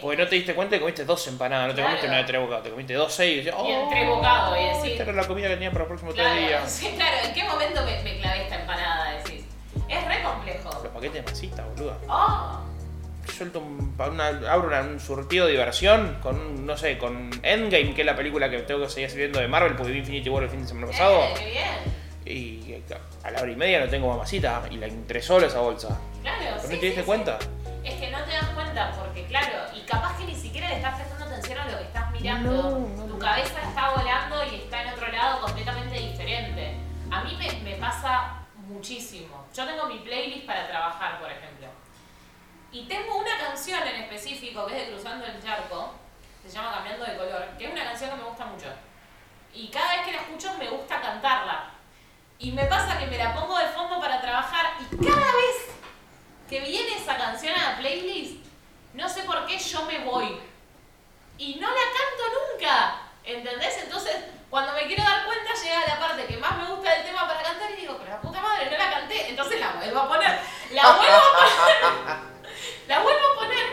Porque 0.01 0.23
no 0.23 0.27
te 0.27 0.35
diste 0.35 0.55
cuenta 0.55 0.77
que 0.77 0.79
comiste 0.79 1.03
dos 1.03 1.27
empanadas, 1.27 1.67
no 1.67 1.73
te 1.75 1.81
Claro. 1.81 1.89
comiste 1.89 2.07
una 2.07 2.17
de 2.17 2.23
tres 2.23 2.41
bocados, 2.41 2.63
te 2.63 2.69
comiste 2.71 2.93
dos 2.93 3.13
seis 3.13 3.33
y 3.33 3.37
decías, 3.43 3.55
Y 3.63 3.71
en 3.71 3.81
"Oh, 3.81 3.89
tres 3.89 4.07
bocados, 4.07 4.57
y 4.57 4.63
decís- 4.63 4.91
Esta 4.93 5.03
era 5.03 5.11
la 5.13 5.27
comida 5.27 5.47
que 5.49 5.53
tenía 5.55 5.69
para 5.69 5.79
los 5.81 5.87
próximos 5.89 6.15
Claro, 6.15 6.29
tres 6.33 6.47
días. 6.47 6.71
sí, 6.71 6.91
claro, 6.95 7.17
¿en 7.27 7.33
qué 7.33 7.43
momento 7.43 7.83
me, 7.85 8.01
me 8.01 8.17
clavé 8.19 8.43
esta 8.43 8.55
empanada? 8.61 9.11
Decís. 9.17 9.45
Es 9.89 10.05
re 10.07 10.23
complejo. 10.23 10.69
Los 10.81 10.87
paquetes 10.93 11.13
de 11.13 11.21
masita, 11.23 11.65
boludo. 11.65 11.97
Oh, 12.07 12.59
Suelto 13.27 13.59
un, 13.59 13.95
pa- 13.95 14.07
una, 14.09 14.27
abro 14.27 14.67
una- 14.67 14.81
un 14.81 14.99
surtido 14.99 15.45
de 15.45 15.53
diversión 15.53 16.17
con, 16.21 16.35
un- 16.39 16.65
no 16.65 16.77
sé, 16.77 16.97
con 16.97 17.29
Endgame, 17.43 17.93
que 17.93 18.01
es 18.01 18.05
la 18.05 18.15
película 18.15 18.49
que 18.49 18.59
tengo 18.59 18.81
que 18.83 18.89
seguir 18.89 19.11
viendo 19.15 19.39
de 19.39 19.47
Marvel, 19.47 19.75
porque 19.75 19.91
vi 19.91 19.99
Infinity 19.99 20.29
War 20.29 20.43
el 20.43 20.49
fin 20.49 20.61
de 20.61 20.67
semana 20.67 20.87
pasado. 20.87 21.21
eh, 21.39 21.51
bien. 21.51 22.01
Y 22.37 22.83
a 23.23 23.31
la 23.31 23.41
hora 23.41 23.51
y 23.51 23.55
media 23.55 23.79
no 23.83 23.89
tengo 23.89 24.07
mamacita 24.09 24.63
y 24.69 24.77
la 24.77 24.87
entré 24.87 25.21
solo 25.21 25.47
esa 25.47 25.59
bolsa. 25.59 25.99
Claro, 26.21 26.55
¿No 26.55 26.61
sí, 26.61 26.77
te 26.77 26.85
diste 26.85 27.01
sí, 27.01 27.05
cuenta? 27.05 27.37
sí. 27.39 27.47
Es 27.83 27.95
que 27.95 28.11
no 28.11 28.19
te 28.23 28.31
das 28.31 28.45
cuenta 28.53 28.91
porque, 28.99 29.25
claro, 29.25 29.57
y 29.75 29.81
capaz 29.81 30.17
que 30.17 30.25
ni 30.25 30.35
siquiera 30.35 30.69
le 30.69 30.75
estás 30.75 30.95
prestando 30.95 31.25
atención 31.25 31.57
a 31.59 31.65
lo 31.71 31.77
que 31.79 31.83
estás 31.85 32.11
mirando. 32.11 32.51
No, 32.51 32.79
no, 32.79 33.03
tu 33.05 33.13
no. 33.13 33.19
cabeza 33.19 33.59
está 33.67 33.89
volando 33.91 34.35
y 34.51 34.55
está 34.55 34.83
en 34.83 34.89
otro 34.89 35.07
lado 35.11 35.41
completamente 35.41 35.95
diferente. 35.99 36.75
A 37.09 37.23
mí 37.23 37.35
me, 37.37 37.71
me 37.71 37.75
pasa 37.77 38.35
muchísimo. 38.67 39.45
Yo 39.55 39.65
tengo 39.65 39.87
mi 39.87 39.97
playlist 39.99 40.45
para 40.45 40.67
trabajar, 40.67 41.19
por 41.19 41.29
ejemplo. 41.31 41.67
Y 42.71 42.83
tengo 42.83 43.17
una 43.17 43.37
canción 43.37 43.85
en 43.85 44.03
específico 44.03 44.65
que 44.65 44.79
es 44.79 44.87
de 44.87 44.93
Cruzando 44.93 45.25
el 45.25 45.43
Charco, 45.43 45.93
se 46.41 46.49
llama 46.49 46.71
Cambiando 46.75 47.05
de 47.05 47.17
Color, 47.17 47.57
que 47.57 47.65
es 47.65 47.71
una 47.71 47.83
canción 47.83 48.11
que 48.11 48.15
me 48.15 48.23
gusta 48.23 48.45
mucho. 48.45 48.67
Y 49.53 49.67
cada 49.67 49.95
vez 49.95 50.05
que 50.05 50.13
la 50.13 50.21
escucho 50.21 50.53
me 50.57 50.69
gusta 50.69 51.01
cantarla. 51.01 51.71
Y 52.39 52.51
me 52.51 52.65
pasa 52.65 52.97
que 52.97 53.07
me 53.07 53.17
la 53.17 53.35
pongo 53.35 53.57
de 53.57 53.67
fondo 53.67 53.99
para 53.99 54.21
trabajar 54.21 54.73
y 54.79 54.95
cada 55.05 55.17
vez 55.17 55.75
que 56.49 56.61
viene 56.61 56.95
esa 56.95 57.17
canción 57.17 57.53
a 57.55 57.71
la 57.71 57.77
playlist, 57.77 58.45
no 58.93 59.07
sé 59.07 59.23
por 59.23 59.45
qué 59.45 59.59
yo 59.59 59.85
me 59.85 59.99
voy. 60.05 60.39
Y 61.37 61.55
no 61.55 61.67
la 61.67 61.75
canto 61.75 62.23
nunca. 62.53 63.01
¿Entendés? 63.23 63.83
Entonces, 63.83 64.15
cuando 64.49 64.73
me 64.73 64.87
quiero 64.87 65.03
dar 65.03 65.25
cuenta, 65.25 65.53
llega 65.53 65.85
la 65.87 65.99
parte 65.99 66.25
que 66.25 66.37
más 66.37 66.57
me 66.57 66.73
gusta 66.73 66.89
del 66.89 67.05
tema 67.05 67.27
para 67.27 67.43
cantar 67.43 67.69
y 67.71 67.81
digo, 67.81 67.97
pero 67.99 68.11
la 68.11 68.21
puta 68.21 68.41
madre, 68.41 68.71
no 68.71 68.77
la 68.77 68.91
canté. 68.91 69.29
Entonces 69.29 69.59
la 69.59 69.73
vuelvo 69.73 69.99
a 69.99 70.07
poner. 70.07 70.39
La 70.71 70.91
vuelvo 70.93 71.17
a 71.17 72.05
poner. 72.05 72.21
la 72.91 72.99
vuelvo 72.99 73.25
a 73.33 73.39
poner. 73.39 73.67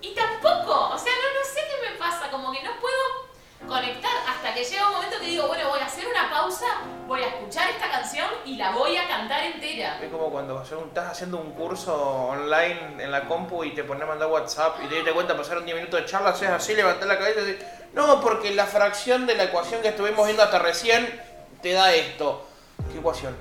Y 0.00 0.14
tampoco. 0.14 0.94
O 0.94 0.98
sea, 0.98 1.12
no, 1.12 1.40
no 1.40 1.44
sé 1.44 1.60
qué 1.68 1.90
me 1.90 1.98
pasa. 1.98 2.30
Como 2.30 2.52
que 2.52 2.62
no 2.62 2.70
puedo 2.80 3.28
conectar 3.66 4.12
hasta 4.28 4.54
que 4.54 4.64
llega 4.64 4.86
un 4.86 4.94
momento 4.94 5.18
que 5.18 5.26
digo, 5.26 5.48
bueno, 5.48 5.68
voy 5.68 5.80
a 5.80 5.86
hacer 5.86 6.06
una 6.06 6.30
pausa, 6.30 6.66
voy 7.08 7.22
a 7.22 7.26
escuchar 7.26 7.68
esta 7.68 7.90
canción 7.90 8.28
y 8.44 8.56
la 8.56 8.70
voy 8.70 8.96
a 8.96 9.08
cantar 9.08 9.42
entera. 9.42 9.98
Es 10.00 10.10
como 10.10 10.30
cuando 10.30 10.62
estás 10.62 11.10
haciendo 11.10 11.38
un 11.38 11.52
curso 11.52 11.92
online 11.94 13.02
en 13.02 13.10
la 13.10 13.26
compu 13.26 13.64
y 13.64 13.74
te 13.74 13.82
pones 13.82 14.04
a 14.04 14.06
mandar 14.06 14.30
WhatsApp 14.30 14.78
y 14.84 14.86
te 14.86 14.94
diste 14.94 15.12
cuenta, 15.12 15.36
pasaron 15.36 15.64
10 15.64 15.76
minutos 15.76 16.00
de 16.00 16.06
charla, 16.06 16.30
haces 16.30 16.48
así, 16.48 16.74
levantás 16.74 17.08
la 17.08 17.18
cabeza 17.18 17.40
y 17.40 17.44
decís, 17.44 17.66
no, 17.92 18.20
porque 18.20 18.54
la 18.54 18.66
fracción 18.66 19.26
de 19.26 19.34
la 19.34 19.44
ecuación 19.44 19.82
que 19.82 19.88
estuvimos 19.88 20.24
viendo 20.24 20.42
hasta 20.44 20.60
recién 20.60 21.20
te 21.60 21.72
da 21.72 21.92
esto. 21.92 22.46
¿Qué 22.92 22.98
ecuación? 22.98 23.36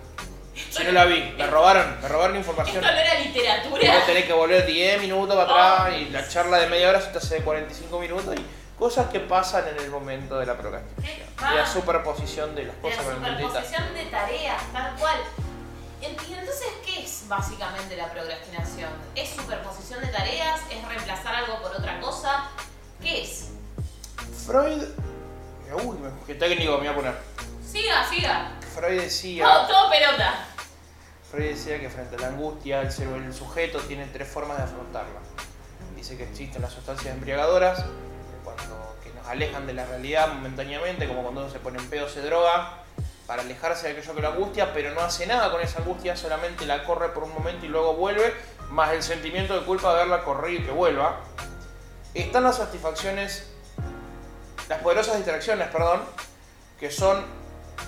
Si 0.70 0.84
no 0.84 0.92
la 0.92 1.06
vi, 1.06 1.34
me 1.38 1.48
robaron, 1.48 2.00
me 2.02 2.08
robaron 2.08 2.36
información. 2.38 2.84
Esto 2.84 2.92
no 2.96 3.00
era 3.00 3.20
literatura. 3.20 3.94
vos 3.96 4.06
tenés 4.06 4.26
que 4.26 4.34
volver 4.34 4.66
10 4.66 5.02
minutos 5.02 5.36
para 5.36 5.76
atrás 5.84 5.98
y 6.00 6.06
la 6.10 6.28
charla 6.28 6.58
de 6.58 6.68
media 6.68 6.90
hora 6.90 7.02
se 7.02 7.08
te 7.10 7.18
hace 7.18 7.36
de 7.36 7.42
45 7.42 8.00
minutos 8.00 8.36
y 8.38 8.46
cosas 8.78 9.10
que 9.10 9.20
pasan 9.20 9.68
en 9.68 9.78
el 9.78 9.90
momento 9.90 10.38
de 10.40 10.46
la 10.46 10.58
procrastinación. 10.58 11.20
Y 11.52 11.56
la 11.56 11.66
superposición 11.66 12.56
de 12.56 12.66
las 12.66 12.76
La 12.76 12.82
cosas 12.82 13.06
mentita. 13.06 13.38
superposición 13.40 13.94
de 13.94 14.06
tareas, 14.06 14.62
tal 14.74 14.96
cual. 14.96 15.18
Entonces, 16.02 16.68
¿qué 16.86 17.04
es 17.04 17.24
básicamente 17.28 17.98
la 17.98 18.10
procrastinación? 18.12 18.90
¿Es 19.16 19.30
superposición 19.32 20.00
de 20.02 20.08
tareas? 20.08 20.62
¿Es 20.72 20.88
reemplazar 20.88 21.36
algo 21.36 21.62
por 21.62 21.72
otra 21.76 22.00
cosa? 22.00 22.50
¿Qué 23.02 23.24
es? 23.24 23.50
Freud. 24.46 24.84
Uy, 25.84 25.98
qué 26.26 26.36
técnico 26.36 26.72
me 26.74 26.78
voy 26.78 26.88
a 26.88 26.96
poner. 26.96 27.14
Siga, 27.70 28.08
siga. 28.10 28.52
Freud 28.74 29.02
decía. 29.02 29.44
Todo, 29.46 29.68
todo 29.68 29.90
pelota. 29.92 30.46
Freud 31.30 31.50
decía 31.50 31.80
que 31.80 31.90
frente 31.90 32.16
a 32.16 32.20
la 32.20 32.28
angustia 32.30 32.82
el, 32.82 32.92
cerebro, 32.92 33.24
el 33.24 33.34
sujeto 33.34 33.80
tiene 33.82 34.08
tres 34.08 34.28
formas 34.28 34.58
de 34.58 34.64
afrontarla. 34.64 35.20
Dice 35.96 36.18
que 36.18 36.24
existen 36.24 36.62
las 36.62 36.74
sustancias 36.74 37.14
embriagadoras, 37.14 37.86
que 39.04 39.14
nos 39.14 39.28
alejan 39.28 39.68
de 39.68 39.74
la 39.74 39.86
realidad 39.86 40.34
momentáneamente, 40.34 41.08
como 41.08 41.22
cuando 41.22 41.42
uno 41.42 41.50
se 41.52 41.60
pone 41.60 41.78
en 41.78 41.88
pedo 41.90 42.10
se 42.10 42.22
droga, 42.22 42.80
para 43.28 43.44
alejarse 43.44 43.88
de 43.88 43.94
aquello 43.94 44.16
que 44.16 44.22
lo 44.24 44.30
angustia, 44.30 44.74
pero 44.74 44.92
no 44.96 45.02
hace 45.02 45.28
nada 45.28 45.52
con 45.52 45.62
esa 45.62 45.80
angustia, 45.80 46.16
solamente 46.16 46.66
la 46.66 46.84
corre 46.84 47.10
por 47.10 47.24
un 47.24 47.34
momento 47.34 47.64
y 47.64 47.70
luego 47.70 47.94
vuelve, 47.94 48.34
más 48.72 48.92
el 48.94 49.04
sentimiento 49.04 49.60
de 49.60 49.66
culpa 49.66 49.94
de 49.94 50.02
haberla 50.02 50.24
corrido 50.24 50.62
y 50.62 50.66
que 50.66 50.72
vuelva. 50.72 51.20
Están 52.16 52.44
las 52.44 52.58
satisfacciones, 52.58 53.52
las 54.68 54.82
poderosas 54.82 55.18
distracciones, 55.18 55.68
perdón, 55.68 56.02
que 56.80 56.90
son 56.90 57.24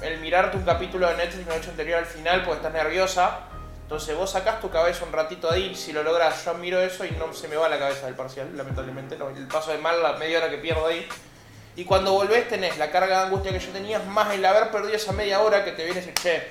el 0.01 0.19
mirarte 0.19 0.57
un 0.57 0.63
capítulo 0.63 1.07
de 1.07 1.15
Netflix 1.17 1.45
una 1.45 1.55
noche 1.57 1.69
anterior 1.69 1.99
al 1.99 2.05
final 2.05 2.43
porque 2.43 2.57
estás 2.57 2.73
nerviosa. 2.73 3.39
Entonces 3.83 4.15
vos 4.15 4.31
sacás 4.31 4.61
tu 4.61 4.69
cabeza 4.69 5.03
un 5.03 5.11
ratito 5.11 5.51
ahí, 5.51 5.75
si 5.75 5.91
lo 5.91 6.01
logras, 6.01 6.45
yo 6.45 6.53
miro 6.53 6.79
eso 6.79 7.03
y 7.05 7.11
no 7.11 7.33
se 7.33 7.49
me 7.49 7.57
va 7.57 7.67
la 7.67 7.77
cabeza 7.77 8.05
del 8.05 8.15
parcial, 8.15 8.49
lamentablemente. 8.55 9.15
el 9.15 9.47
paso 9.47 9.71
de 9.71 9.79
mal, 9.79 10.01
la 10.01 10.13
media 10.13 10.37
hora 10.37 10.49
que 10.49 10.57
pierdo 10.57 10.87
ahí. 10.87 11.05
Y 11.75 11.83
cuando 11.85 12.13
volvés 12.13 12.47
tenés 12.47 12.77
la 12.77 12.89
carga 12.89 13.19
de 13.19 13.23
angustia 13.25 13.51
que 13.51 13.59
yo 13.59 13.71
tenía, 13.71 13.99
más 13.99 14.33
el 14.33 14.45
haber 14.45 14.71
perdido 14.71 14.95
esa 14.95 15.11
media 15.11 15.41
hora 15.41 15.65
que 15.65 15.71
te 15.71 15.83
viene 15.83 15.99
y 15.99 16.05
decir, 16.05 16.13
che, 16.13 16.47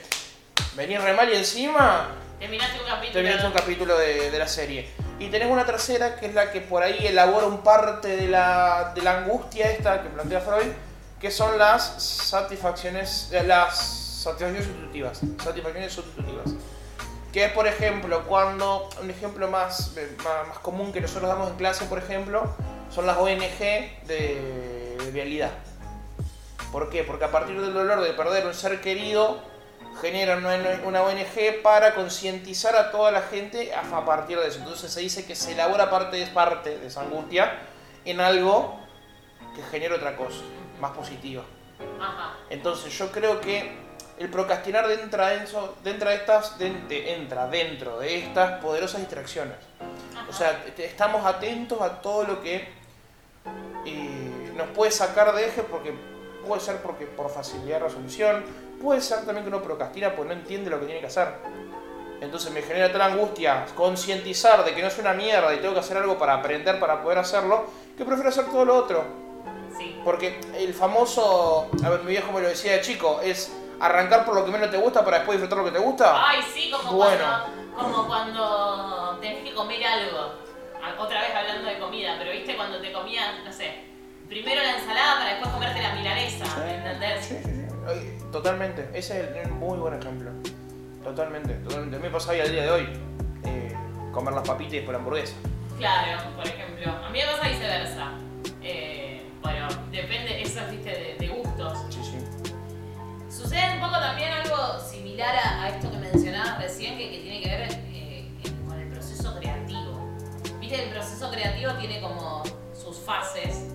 venís 0.76 1.02
re 1.02 1.14
mal 1.14 1.30
y 1.30 1.36
encima 1.36 2.08
Terminaste 2.38 2.78
un 2.78 2.86
capítulo. 2.86 3.12
terminaste 3.12 3.46
un 3.46 3.52
capítulo 3.52 3.98
de, 3.98 4.30
de 4.30 4.38
la 4.38 4.48
serie. 4.48 4.88
Y 5.18 5.28
tenés 5.28 5.50
una 5.50 5.66
tercera 5.66 6.16
que 6.16 6.26
es 6.26 6.34
la 6.34 6.50
que 6.50 6.62
por 6.62 6.82
ahí 6.82 7.06
elabora 7.06 7.46
un 7.46 7.62
parte 7.62 8.16
de 8.16 8.28
la, 8.28 8.92
de 8.94 9.02
la 9.02 9.18
angustia 9.18 9.70
esta 9.70 10.02
que 10.02 10.08
plantea 10.08 10.40
Freud, 10.40 10.72
que 11.20 11.30
son 11.30 11.58
las 11.58 12.02
satisfacciones, 12.02 13.28
eh, 13.32 13.42
las 13.44 13.78
satisfacciones 13.78 14.64
sustitutivas. 14.64 15.20
Satisfacciones 15.42 15.92
sustitutivas. 15.92 16.50
Que 17.32 17.44
es, 17.44 17.52
por 17.52 17.66
ejemplo, 17.66 18.24
cuando, 18.26 18.88
un 19.00 19.10
ejemplo 19.10 19.48
más, 19.48 19.96
eh, 19.96 20.16
más, 20.24 20.58
común 20.58 20.92
que 20.92 21.00
nosotros 21.00 21.28
damos 21.28 21.50
en 21.50 21.56
clase, 21.56 21.84
por 21.84 21.98
ejemplo, 21.98 22.50
son 22.90 23.06
las 23.06 23.18
ONG 23.18 23.58
de, 24.06 24.96
de 24.98 25.10
vialidad. 25.12 25.52
¿Por 26.72 26.90
qué? 26.90 27.04
Porque 27.04 27.24
a 27.24 27.30
partir 27.30 27.60
del 27.60 27.72
dolor 27.72 28.00
de 28.00 28.12
perder 28.14 28.46
un 28.46 28.54
ser 28.54 28.80
querido, 28.80 29.42
generan 30.00 30.44
una, 30.84 31.02
ONG 31.02 31.62
para 31.62 31.94
concientizar 31.94 32.76
a 32.76 32.90
toda 32.90 33.10
la 33.10 33.22
gente 33.22 33.72
a, 33.74 34.04
partir 34.04 34.38
de 34.38 34.48
eso. 34.48 34.58
Entonces 34.58 34.90
se 34.90 35.00
dice 35.00 35.24
que 35.24 35.34
se 35.34 35.52
elabora 35.52 35.90
parte 35.90 36.24
parte 36.28 36.78
de 36.78 36.86
esa 36.86 37.02
angustia 37.02 37.58
en 38.04 38.20
algo 38.20 38.78
que 39.54 39.62
genere 39.62 39.94
otra 39.94 40.16
cosa, 40.16 40.40
más 40.80 40.92
positiva. 40.92 41.42
Ajá. 42.00 42.34
Entonces 42.50 42.96
yo 42.96 43.10
creo 43.10 43.40
que 43.40 43.72
el 44.18 44.28
procrastinar 44.28 44.84
eso- 44.90 45.76
dentro 45.82 46.08
de 46.10 46.16
estas, 46.16 46.58
de- 46.58 46.70
de- 46.88 47.14
entra 47.14 47.46
dentro 47.46 47.98
de 48.00 48.18
estas 48.18 48.60
poderosas 48.60 49.00
distracciones. 49.00 49.56
O 50.28 50.32
sea, 50.32 50.64
estamos 50.76 51.24
atentos 51.24 51.80
a 51.80 52.00
todo 52.00 52.24
lo 52.24 52.40
que 52.42 52.68
eh, 53.86 54.52
nos 54.56 54.68
puede 54.68 54.90
sacar 54.90 55.34
de 55.34 55.46
eje 55.46 55.62
porque 55.62 55.94
puede 56.46 56.60
ser 56.60 56.76
porque 56.82 57.06
por 57.06 57.30
facilidad 57.30 57.78
de 57.78 57.84
resolución, 57.84 58.44
puede 58.82 59.00
ser 59.00 59.24
también 59.24 59.42
que 59.44 59.48
uno 59.48 59.62
procrastina 59.62 60.14
porque 60.14 60.34
no 60.34 60.40
entiende 60.40 60.70
lo 60.70 60.78
que 60.80 60.86
tiene 60.86 61.00
que 61.00 61.06
hacer. 61.06 61.28
Entonces 62.20 62.52
me 62.52 62.60
genera 62.60 62.92
tal 62.92 63.00
angustia 63.00 63.64
concientizar 63.74 64.62
de 64.64 64.74
que 64.74 64.82
no 64.82 64.88
es 64.88 64.98
una 64.98 65.14
mierda 65.14 65.54
y 65.54 65.58
tengo 65.58 65.72
que 65.72 65.80
hacer 65.80 65.96
algo 65.96 66.18
para 66.18 66.34
aprender 66.34 66.78
para 66.78 67.02
poder 67.02 67.18
hacerlo, 67.18 67.64
que 67.96 68.04
prefiero 68.04 68.28
hacer 68.28 68.44
todo 68.46 68.64
lo 68.66 68.76
otro. 68.76 69.04
Sí. 69.80 69.98
Porque 70.04 70.38
el 70.58 70.74
famoso, 70.74 71.70
a 71.82 71.88
ver, 71.88 72.02
mi 72.02 72.10
viejo 72.10 72.30
me 72.32 72.42
lo 72.42 72.48
decía 72.48 72.72
de 72.72 72.80
chico, 72.82 73.20
es 73.22 73.50
arrancar 73.80 74.26
por 74.26 74.34
lo 74.34 74.44
que 74.44 74.50
menos 74.50 74.70
te 74.70 74.76
gusta 74.76 75.02
para 75.02 75.18
después 75.18 75.40
disfrutar 75.40 75.64
lo 75.64 75.72
que 75.72 75.78
te 75.78 75.82
gusta. 75.82 76.28
Ay, 76.28 76.40
sí, 76.52 76.70
como, 76.70 76.92
Bueno. 76.98 77.24
cuando, 77.74 77.92
como 77.94 78.06
cuando 78.06 79.18
tenés 79.22 79.42
que 79.42 79.54
comer 79.54 79.82
algo. 79.86 80.34
Otra 80.98 81.22
vez 81.22 81.34
hablando 81.34 81.68
de 81.68 81.78
comida, 81.78 82.16
pero 82.18 82.30
viste 82.32 82.56
cuando 82.56 82.78
te 82.80 82.92
comías, 82.92 83.42
no 83.44 83.52
sé, 83.52 83.84
primero 84.28 84.62
la 84.62 84.78
ensalada 84.78 85.14
para 85.18 85.30
después 85.30 85.50
comerte 85.50 85.82
la 85.82 85.94
milanesa, 85.94 86.44
¿entendés? 86.68 87.24
Sí, 87.24 87.36
sí, 87.42 87.50
sí. 87.50 88.18
Totalmente, 88.30 88.88
ese 88.92 89.40
es 89.40 89.46
un 89.46 89.58
muy 89.58 89.78
buen 89.78 89.98
ejemplo. 89.98 90.30
Totalmente, 91.02 91.54
totalmente. 91.54 91.96
A 91.96 91.98
mí 91.98 92.04
me 92.04 92.10
pasa 92.10 92.32
ahí 92.32 92.40
al 92.40 92.52
día 92.52 92.62
de 92.64 92.70
hoy, 92.70 92.88
eh, 93.44 93.74
comer 94.12 94.34
las 94.34 94.46
papitas 94.46 94.74
y 94.74 94.76
después 94.76 94.92
la 94.92 94.98
hamburguesa. 94.98 95.34
Claro, 95.78 96.22
por 96.36 96.46
ejemplo. 96.46 96.92
A 96.92 97.08
mí 97.10 97.18
me 97.18 97.24
pasa 97.24 97.48
viceversa. 97.48 98.12
Bueno, 99.42 99.68
depende, 99.90 100.42
eso 100.42 100.60
viste, 100.70 100.90
de, 100.90 101.16
de 101.18 101.28
gustos. 101.28 101.78
Sí, 101.90 102.00
sí. 102.02 102.18
Sucede 103.30 103.74
un 103.74 103.80
poco 103.80 103.98
también 103.98 104.32
algo 104.32 104.78
similar 104.80 105.34
a, 105.36 105.62
a 105.62 105.68
esto 105.70 105.90
que 105.90 105.96
mencionabas 105.98 106.58
recién, 106.58 106.98
que, 106.98 107.10
que 107.10 107.18
tiene 107.18 107.40
que 107.42 107.48
ver 107.48 107.68
eh, 107.92 108.28
con 108.68 108.78
el 108.78 108.88
proceso 108.88 109.34
creativo. 109.38 110.10
Viste, 110.60 110.84
el 110.84 110.90
proceso 110.90 111.30
creativo 111.30 111.72
tiene 111.74 112.00
como 112.00 112.42
sus 112.74 112.98
fases, 112.98 113.68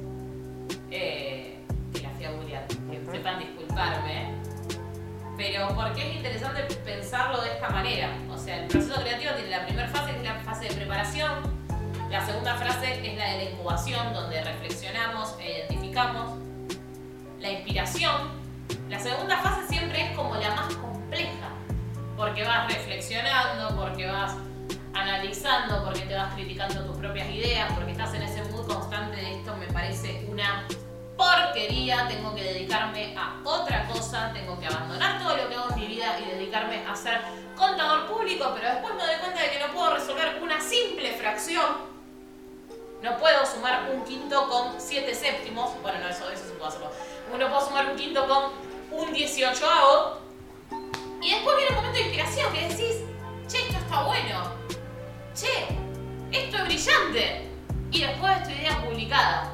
eh, 0.91 1.57
que 1.93 2.01
las 2.01 2.13
fui 2.13 2.25
a 2.25 2.31
googlear, 2.31 2.67
que 2.67 2.75
Ujú. 2.99 3.11
sepan 3.11 3.39
disculparme, 3.39 4.33
pero 5.37 5.69
porque 5.75 6.09
es 6.09 6.15
interesante 6.17 6.61
pensarlo 6.85 7.41
de 7.41 7.51
esta 7.53 7.69
manera. 7.69 8.09
O 8.31 8.37
sea, 8.37 8.61
el 8.61 8.67
proceso 8.67 9.01
creativo 9.01 9.33
tiene 9.33 9.49
la 9.49 9.65
primera 9.65 9.87
fase, 9.89 10.11
que 10.11 10.17
es 10.17 10.23
la 10.23 10.35
fase 10.41 10.67
de 10.67 10.75
preparación, 10.75 11.64
la 12.09 12.25
segunda 12.25 12.55
frase 12.55 13.07
es 13.07 13.17
la 13.17 13.29
de 13.31 13.37
la 13.37 13.43
incubación, 13.51 14.13
donde 14.13 14.43
reflexionamos 14.43 15.35
e 15.39 15.57
identificamos. 15.57 16.39
La 17.39 17.51
inspiración. 17.51 18.45
La 18.89 18.99
segunda 18.99 19.37
fase 19.37 19.67
siempre 19.67 20.01
es 20.01 20.15
como 20.15 20.35
la 20.35 20.51
más 20.55 20.73
compleja, 20.75 21.49
porque 22.15 22.43
vas 22.43 22.71
reflexionando, 22.73 23.75
porque 23.75 24.07
vas 24.07 24.35
analizando, 24.93 25.83
porque 25.83 26.01
te 26.01 26.15
vas 26.15 26.33
criticando 26.33 26.85
tus 26.85 26.97
propias 26.97 27.29
ideas, 27.29 27.71
porque 27.73 27.91
estás 27.91 28.13
en 28.13 28.23
ese 28.23 28.43
mood 28.45 28.67
constante 28.67 29.17
de 29.17 29.35
esto 29.35 29.55
me 29.57 29.67
parece 29.67 30.25
una 30.29 30.65
porquería, 31.17 32.07
tengo 32.07 32.33
que 32.33 32.43
dedicarme 32.43 33.15
a 33.17 33.39
otra 33.43 33.87
cosa, 33.87 34.31
tengo 34.33 34.59
que 34.59 34.67
abandonar 34.67 35.21
todo 35.21 35.35
lo 35.35 35.49
que 35.49 35.55
hago 35.55 35.69
en 35.73 35.79
mi 35.79 35.87
vida 35.87 36.19
y 36.19 36.31
dedicarme 36.31 36.83
a 36.85 36.95
ser 36.95 37.21
contador 37.55 38.07
público, 38.07 38.51
pero 38.53 38.69
después 38.69 38.93
me 38.95 39.03
doy 39.05 39.15
cuenta 39.21 39.41
de 39.41 39.51
que 39.51 39.59
no 39.59 39.73
puedo 39.73 39.95
resolver 39.95 40.39
una 40.41 40.59
simple 40.61 41.11
fracción. 41.13 41.94
No 43.01 43.17
puedo 43.17 43.45
sumar 43.45 43.89
un 43.91 44.03
quinto 44.03 44.49
con 44.49 44.79
siete 44.79 45.13
séptimos. 45.13 45.79
Bueno, 45.81 45.99
no, 45.99 46.09
eso, 46.09 46.29
eso 46.29 46.43
sí 46.45 46.53
puedo 46.57 46.67
hacerlo. 46.67 46.91
No 47.31 47.49
puedo 47.49 47.65
sumar 47.65 47.89
un 47.89 47.95
quinto 47.95 48.27
con 48.27 48.51
un 48.91 49.13
dieciochoavo. 49.13 50.19
Y 51.21 51.31
después 51.31 51.57
viene 51.57 51.69
un 51.71 51.75
momento 51.75 51.97
de 51.97 52.01
inspiración 52.01 52.53
que 52.53 52.67
decís, 52.67 52.95
che, 53.47 53.59
esto 53.59 53.77
está 53.77 54.03
bueno. 54.03 54.51
Che, 55.33 55.67
esto 56.31 56.57
es 56.57 56.65
brillante. 56.65 57.49
Y 57.91 58.01
después 58.01 58.43
tu 58.43 58.49
idea 58.49 58.81
publicada. 58.83 59.51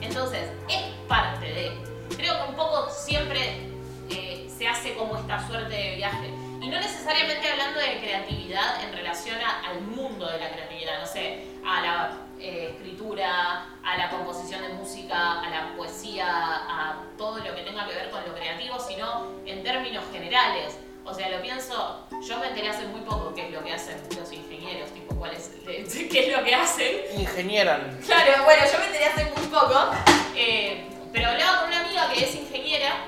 Entonces, 0.00 0.50
es 0.68 0.82
parte 1.08 1.46
de. 1.46 1.78
Creo 2.16 2.44
que 2.44 2.50
un 2.50 2.56
poco 2.56 2.88
siempre 2.90 3.68
eh, 4.08 4.48
se 4.56 4.68
hace 4.68 4.94
como 4.94 5.16
esta 5.16 5.46
suerte 5.46 5.74
de 5.74 5.96
viaje. 5.96 6.28
Y 6.60 6.68
no 6.68 6.80
necesariamente 6.80 7.48
hablando 7.48 7.80
de 7.80 7.98
creatividad 8.00 8.82
en 8.84 8.92
relación 8.92 9.36
al 9.40 9.80
mundo 9.82 10.26
de 10.26 10.38
la 10.38 10.50
creatividad, 10.50 11.00
no 11.00 11.06
sé, 11.06 11.46
a 11.64 11.80
la 11.80 12.25
eh, 12.38 12.74
escritura, 12.74 13.66
a 13.82 13.96
la 13.96 14.10
composición 14.10 14.60
de 14.62 14.68
música, 14.68 15.40
a 15.40 15.48
la 15.48 15.76
poesía, 15.76 16.26
a 16.28 17.02
todo 17.16 17.38
lo 17.38 17.54
que 17.54 17.62
tenga 17.62 17.86
que 17.88 17.94
ver 17.94 18.10
con 18.10 18.22
lo 18.26 18.34
creativo, 18.34 18.78
sino 18.78 19.26
en 19.46 19.62
términos 19.62 20.04
generales. 20.12 20.78
O 21.04 21.14
sea, 21.14 21.30
lo 21.30 21.40
pienso, 21.40 22.06
yo 22.26 22.38
me 22.38 22.48
enteré 22.48 22.68
hace 22.68 22.86
muy 22.88 23.00
poco 23.02 23.32
qué 23.34 23.46
es 23.46 23.52
lo 23.52 23.62
que 23.62 23.72
hacen 23.72 23.96
los 24.18 24.32
ingenieros, 24.32 24.90
tipo, 24.90 25.14
cuál 25.14 25.32
es, 25.32 25.52
qué 25.64 26.28
es 26.28 26.36
lo 26.36 26.44
que 26.44 26.54
hacen. 26.54 26.96
Ingenieran. 27.16 27.98
Claro, 28.04 28.44
bueno, 28.44 28.62
yo 28.70 28.78
me 28.80 28.86
enteré 28.86 29.04
hace 29.06 29.24
muy 29.24 29.46
poco, 29.46 29.92
eh, 30.34 30.84
pero 31.12 31.28
hablaba 31.28 31.60
con 31.60 31.68
una 31.68 31.80
amiga 31.84 32.10
que 32.12 32.24
es 32.24 32.34
ingeniera 32.34 33.06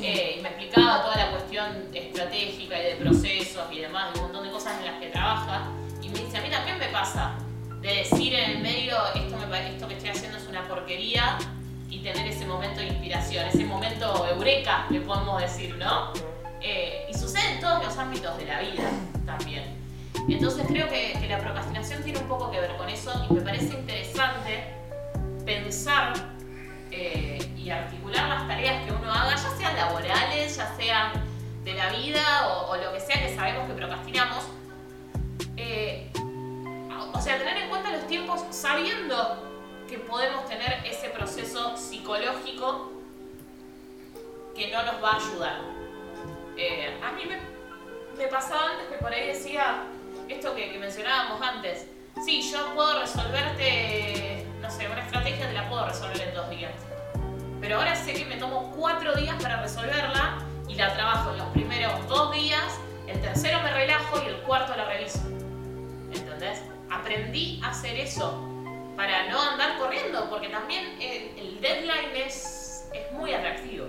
eh, 0.00 0.36
y 0.38 0.42
me 0.42 0.48
explicaba 0.48 1.02
toda 1.02 1.16
la 1.16 1.30
cuestión 1.30 1.90
estratégica 1.92 2.78
y 2.80 2.84
de 2.84 2.96
procesos 2.96 3.64
y 3.70 3.80
demás, 3.80 4.12
de 4.12 4.20
un 4.20 4.24
montón 4.26 4.44
de 4.44 4.50
cosas 4.50 4.78
en 4.80 4.86
las 4.86 4.98
que 4.98 5.08
trabaja. 5.08 5.68
Y 6.00 6.08
me 6.08 6.18
dice, 6.18 6.38
a 6.38 6.40
mí 6.40 6.50
también 6.50 6.78
me 6.78 6.88
pasa 6.88 7.36
de 7.84 7.96
decir 7.96 8.32
en 8.32 8.50
el 8.52 8.58
medio, 8.60 8.96
esto, 9.14 9.36
me, 9.36 9.74
esto 9.74 9.86
que 9.86 9.94
estoy 9.94 10.08
haciendo 10.08 10.38
es 10.38 10.46
una 10.46 10.66
porquería 10.66 11.36
y 11.90 11.98
tener 11.98 12.26
ese 12.26 12.46
momento 12.46 12.80
de 12.80 12.86
inspiración, 12.86 13.46
ese 13.46 13.66
momento 13.66 14.26
eureka, 14.26 14.86
le 14.88 15.02
podemos 15.02 15.42
decir, 15.42 15.76
¿no? 15.76 16.10
Eh, 16.62 17.06
y 17.10 17.14
sucede 17.14 17.52
en 17.52 17.60
todos 17.60 17.84
los 17.84 17.98
ámbitos 17.98 18.38
de 18.38 18.46
la 18.46 18.60
vida 18.60 18.90
también. 19.26 19.64
Entonces 20.26 20.64
creo 20.66 20.88
que, 20.88 21.26
la 21.28 21.38
procrastinación 21.38 22.02
tiene 22.02 22.20
un 22.20 22.26
poco 22.26 22.50
que 22.50 22.58
ver 22.58 22.74
con 22.76 22.88
eso 22.88 23.12
y 23.28 23.34
me 23.34 23.42
parece 23.42 23.74
interesante 23.74 24.64
pensar 25.44 26.14
eh, 26.90 27.38
y 27.54 27.68
articular 27.68 28.28
las 28.30 28.48
tareas 28.48 28.82
que 28.86 28.92
uno 28.92 29.12
haga, 29.12 29.34
ya 29.34 29.56
sean 29.58 29.76
laborales, 29.76 30.56
ya 30.56 30.74
sean 30.78 31.12
de 31.64 31.74
la 31.74 31.90
vida 31.90 32.48
o, 32.48 32.76
lo 32.76 32.94
que 32.94 33.00
sea 33.00 33.20
que 33.20 33.34
sabemos 33.34 33.66
que 33.68 33.74
procrastinamos. 33.74 34.44
Eh, 35.58 36.10
sea, 37.24 37.38
tener 37.38 37.56
en 37.56 37.68
cuenta 37.68 37.90
los 37.90 38.06
tiempos 38.06 38.44
sabiendo 38.50 39.42
que 39.88 39.98
podemos 39.98 40.46
tener 40.46 40.84
ese 40.84 41.08
proceso 41.08 41.76
psicológico 41.76 42.92
que 44.54 44.70
no 44.70 44.82
nos 44.82 45.02
va 45.02 45.12
a 45.12 45.16
ayudar. 45.16 45.60
Eh, 46.56 47.00
a 47.02 47.12
mí 47.12 47.22
me, 47.26 48.26
pasaba 48.28 48.70
antes 48.70 48.86
que 48.88 48.96
por 48.96 49.12
ahí 49.12 49.26
decía 49.26 49.84
esto 50.28 50.54
que, 50.54 50.72
que 50.72 50.78
mencionábamos 50.78 51.40
antes. 51.42 51.86
Sí, 52.24 52.42
yo 52.42 52.74
puedo 52.74 53.00
resolverte, 53.00 54.46
no 54.60 54.70
sé, 54.70 54.86
una 54.88 55.04
estrategia 55.04 55.48
te 55.48 55.52
la 55.52 55.68
puedo 55.68 55.86
resolver 55.86 56.20
en 56.20 56.34
dos 56.34 56.48
días 56.50 56.72
pero 57.64 57.78
ahora 57.78 57.96
sé 57.96 58.12
que 58.12 58.26
me 58.26 58.36
tomo 58.36 58.74
cuatro 58.76 59.14
días 59.14 59.42
para 59.42 59.62
resolverla 59.62 60.36
y 60.68 60.74
la 60.74 60.92
trabajo 60.92 61.30
en 61.30 61.38
los 61.38 61.46
primeros 61.48 62.06
dos 62.08 62.30
días, 62.30 62.78
el 63.06 63.18
tercero 63.22 63.58
me 63.62 63.72
relajo 63.72 64.22
y 64.22 64.28
el 64.28 64.36
cuarto 64.42 64.76
la 64.76 64.84
reviso. 64.84 65.20
¿Entendés? 66.12 66.60
Aprendí 66.90 67.60
a 67.62 67.70
hacer 67.70 67.98
eso 67.98 68.50
para 68.96 69.28
no 69.28 69.40
andar 69.40 69.78
corriendo, 69.78 70.28
porque 70.30 70.48
también 70.48 70.96
el, 71.00 71.60
deadline 71.60 72.16
es, 72.16 72.88
es 72.92 73.12
muy 73.12 73.32
atractivo. 73.32 73.86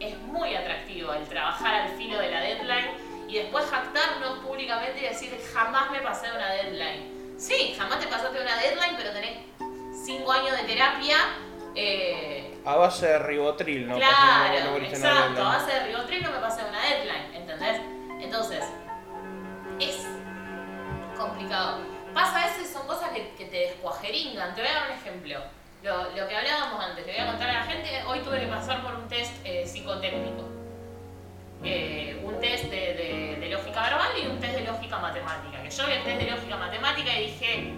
Es 0.00 0.16
muy 0.18 0.54
atractivo 0.54 1.12
el 1.12 1.24
trabajar 1.26 1.74
al 1.74 1.96
filo 1.96 2.18
de 2.18 2.30
la 2.30 2.40
deadline 2.40 2.90
y 3.28 3.38
después 3.38 3.64
jactarnos 3.66 4.38
públicamente 4.38 5.00
y 5.00 5.08
decir 5.08 5.36
jamás 5.52 5.90
me 5.90 6.00
pasé 6.00 6.30
una 6.30 6.52
deadline. 6.52 7.36
Sí, 7.36 7.74
jamás 7.76 7.98
te 8.00 8.06
pasaste 8.06 8.40
una 8.40 8.56
deadline, 8.56 8.96
pero 8.96 9.12
tenés 9.12 9.38
cinco 10.04 10.32
años 10.32 10.56
de 10.56 10.64
terapia 10.64 11.16
eh, 11.74 12.58
a 12.64 12.76
base 12.76 13.06
de 13.06 13.18
ribotril, 13.20 13.88
¿no? 13.88 13.96
Claro, 13.96 14.76
exacto, 14.78 15.42
a 15.42 15.58
base 15.58 15.72
de 15.72 15.86
ribotril 15.86 16.22
no 16.22 16.32
me 16.32 16.38
pasa 16.38 16.66
una 16.68 16.80
deadline, 16.80 17.34
¿entendés? 17.34 17.80
Entonces, 18.20 18.64
es 19.78 20.06
complicado. 21.16 21.97
Pasa 22.18 22.42
a 22.42 22.46
veces, 22.48 22.72
son 22.72 22.84
cosas 22.84 23.10
que, 23.10 23.44
te 23.44 23.56
descuajeringan. 23.56 24.52
Te 24.56 24.62
voy 24.62 24.70
a 24.72 24.74
dar 24.74 24.90
un 24.90 24.98
ejemplo. 24.98 25.38
Lo, 25.84 26.28
que 26.28 26.36
hablábamos 26.36 26.84
antes, 26.84 27.06
te 27.06 27.12
voy 27.12 27.20
a 27.20 27.26
contar 27.28 27.48
a 27.48 27.52
la 27.52 27.62
gente, 27.62 28.02
hoy 28.08 28.18
tuve 28.22 28.40
que 28.40 28.48
pasar 28.48 28.82
por 28.82 28.96
un 28.96 29.06
test 29.06 29.30
eh, 29.44 29.64
psicotécnico. 29.64 30.42
Eh, 31.62 32.20
un 32.24 32.40
test 32.40 32.64
de, 32.64 33.48
lógica 33.48 33.82
verbal 33.82 34.08
y 34.20 34.26
un 34.26 34.40
test 34.40 34.54
de 34.56 34.64
lógica 34.64 34.98
matemática. 34.98 35.62
Que 35.62 35.70
yo 35.70 35.86
vi 35.86 35.92
el 35.92 36.02
test 36.02 36.18
de 36.18 36.30
lógica 36.32 36.56
matemática 36.56 37.20
y 37.20 37.26
dije, 37.26 37.74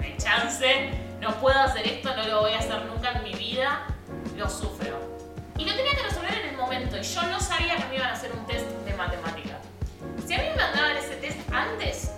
hay 0.00 0.16
chance, 0.16 0.90
no 1.20 1.34
puedo 1.34 1.60
hacer 1.60 1.86
esto, 1.86 2.16
no 2.16 2.26
lo 2.28 2.40
voy 2.40 2.54
a 2.54 2.60
hacer 2.60 2.82
nunca 2.86 3.12
en 3.12 3.24
mi 3.24 3.34
vida, 3.34 3.88
lo 4.38 4.48
sufro. 4.48 4.98
Y 5.58 5.66
lo 5.66 5.76
tenía 5.76 5.96
que 5.96 6.02
resolver 6.04 6.32
en 6.32 6.48
el 6.48 6.56
momento 6.56 6.96
y 6.96 7.02
yo 7.02 7.22
no 7.24 7.38
sabía 7.40 7.76
que 7.76 7.84
me 7.88 7.96
iban 7.96 8.08
a 8.08 8.14
hacer 8.14 8.32
un 8.32 8.46
test 8.46 8.64
de 8.64 8.94
matemática. 8.94 9.58
Si 10.26 10.32
a 10.32 10.38
mí 10.38 10.44
me 10.48 10.56
mandaban 10.56 10.96
ese 10.96 11.16
test 11.16 11.38
antes, 11.52 12.12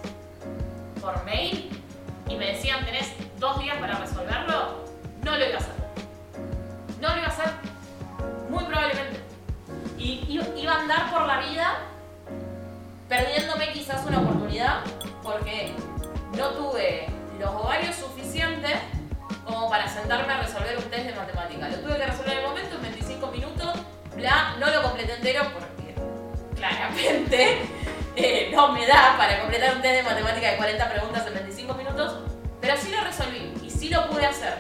test 29.92 30.05
de 30.05 30.14
matemática 30.14 30.50
de 30.50 30.57
40 30.57 30.90
preguntas 30.90 31.26
en 31.26 31.35
25 31.35 31.74
minutos, 31.74 32.18
pero 32.61 32.76
sí 32.76 32.90
lo 32.90 33.00
resolví 33.02 33.52
y 33.62 33.70
sí 33.70 33.88
lo 33.88 34.09
pude 34.09 34.26
hacer. 34.26 34.55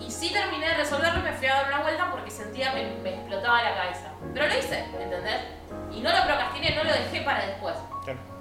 Y 0.00 0.10
sí 0.10 0.32
terminé 0.32 0.68
de 0.68 0.74
resolverlo 0.74 1.20
y 1.20 1.22
me 1.22 1.32
fui 1.32 1.46
a 1.46 1.54
dar 1.54 1.68
una 1.68 1.82
vuelta 1.82 2.10
porque 2.10 2.30
sentía 2.30 2.74
que 2.74 2.84
me 3.02 3.14
explotaba 3.14 3.62
la 3.62 3.76
cabeza. 3.76 4.12
Pero 4.34 4.48
lo 4.48 4.58
hice, 4.58 4.84
¿entendés? 5.00 5.40
Y 5.92 6.00
no 6.00 6.10
lo 6.10 6.24
procrastiné, 6.24 6.74
no 6.74 6.84
lo 6.84 6.92
dejé 6.92 7.20
para 7.22 7.46
después. 7.46 7.74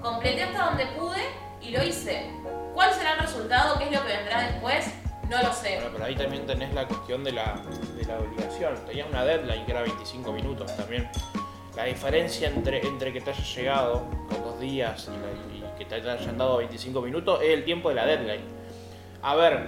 Completé 0.01 0.43
hasta 0.43 0.65
donde 0.65 0.85
pude 0.87 1.21
y 1.61 1.69
lo 1.69 1.83
hice. 1.83 2.31
¿Cuál 2.73 2.93
será 2.93 3.13
el 3.13 3.19
resultado? 3.19 3.77
¿Qué 3.77 3.85
es 3.85 3.91
lo 3.91 4.05
que 4.05 4.13
vendrá 4.13 4.41
después? 4.41 4.91
No 5.29 5.41
lo 5.41 5.53
sé. 5.53 5.75
Bueno, 5.75 5.91
pero 5.93 6.05
ahí 6.05 6.15
también 6.15 6.45
tenés 6.45 6.73
la 6.73 6.87
cuestión 6.87 7.23
de 7.23 7.33
la, 7.33 7.61
de 7.95 8.05
la 8.05 8.19
obligación. 8.19 8.75
Tenías 8.85 9.07
una 9.07 9.23
deadline 9.23 9.65
que 9.65 9.71
era 9.71 9.81
25 9.81 10.31
minutos 10.33 10.75
también. 10.75 11.09
La 11.75 11.85
diferencia 11.85 12.49
entre, 12.49 12.85
entre 12.85 13.13
que 13.13 13.21
te 13.21 13.29
hayas 13.29 13.55
llegado 13.55 14.05
con 14.27 14.43
dos 14.43 14.59
días 14.59 15.09
y, 15.09 15.50
que 15.85 16.01
te 16.01 16.09
hayan 16.09 16.37
dado 16.37 16.57
25 16.57 17.01
minutos 17.01 17.39
es 17.41 17.49
el 17.49 17.65
tiempo 17.65 17.89
de 17.89 17.95
la 17.95 18.05
deadline. 18.05 18.43
A 19.23 19.35
ver, 19.35 19.59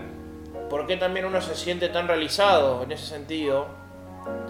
¿por 0.69 0.86
qué 0.86 0.97
también 0.97 1.26
uno 1.26 1.41
se 1.41 1.56
siente 1.56 1.89
tan 1.89 2.08
realizado 2.08 2.84
en 2.84 2.91
ese 2.91 3.06
sentido? 3.06 3.82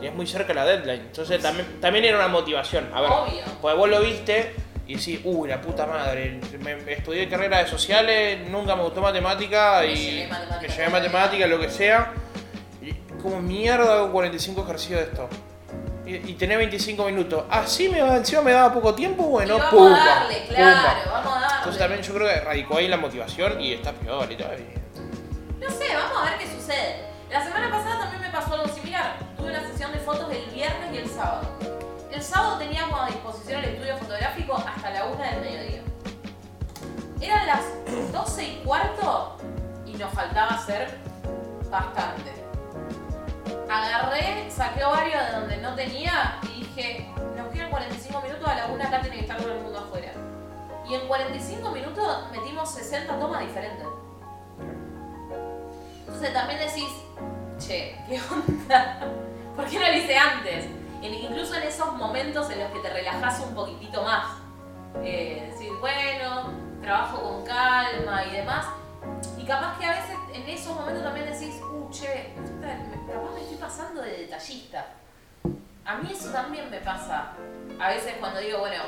es 0.04 0.14
muy 0.14 0.28
cerca 0.28 0.54
la 0.54 0.66
deadline. 0.66 1.02
Entonces 1.02 1.42
también, 1.42 1.82
también 1.82 2.06
era 2.06 2.18
una 2.18 2.28
motivación. 2.28 2.92
A 2.94 3.02
ver, 3.02 3.10
Obvio. 3.10 3.42
pues 3.60 3.76
vos 3.76 3.90
lo 3.90 4.02
viste 4.02 4.54
y 4.86 5.00
sí, 5.00 5.22
uy, 5.24 5.50
la 5.50 5.62
puta 5.62 5.88
madre, 5.88 6.40
me, 6.60 6.94
estudié 6.94 7.28
carrera 7.28 7.60
de 7.60 7.68
sociales, 7.68 8.48
nunca 8.50 8.76
me 8.76 8.84
gustó 8.84 9.02
matemática 9.02 9.84
y 9.86 10.28
me 10.62 10.68
llevé 10.68 10.90
matemática, 10.90 11.48
lo 11.48 11.60
que 11.60 11.70
sea. 11.70 12.12
Y 12.82 12.92
como 13.22 13.42
mierda 13.42 13.96
hago 13.96 14.12
45 14.12 14.64
ejercicios 14.64 15.00
de 15.00 15.06
esto. 15.06 15.30
Y, 16.06 16.16
y 16.16 16.34
tenés 16.34 16.58
25 16.58 17.06
minutos. 17.06 17.44
Así 17.50 17.90
me 17.90 18.02
va, 18.02 18.18
encima 18.18 18.42
me 18.42 18.52
daba 18.52 18.74
poco 18.74 18.94
tiempo, 18.94 19.24
bueno, 19.24 19.56
Y 19.56 19.60
vamos 19.60 19.74
pumba, 19.74 20.02
a 20.02 20.06
darle, 20.06 20.46
claro, 20.48 21.00
vamos 21.12 21.38
a 21.38 21.40
darle. 21.40 21.58
Entonces 21.58 21.80
también 21.80 22.02
yo 22.02 22.14
creo 22.14 22.28
que 22.28 22.40
radicó 22.42 22.78
ahí 22.78 22.88
la 22.88 22.98
motivación 22.98 23.62
y 23.62 23.74
está 23.74 23.92
peor 23.94 24.32
y 24.32 24.36
todo. 24.36 24.50
No 25.60 25.70
sé, 25.70 25.96
vamos 25.96 26.18
a 26.22 26.30
ver 26.32 26.40
qué 26.40 26.48
sucede. 26.48 27.06
La 27.30 27.44
semana 27.44 27.70
pasada 27.70 28.00
también 28.02 28.22
me 28.22 28.30
pasó 28.30 28.54
algo 28.54 28.68
similar. 28.68 29.16
Tuve 29.38 29.50
una 29.50 29.62
sesión 29.62 29.92
de 29.92 30.00
fotos 30.00 30.30
el 30.32 30.46
viernes 30.54 30.94
y 30.94 30.98
el 30.98 31.10
sábado. 31.10 31.48
El 32.12 32.22
sábado 32.22 32.58
teníamos 32.60 33.00
a 33.02 33.08
disposición 33.08 33.64
el 33.64 33.70
estudio 33.72 33.98
fotográfico 33.98 34.56
hasta 34.56 34.90
la 34.90 35.06
una 35.06 35.32
del 35.32 35.42
mediodía. 35.42 35.82
Eran 37.22 37.48
las 37.48 38.12
12 38.12 38.44
y 38.44 38.56
cuarto 38.66 39.38
y 39.86 39.94
nos 39.94 40.14
faltaba 40.14 40.52
hacer 40.52 41.00
bastante. 41.72 42.43
Agarré, 43.74 44.52
saqué 44.52 44.84
ovario 44.84 45.18
de 45.18 45.32
donde 45.32 45.58
no 45.58 45.74
tenía 45.74 46.38
y 46.44 46.60
dije, 46.62 47.10
nos 47.36 47.48
quedan 47.52 47.72
45 47.72 48.22
minutos, 48.22 48.48
a 48.48 48.56
la 48.56 48.66
una 48.68 48.86
acá 48.88 49.02
tiene 49.02 49.16
que 49.18 49.22
estar 49.24 49.38
todo 49.38 49.52
el 49.52 49.62
mundo 49.62 49.80
afuera. 49.80 50.12
Y 50.88 50.94
en 50.94 51.08
45 51.08 51.72
minutos 51.72 52.32
metimos 52.32 52.72
60 52.72 53.18
tomas 53.20 53.42
diferentes. 53.42 53.88
Entonces 56.02 56.34
también 56.34 56.60
decís, 56.60 56.90
che, 57.58 57.98
¿qué 58.08 58.22
onda? 58.32 59.00
¿Por 59.56 59.66
qué 59.66 59.80
no 59.80 59.88
lo 59.88 59.94
hice 59.98 60.18
antes? 60.18 60.66
En- 61.02 61.14
incluso 61.14 61.56
en 61.56 61.64
esos 61.64 61.94
momentos 61.96 62.50
en 62.52 62.60
los 62.60 62.72
que 62.72 62.80
te 62.80 62.90
relajás 62.90 63.40
un 63.40 63.56
poquitito 63.56 64.04
más. 64.04 64.38
Eh, 65.04 65.52
bueno, 65.80 66.52
trabajo 66.82 67.22
con 67.24 67.44
calma 67.44 68.24
y 68.26 68.32
demás. 68.38 68.68
Y 69.38 69.46
capaz 69.46 69.78
que 69.80 69.86
a 69.86 69.92
veces 69.92 70.16
en 70.32 70.48
esos 70.48 70.76
momentos 70.76 71.04
también 71.04 71.26
decís, 71.26 71.56
che, 71.94 72.34
puta, 72.36 72.76
capaz 73.08 73.34
me 73.36 73.42
estoy 73.42 73.58
pasando 73.58 74.02
de 74.02 74.18
detallista. 74.18 74.88
A 75.86 75.98
mí 75.98 76.10
eso 76.12 76.32
también 76.32 76.70
me 76.72 76.80
pasa. 76.80 77.34
A 77.80 77.90
veces 77.90 78.16
cuando 78.20 78.40
digo, 78.40 78.60
bueno, 78.60 78.84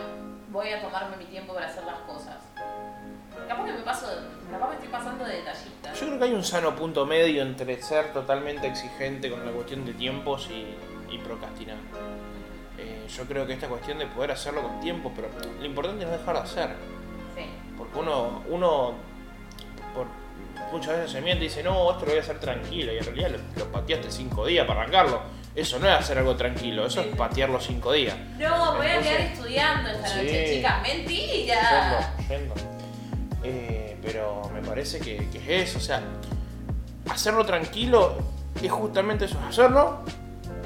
voy 0.51 0.69
a 0.69 0.81
tomarme 0.81 1.17
mi 1.17 1.25
tiempo 1.25 1.53
para 1.53 1.67
hacer 1.67 1.83
las 1.83 1.99
cosas. 1.99 2.37
Capaz 3.47 3.65
que 3.65 3.73
me 3.73 3.81
paso, 3.81 4.07
capaz 4.49 4.69
me 4.69 4.75
estoy 4.75 4.89
pasando 4.89 5.23
de 5.23 5.35
detallista. 5.35 5.93
Yo 5.93 6.07
creo 6.07 6.19
que 6.19 6.25
hay 6.25 6.33
un 6.33 6.43
sano 6.43 6.75
punto 6.75 7.05
medio 7.05 7.43
entre 7.43 7.81
ser 7.81 8.11
totalmente 8.11 8.65
exigente 8.65 9.29
con 9.29 9.45
la 9.45 9.51
cuestión 9.51 9.85
de 9.85 9.93
tiempos 9.93 10.49
y, 10.49 10.75
y 11.13 11.17
procrastinar. 11.19 11.77
Eh, 12.77 13.05
yo 13.07 13.25
creo 13.25 13.45
que 13.45 13.53
esta 13.53 13.67
cuestión 13.67 13.99
de 13.99 14.07
poder 14.07 14.31
hacerlo 14.31 14.63
con 14.63 14.79
tiempo, 14.79 15.11
pero 15.15 15.29
lo 15.59 15.65
importante 15.65 16.05
es 16.05 16.09
no 16.09 16.17
dejar 16.17 16.35
de 16.35 16.41
hacer. 16.41 16.69
Sí. 17.35 17.45
Porque 17.77 17.99
uno, 17.99 18.41
uno 18.47 18.93
por, 19.93 20.07
muchas 20.71 20.97
veces 20.97 21.11
se 21.11 21.21
miente 21.21 21.45
y 21.45 21.47
dice, 21.47 21.63
no, 21.63 21.91
esto 21.91 22.05
lo 22.05 22.11
voy 22.11 22.19
a 22.19 22.21
hacer 22.21 22.39
tranquilo. 22.39 22.93
Y 22.93 22.97
en 22.97 23.03
realidad 23.05 23.29
lo, 23.31 23.65
lo 23.65 23.71
pateaste 23.71 24.11
cinco 24.11 24.45
días 24.45 24.65
para 24.67 24.81
arrancarlo. 24.81 25.21
Eso 25.55 25.79
no 25.79 25.87
es 25.87 25.93
hacer 25.93 26.17
algo 26.17 26.35
tranquilo, 26.35 26.85
eso 26.85 26.99
es 27.01 27.07
patearlo 27.15 27.59
cinco 27.61 27.93
días. 27.93 28.15
No, 28.37 28.75
voy 28.75 28.87
a 28.87 28.99
quedar 29.01 29.21
estudiando 29.21 29.89
esta 29.89 30.07
Sí. 30.09 30.15
noche, 30.17 30.53
chicas. 30.55 30.81
Mentira. 30.81 32.13
Yendo, 32.27 32.53
yendo. 32.53 32.53
Eh, 33.43 33.97
pero 34.01 34.49
me 34.53 34.61
parece 34.61 34.99
que, 34.99 35.29
que 35.29 35.37
es 35.61 35.69
eso, 35.69 35.77
o 35.77 35.81
sea, 35.81 36.01
hacerlo 37.09 37.45
tranquilo 37.45 38.17
es 38.61 38.71
justamente 38.71 39.25
eso, 39.25 39.37
hacerlo 39.47 39.99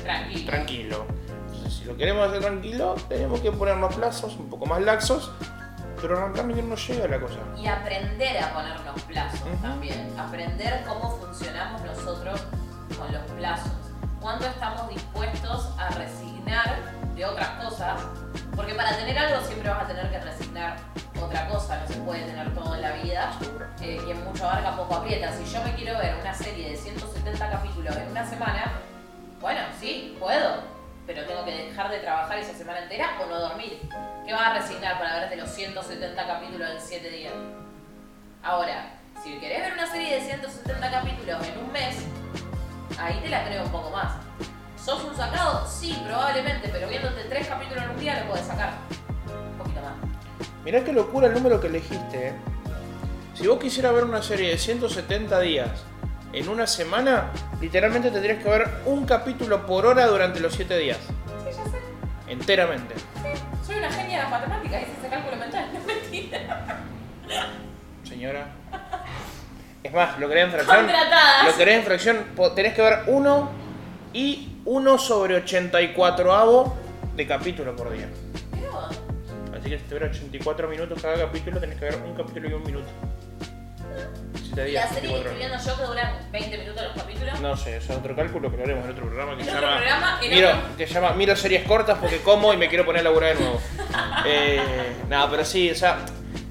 Tranquilo. 0.03 0.45
tranquilo. 0.49 1.05
Entonces, 1.47 1.73
si 1.73 1.85
lo 1.85 1.95
queremos 1.97 2.27
hacer 2.27 2.41
tranquilo, 2.41 2.95
tenemos 3.09 3.41
que 3.41 3.51
ponernos 3.51 3.95
plazos 3.95 4.35
un 4.37 4.49
poco 4.49 4.65
más 4.65 4.81
laxos, 4.81 5.31
pero 6.01 6.33
que 6.33 6.43
no 6.43 6.75
llega 6.75 7.07
la 7.07 7.19
cosa. 7.19 7.39
Y 7.57 7.67
aprender 7.67 8.43
a 8.43 8.53
ponernos 8.53 9.01
plazos 9.03 9.61
también. 9.61 10.13
Aprender 10.17 10.83
cómo 10.87 11.17
funcionamos 11.17 11.81
nosotros 11.81 12.41
con 12.97 13.11
los 13.11 13.23
plazos. 13.37 13.71
Cuánto 14.21 14.47
estamos 14.47 14.89
dispuestos 14.89 15.73
a 15.77 15.89
resignar 15.89 16.79
de 17.15 17.25
otras 17.25 17.49
cosas. 17.63 18.01
Porque 18.55 18.73
para 18.73 18.95
tener 18.95 19.17
algo 19.17 19.45
siempre 19.45 19.69
vas 19.69 19.83
a 19.83 19.87
tener 19.87 20.09
que 20.11 20.19
resignar 20.19 20.77
otra 21.21 21.47
cosa. 21.47 21.79
No 21.81 21.87
se 21.87 21.99
puede 22.01 22.23
tener 22.23 22.53
todo 22.53 22.75
en 22.75 22.81
la 22.81 22.91
vida. 22.93 23.31
Eh, 23.81 24.01
quien 24.03 24.23
mucho 24.23 24.45
abarca 24.47 24.75
poco 24.75 24.95
aprieta. 24.95 25.31
Si 25.33 25.45
yo 25.45 25.61
me 25.63 25.73
quiero 25.75 25.97
ver 25.97 26.15
una 26.19 26.33
serie 26.33 26.71
de 26.71 26.77
170 26.77 27.49
capítulos 27.49 27.95
en 27.95 28.11
una 28.11 28.25
semana, 28.25 28.73
bueno, 29.41 29.61
sí, 29.79 30.17
puedo. 30.19 30.78
Pero 31.09 31.25
tengo 31.25 31.43
que 31.43 31.51
dejar 31.51 31.89
de 31.89 31.97
trabajar 32.01 32.37
esa 32.37 32.53
semana 32.53 32.83
entera 32.83 33.17
o 33.19 33.25
no 33.25 33.39
dormir. 33.39 33.79
¿Qué 34.23 34.31
vas 34.31 34.43
a 34.43 34.53
resignar 34.59 34.99
para 34.99 35.21
verte 35.21 35.37
los 35.37 35.49
170 35.49 36.27
capítulos 36.27 36.69
en 36.69 36.79
7 36.79 37.09
días? 37.09 37.33
Ahora, 38.43 38.91
si 39.23 39.39
querés 39.39 39.61
ver 39.61 39.73
una 39.73 39.87
serie 39.91 40.13
de 40.13 40.21
170 40.21 40.91
capítulos 40.91 41.47
en 41.47 41.57
un 41.65 41.71
mes, 41.71 41.95
ahí 42.99 43.19
te 43.23 43.29
la 43.29 43.43
creo 43.43 43.63
un 43.63 43.71
poco 43.71 43.89
más. 43.89 44.17
¿Sos 44.77 45.03
un 45.03 45.17
sacado? 45.17 45.65
Sí, 45.67 45.99
probablemente, 46.05 46.69
pero 46.71 46.87
viéndote 46.87 47.23
3 47.23 47.47
capítulos 47.47 47.83
en 47.85 47.89
un 47.89 47.99
día 47.99 48.19
lo 48.19 48.29
podés 48.29 48.45
sacar. 48.45 48.73
Un 49.51 49.57
poquito 49.57 49.81
más. 49.81 49.93
Mirá 50.63 50.83
qué 50.83 50.93
locura 50.93 51.25
el 51.25 51.33
número 51.33 51.59
que 51.59 51.67
elegiste. 51.67 52.27
eh. 52.27 52.33
Si 53.33 53.47
vos 53.47 53.57
quisieras 53.57 53.95
ver 53.95 54.03
una 54.03 54.21
serie 54.21 54.51
de 54.51 54.59
170 54.59 55.39
días 55.39 55.71
en 56.33 56.49
una 56.49 56.67
semana, 56.67 57.31
literalmente 57.59 58.11
tendrías 58.11 58.43
que 58.43 58.49
ver 58.49 58.67
un 58.85 59.05
capítulo 59.05 59.65
por 59.65 59.85
hora 59.85 60.05
durante 60.05 60.39
los 60.39 60.53
7 60.53 60.77
días. 60.77 60.97
Sí, 60.97 61.57
ya 61.57 61.63
sé. 61.71 61.77
Enteramente. 62.27 62.95
Soy 63.65 63.77
una 63.77 63.91
genia 63.91 64.17
de 64.17 64.23
las 64.23 64.31
matemáticas, 64.31 64.83
hice 64.83 64.91
ese 64.99 65.09
cálculo 65.09 65.37
mental, 65.37 65.69
no 65.73 65.79
es 65.79 65.85
mentira. 65.85 66.83
Señora. 68.03 68.47
Es 69.81 69.93
más, 69.93 70.19
lo 70.19 70.27
querés 70.27 70.45
en 70.45 70.51
fracción. 70.51 70.87
Lo 71.45 71.57
querés 71.57 71.75
en 71.75 71.83
fracción, 71.83 72.25
tenés 72.55 72.73
que 72.73 72.81
ver 72.81 72.99
1 73.07 73.49
y 74.13 74.57
1 74.65 74.97
sobre 74.97 75.35
84 75.35 76.77
de 77.15 77.27
capítulo 77.27 77.75
por 77.75 77.91
día. 77.91 78.07
Así 79.57 79.69
que 79.69 79.79
si 79.79 79.85
te 79.85 79.95
hubiera 79.95 80.11
84 80.11 80.67
minutos 80.67 81.01
cada 81.01 81.17
capítulo, 81.17 81.59
tenés 81.59 81.79
que 81.79 81.85
ver 81.85 81.95
un 82.05 82.13
capítulo 82.13 82.49
y 82.49 82.53
un 82.53 82.63
minuto. 82.63 82.87
7 84.55 84.67
¿y 84.67 84.71
días. 84.71 84.89
la 84.89 84.95
serie 84.95 85.09
que 85.09 85.15
24 85.15 85.31
estoy 85.31 85.47
viendo 85.47 85.65
yo 85.65 85.77
que 85.77 85.83
duran 85.87 86.31
20 86.31 86.57
minutos 86.57 86.83
los 86.83 86.93
capítulos? 87.03 87.39
No 87.41 87.57
sé, 87.57 87.77
eso 87.77 87.93
es 87.93 87.99
otro 87.99 88.15
cálculo 88.15 88.51
que 88.51 88.57
lo 88.57 88.63
haremos 88.63 88.85
en 88.85 88.91
otro 88.91 89.05
programa 89.05 89.35
que 89.35 89.41
En 89.43 89.45
se 89.49 89.51
otro 89.55 89.61
llama. 89.67 89.77
programa, 89.77 90.19
en 90.23 90.29
miro, 90.29 90.49
otro- 90.49 90.77
que 90.77 90.87
se 90.87 90.93
llama 90.93 91.11
Miro 91.13 91.35
series 91.35 91.63
cortas 91.67 91.97
porque 91.99 92.17
como 92.21 92.53
y 92.53 92.57
me 92.57 92.67
quiero 92.67 92.85
poner 92.85 93.01
a 93.01 93.03
laburar 93.03 93.35
de 93.37 93.43
nuevo. 93.43 93.59
Eh, 94.25 94.95
nada, 95.07 95.29
pero 95.29 95.45
sí, 95.45 95.71
o 95.71 95.75
sea, 95.75 95.97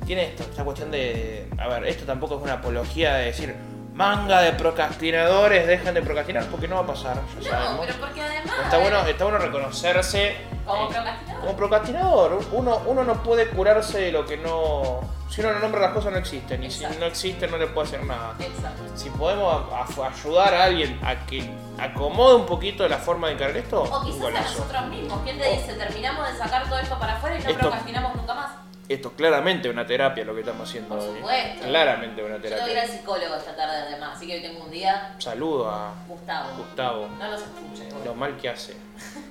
tiene 0.07 0.25
esto, 0.29 0.43
esta 0.45 0.65
cuestión 0.65 0.91
de. 0.91 1.49
A 1.59 1.69
ver, 1.69 1.85
esto 1.87 2.05
tampoco 2.05 2.37
es 2.39 2.43
una 2.43 2.55
apología 2.55 3.15
de 3.15 3.27
decir 3.27 3.55
manga 3.93 4.41
de 4.41 4.53
procrastinadores, 4.53 5.67
dejen 5.67 5.93
de 5.95 6.03
procrastinar, 6.03 6.45
porque 6.47 6.67
no 6.69 6.77
va 6.77 6.83
a 6.83 6.87
pasar, 6.87 7.17
ya 7.41 7.51
No, 7.51 7.57
sabemos. 7.65 7.87
pero 7.87 7.99
porque 8.01 8.23
además. 8.23 8.55
Está 8.65 8.79
bueno, 8.79 9.07
está 9.07 9.25
bueno 9.25 9.39
reconocerse 9.39 10.37
Como 10.65 10.85
eh, 10.85 10.89
procrastinador. 10.95 11.41
como 11.41 11.57
procrastinador. 11.57 12.41
Uno, 12.53 12.83
uno 12.87 13.05
no 13.05 13.23
puede 13.23 13.49
curarse 13.49 14.01
de 14.01 14.13
lo 14.13 14.25
que 14.25 14.37
no. 14.39 15.01
Si 15.29 15.41
uno 15.43 15.53
no 15.53 15.59
nombra 15.61 15.81
las 15.81 15.93
cosas, 15.93 16.11
no 16.13 16.19
existen. 16.19 16.65
Y 16.65 16.71
si 16.71 16.85
no 16.85 17.05
existen, 17.07 17.51
no 17.51 17.59
le 17.59 17.67
puede 17.69 17.89
hacer 17.89 18.05
nada. 18.05 18.35
Exacto. 18.39 18.83
Si 18.97 19.11
podemos 19.11 19.63
a- 19.73 19.83
a- 20.03 20.09
ayudar 20.09 20.55
a 20.55 20.65
alguien 20.65 20.99
a 21.05 21.27
que 21.27 21.49
acomode 21.79 22.35
un 22.37 22.47
poquito 22.47 22.89
la 22.89 22.97
forma 22.99 23.29
de 23.29 23.35
encarar 23.35 23.57
esto, 23.57 23.83
O 23.83 24.05
quizás 24.05 24.25
a 24.35 24.41
nosotros 24.41 24.87
mismos. 24.89 25.21
¿Quién 25.25 25.39
te 25.39 25.51
dice? 25.51 25.75
Terminamos 25.75 26.29
de 26.33 26.39
sacar 26.39 26.67
todo 26.69 26.79
esto 26.79 26.99
para 26.99 27.17
afuera 27.17 27.37
y 27.39 27.43
no 27.43 27.51
Esto- 27.51 27.61
procrastinamos 27.61 28.15
nunca 28.17 28.35
más. 28.35 28.51
Esto 28.89 29.09
es 29.09 29.15
claramente 29.17 29.69
una 29.69 29.87
terapia 29.87 30.25
lo 30.25 30.33
que 30.35 30.41
estamos 30.41 30.67
haciendo 30.67 30.97
Por 30.97 31.07
hoy. 31.07 31.17
supuesto. 31.19 31.67
Claramente 31.67 32.25
una 32.25 32.37
Yo 32.37 32.41
tengo 32.43 32.55
que 32.57 32.57
ir 32.73 32.79
al 32.79 32.85
terapia. 32.87 32.99
psicólogo 32.99 33.35
esta 33.35 33.55
tarde 33.55 33.77
además, 33.87 34.17
así 34.17 34.27
que 34.27 34.37
hoy 34.37 34.41
tengo 34.43 34.65
un 34.65 34.71
día. 34.71 35.15
Saludo 35.19 35.69
a 35.71 35.93
Gustavo. 36.09 36.49
Gustavo. 36.57 37.09
No 37.19 37.31
nos 37.31 37.43
escuche. 37.43 37.87
Lo 38.03 38.15
mal 38.15 38.35
que 38.39 38.49
hace. 38.49 38.75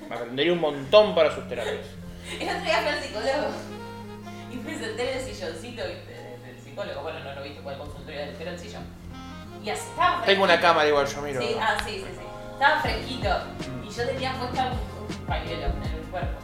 Me 0.08 0.14
aprendería 0.14 0.52
un 0.52 0.60
montón 0.60 1.12
para 1.12 1.34
sus 1.34 1.48
terapias. 1.48 1.86
El 2.40 2.48
otro 2.48 2.60
día 2.62 2.78
fui 2.78 2.88
al 2.88 3.02
psicólogo 3.02 3.48
me 4.72 4.78
senté 4.78 5.12
en 5.12 5.18
el 5.18 5.24
silloncito 5.24 5.82
¿viste? 5.86 6.38
del 6.44 6.60
psicólogo. 6.62 7.02
Bueno, 7.02 7.20
no 7.20 7.34
lo 7.34 7.42
viste 7.42 7.60
por 7.62 7.72
el 7.72 7.78
consultorio 7.78 8.20
pero 8.38 8.50
el 8.50 8.58
sillón. 8.58 8.84
Y 9.64 9.70
así 9.70 9.88
estaba 9.90 10.22
Tengo 10.24 10.44
una 10.44 10.52
fresquito. 10.54 10.68
cámara 10.68 10.88
igual, 10.88 11.06
yo 11.06 11.22
miro. 11.22 11.40
Sí, 11.42 11.56
ah, 11.60 11.76
sí, 11.84 11.90
sí, 11.98 12.04
sí. 12.18 12.24
Estaba 12.52 12.80
fresquito 12.80 13.28
y 13.84 13.90
yo 13.90 14.06
tenía 14.06 14.32
puesta 14.34 14.66
un, 14.66 15.16
un 15.16 15.26
pañuelo 15.26 15.66
en 15.66 15.82
el 15.82 16.02
cuerpo. 16.10 16.38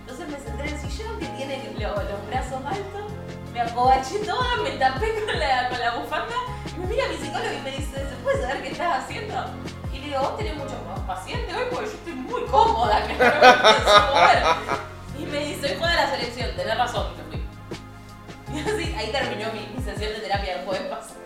Entonces 0.00 0.28
me 0.28 0.38
senté 0.38 0.62
en 0.62 0.74
el 0.74 0.78
sillón 0.80 1.18
que 1.18 1.26
tiene 1.36 1.72
lo- 1.78 1.94
los 1.94 2.26
brazos 2.28 2.60
altos, 2.66 3.12
me 3.52 3.60
acobaché 3.60 4.18
toda, 4.20 4.56
me 4.62 4.70
tapé 4.72 5.14
con 5.24 5.38
la, 5.38 5.68
con 5.68 5.80
la 5.80 5.94
bufanda. 5.96 6.34
Y 6.76 6.78
me 6.80 6.86
mira 6.86 7.08
mi 7.08 7.16
psicólogo 7.16 7.52
y 7.52 7.62
me 7.62 7.70
dice, 7.72 7.96
¿se 8.08 8.16
puede 8.22 8.40
saber 8.42 8.62
qué 8.62 8.68
estás 8.70 9.04
haciendo? 9.04 9.34
Y 9.92 9.98
le 9.98 10.06
digo, 10.06 10.20
vos 10.20 10.36
tenés 10.36 10.54
muchos 10.56 10.82
más 10.86 11.00
pacientes 11.00 11.54
hoy 11.56 11.64
porque 11.70 11.86
yo 11.86 11.92
estoy 11.92 12.12
muy 12.14 12.42
cómoda, 12.46 13.06
que 13.06 13.12
no 13.14 13.24
me 13.24 13.30
pienso 13.30 14.14
mover. 14.14 14.42
Y 15.18 15.26
me 15.26 15.44
dice, 15.44 15.76
juega 15.78 15.94
la 15.94 16.10
selección, 16.10 16.50
tenés 16.56 16.78
razón, 16.78 17.06
ahí 18.96 19.10
terminó 19.12 19.52
mi, 19.52 19.66
mi 19.74 19.82
sesión 19.82 20.12
de 20.12 20.20
terapia 20.20 20.60
el 20.60 20.64
jueves 20.66 20.88
pasado. 20.88 21.20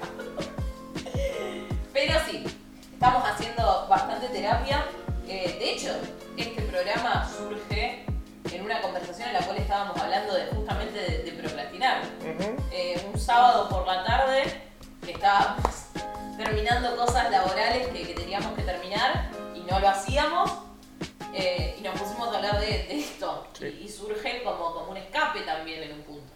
Pero 1.93 2.20
sí, 2.29 2.45
estamos 2.93 3.22
haciendo 3.25 3.87
bastante 3.89 4.29
terapia. 4.29 4.85
Eh, 5.27 5.57
de 5.59 5.72
hecho, 5.72 5.95
este 6.37 6.62
programa 6.62 7.29
surge 7.29 8.05
en 8.53 8.64
una 8.64 8.81
conversación 8.83 9.29
en 9.29 9.35
la 9.35 9.41
cual 9.41 9.57
estábamos 9.57 9.97
hablando 9.97 10.35
de 10.35 10.47
justamente 10.47 10.99
de, 10.99 11.22
de 11.22 11.33
procrastinar. 11.33 12.03
Eh, 12.70 13.03
un 13.12 13.18
sábado 13.18 13.68
por 13.68 13.87
la 13.87 14.05
tarde 14.05 14.43
estábamos 15.07 15.87
terminando 16.37 16.97
cosas 16.97 17.31
laborales 17.31 17.89
que, 17.89 18.07
que 18.07 18.14
teníamos 18.14 18.53
que 18.55 18.62
terminar 18.62 19.31
y 19.55 19.61
no 19.61 19.79
lo 19.81 19.89
hacíamos. 19.89 20.51
Eh, 21.33 21.77
y 21.79 21.83
nos 21.83 21.99
pusimos 21.99 22.29
a 22.29 22.37
hablar 22.37 22.61
de, 22.61 22.66
de 22.66 22.99
esto. 23.01 23.49
Sí. 23.59 23.79
Y, 23.81 23.85
y 23.85 23.89
surge 23.89 24.43
como, 24.45 24.72
como 24.72 24.91
un 24.91 24.97
escape 24.99 25.41
también 25.41 25.83
en 25.83 25.95
un 25.95 26.03
punto. 26.03 26.33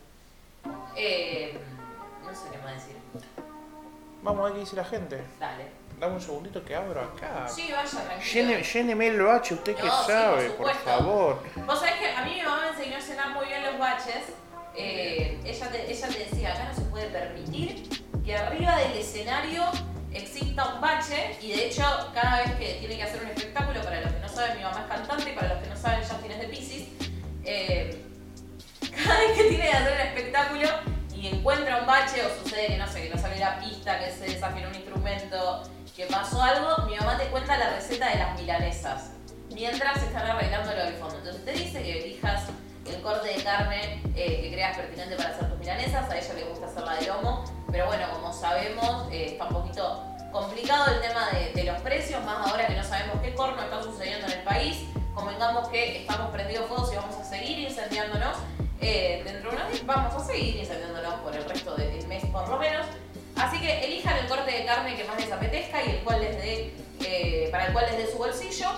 Eh, 1.01 1.57
no 2.25 2.35
sé 2.35 2.49
qué 2.51 2.59
más 2.59 2.75
decir. 2.75 2.97
Vamos 4.23 4.41
a 4.41 4.45
ver 4.45 4.53
qué 4.55 4.61
dice 4.61 4.77
la 4.77 4.85
gente. 4.85 5.23
Dale. 5.39 5.65
Dame 6.01 6.15
un 6.15 6.21
segundito 6.21 6.65
que 6.65 6.75
abro 6.75 7.01
acá. 7.01 7.49
Sí, 7.49 7.71
vaya, 7.73 7.91
tranquilo. 7.91 8.59
Lléneme 8.59 9.09
el 9.09 9.23
bache, 9.23 9.55
usted 9.55 9.77
que 9.77 9.83
No, 9.83 10.03
sí, 10.03 10.13
sabe, 10.13 10.51
por 10.51 10.67
por, 10.67 10.77
favor. 10.77 11.43
Vos 11.67 11.79
sabés 11.79 11.95
que 11.95 12.11
a 12.11 12.25
mí 12.25 12.35
mi 12.35 12.43
mamá 12.43 12.63
me 12.63 12.69
enseñó 12.71 12.97
a 12.97 13.01
llenar 13.01 13.31
muy 13.31 13.47
bien 13.47 13.65
los 13.65 13.79
baches. 13.79 14.25
Eh, 14.77 15.41
ella, 15.45 15.71
te, 15.71 15.91
ella 15.91 16.09
te 16.09 16.19
decía, 16.19 16.53
acá 16.53 16.69
no 16.69 16.75
se 16.75 16.83
puede 16.83 17.07
permitir 17.09 17.89
que 18.25 18.37
arriba 18.37 18.77
del 18.77 18.99
escenario 18.99 19.65
exista 20.13 20.75
un 20.75 20.81
bache 20.81 21.37
y 21.41 21.53
de 21.53 21.67
hecho 21.67 21.83
cada 22.15 22.39
vez 22.43 22.53
que 22.57 22.75
tiene 22.75 22.97
que 22.97 23.03
hacer 23.03 23.23
un 23.23 23.29
espectáculo, 23.29 23.83
para 23.83 24.01
los 24.01 24.13
que 24.13 24.21
no 24.21 24.29
saben 24.29 24.57
mi 24.57 24.63
mamá 24.63 24.81
es 24.81 24.87
cantante 24.87 25.31
y 25.31 25.35
para 25.35 25.55
los 25.55 25.63
que 25.63 25.69
no 25.69 25.77
saben 25.77 26.01
Justin 26.01 26.31
es 26.31 26.41
de 26.41 26.49
Pisces, 26.49 26.89
eh, 27.45 27.88
que 29.37 29.45
tiene 29.45 29.65
que 29.65 29.73
hacer 29.73 29.93
un 29.93 30.01
espectáculo 30.01 30.69
y 31.15 31.29
encuentra 31.29 31.79
un 31.79 31.87
bache 31.87 32.25
o 32.25 32.43
sucede 32.43 32.69
que 32.69 32.77
no 32.77 32.87
sé, 32.87 33.03
que 33.09 33.15
no 33.15 33.21
sale 33.21 33.39
la 33.39 33.59
pista, 33.59 33.99
que 33.99 34.11
se 34.11 34.27
desafinó 34.27 34.69
un 34.69 34.75
instrumento, 34.75 35.63
que 35.97 36.07
pasó 36.07 36.43
algo, 36.43 36.87
mi 36.87 36.97
mamá 36.97 37.19
te 37.19 37.27
cuenta 37.27 37.57
la 37.57 37.71
receta 37.71 38.09
de 38.11 38.17
las 38.17 38.39
milanesas 38.39 39.11
mientras 39.53 40.03
están 40.03 40.27
arreglando 40.27 40.73
lo 40.73 40.85
del 40.85 40.95
fondo. 40.95 41.19
Entonces 41.19 41.45
te 41.45 41.53
dice 41.53 41.83
que 41.83 42.05
elijas 42.05 42.45
el 42.87 43.01
corte 43.03 43.29
de 43.29 43.43
carne 43.43 44.03
eh, 44.15 44.41
que 44.43 44.51
creas 44.53 44.77
pertinente 44.77 45.17
para 45.17 45.31
hacer 45.31 45.49
tus 45.49 45.59
milanesas, 45.59 46.11
a 46.11 46.19
ella 46.19 46.35
le 46.35 46.45
gusta 46.45 46.67
hacerla 46.67 46.95
de 46.95 47.07
lomo, 47.07 47.45
pero 47.71 47.87
bueno, 47.87 48.07
como 48.13 48.33
sabemos, 48.33 49.09
eh, 49.13 49.33
está 49.33 49.45
un 49.45 49.55
poquito 49.55 50.05
complicado 50.33 50.93
el 50.93 51.01
tema 51.01 51.29
de, 51.33 51.53
de 51.53 51.65
los 51.65 51.81
precios, 51.83 52.23
más 52.25 52.47
ahora 52.47 52.67
que 52.67 52.75
no 52.75 52.85
sabemos 52.85 53.21
qué 53.23 53.35
corno 53.35 53.63
está 53.63 53.83
sucediendo 53.83 54.27
en 54.27 54.33
el 54.33 54.43
país, 54.43 54.85
convengamos 55.15 55.69
que 55.69 56.03
estamos 56.03 56.31
prendidos 56.31 56.67
fuegos 56.67 56.93
y 56.93 56.97
vamos 56.97 57.17
a 57.17 57.25
seguir 57.25 57.59
incendiándonos, 57.59 58.37
eh, 58.81 59.23
dentro 59.25 59.51
de 59.51 59.57
unos 59.57 59.69
días 59.73 59.87
vamos 59.87 60.15
a 60.15 60.27
seguir 60.27 60.57
incendiándonos 60.57 61.15
por 61.21 61.35
el 61.35 61.45
resto 61.45 61.75
del 61.77 62.07
mes 62.07 62.25
por 62.27 62.49
lo 62.49 62.59
menos, 62.59 62.87
así 63.37 63.59
que 63.61 63.85
elijan 63.85 64.17
el 64.19 64.27
corte 64.27 64.51
de 64.51 64.65
carne 64.65 64.97
que 64.97 65.05
más 65.05 65.17
les 65.21 65.31
apetezca 65.33 65.83
y 65.85 65.91
el 65.91 65.99
cual 65.99 66.21
les 66.21 66.37
dé, 66.37 66.73
eh, 67.05 67.49
para 67.51 67.67
el 67.67 67.73
cual 67.73 67.87
les 67.91 67.99
dé 67.99 68.13
su 68.13 68.19
bolsillo, 68.19 68.69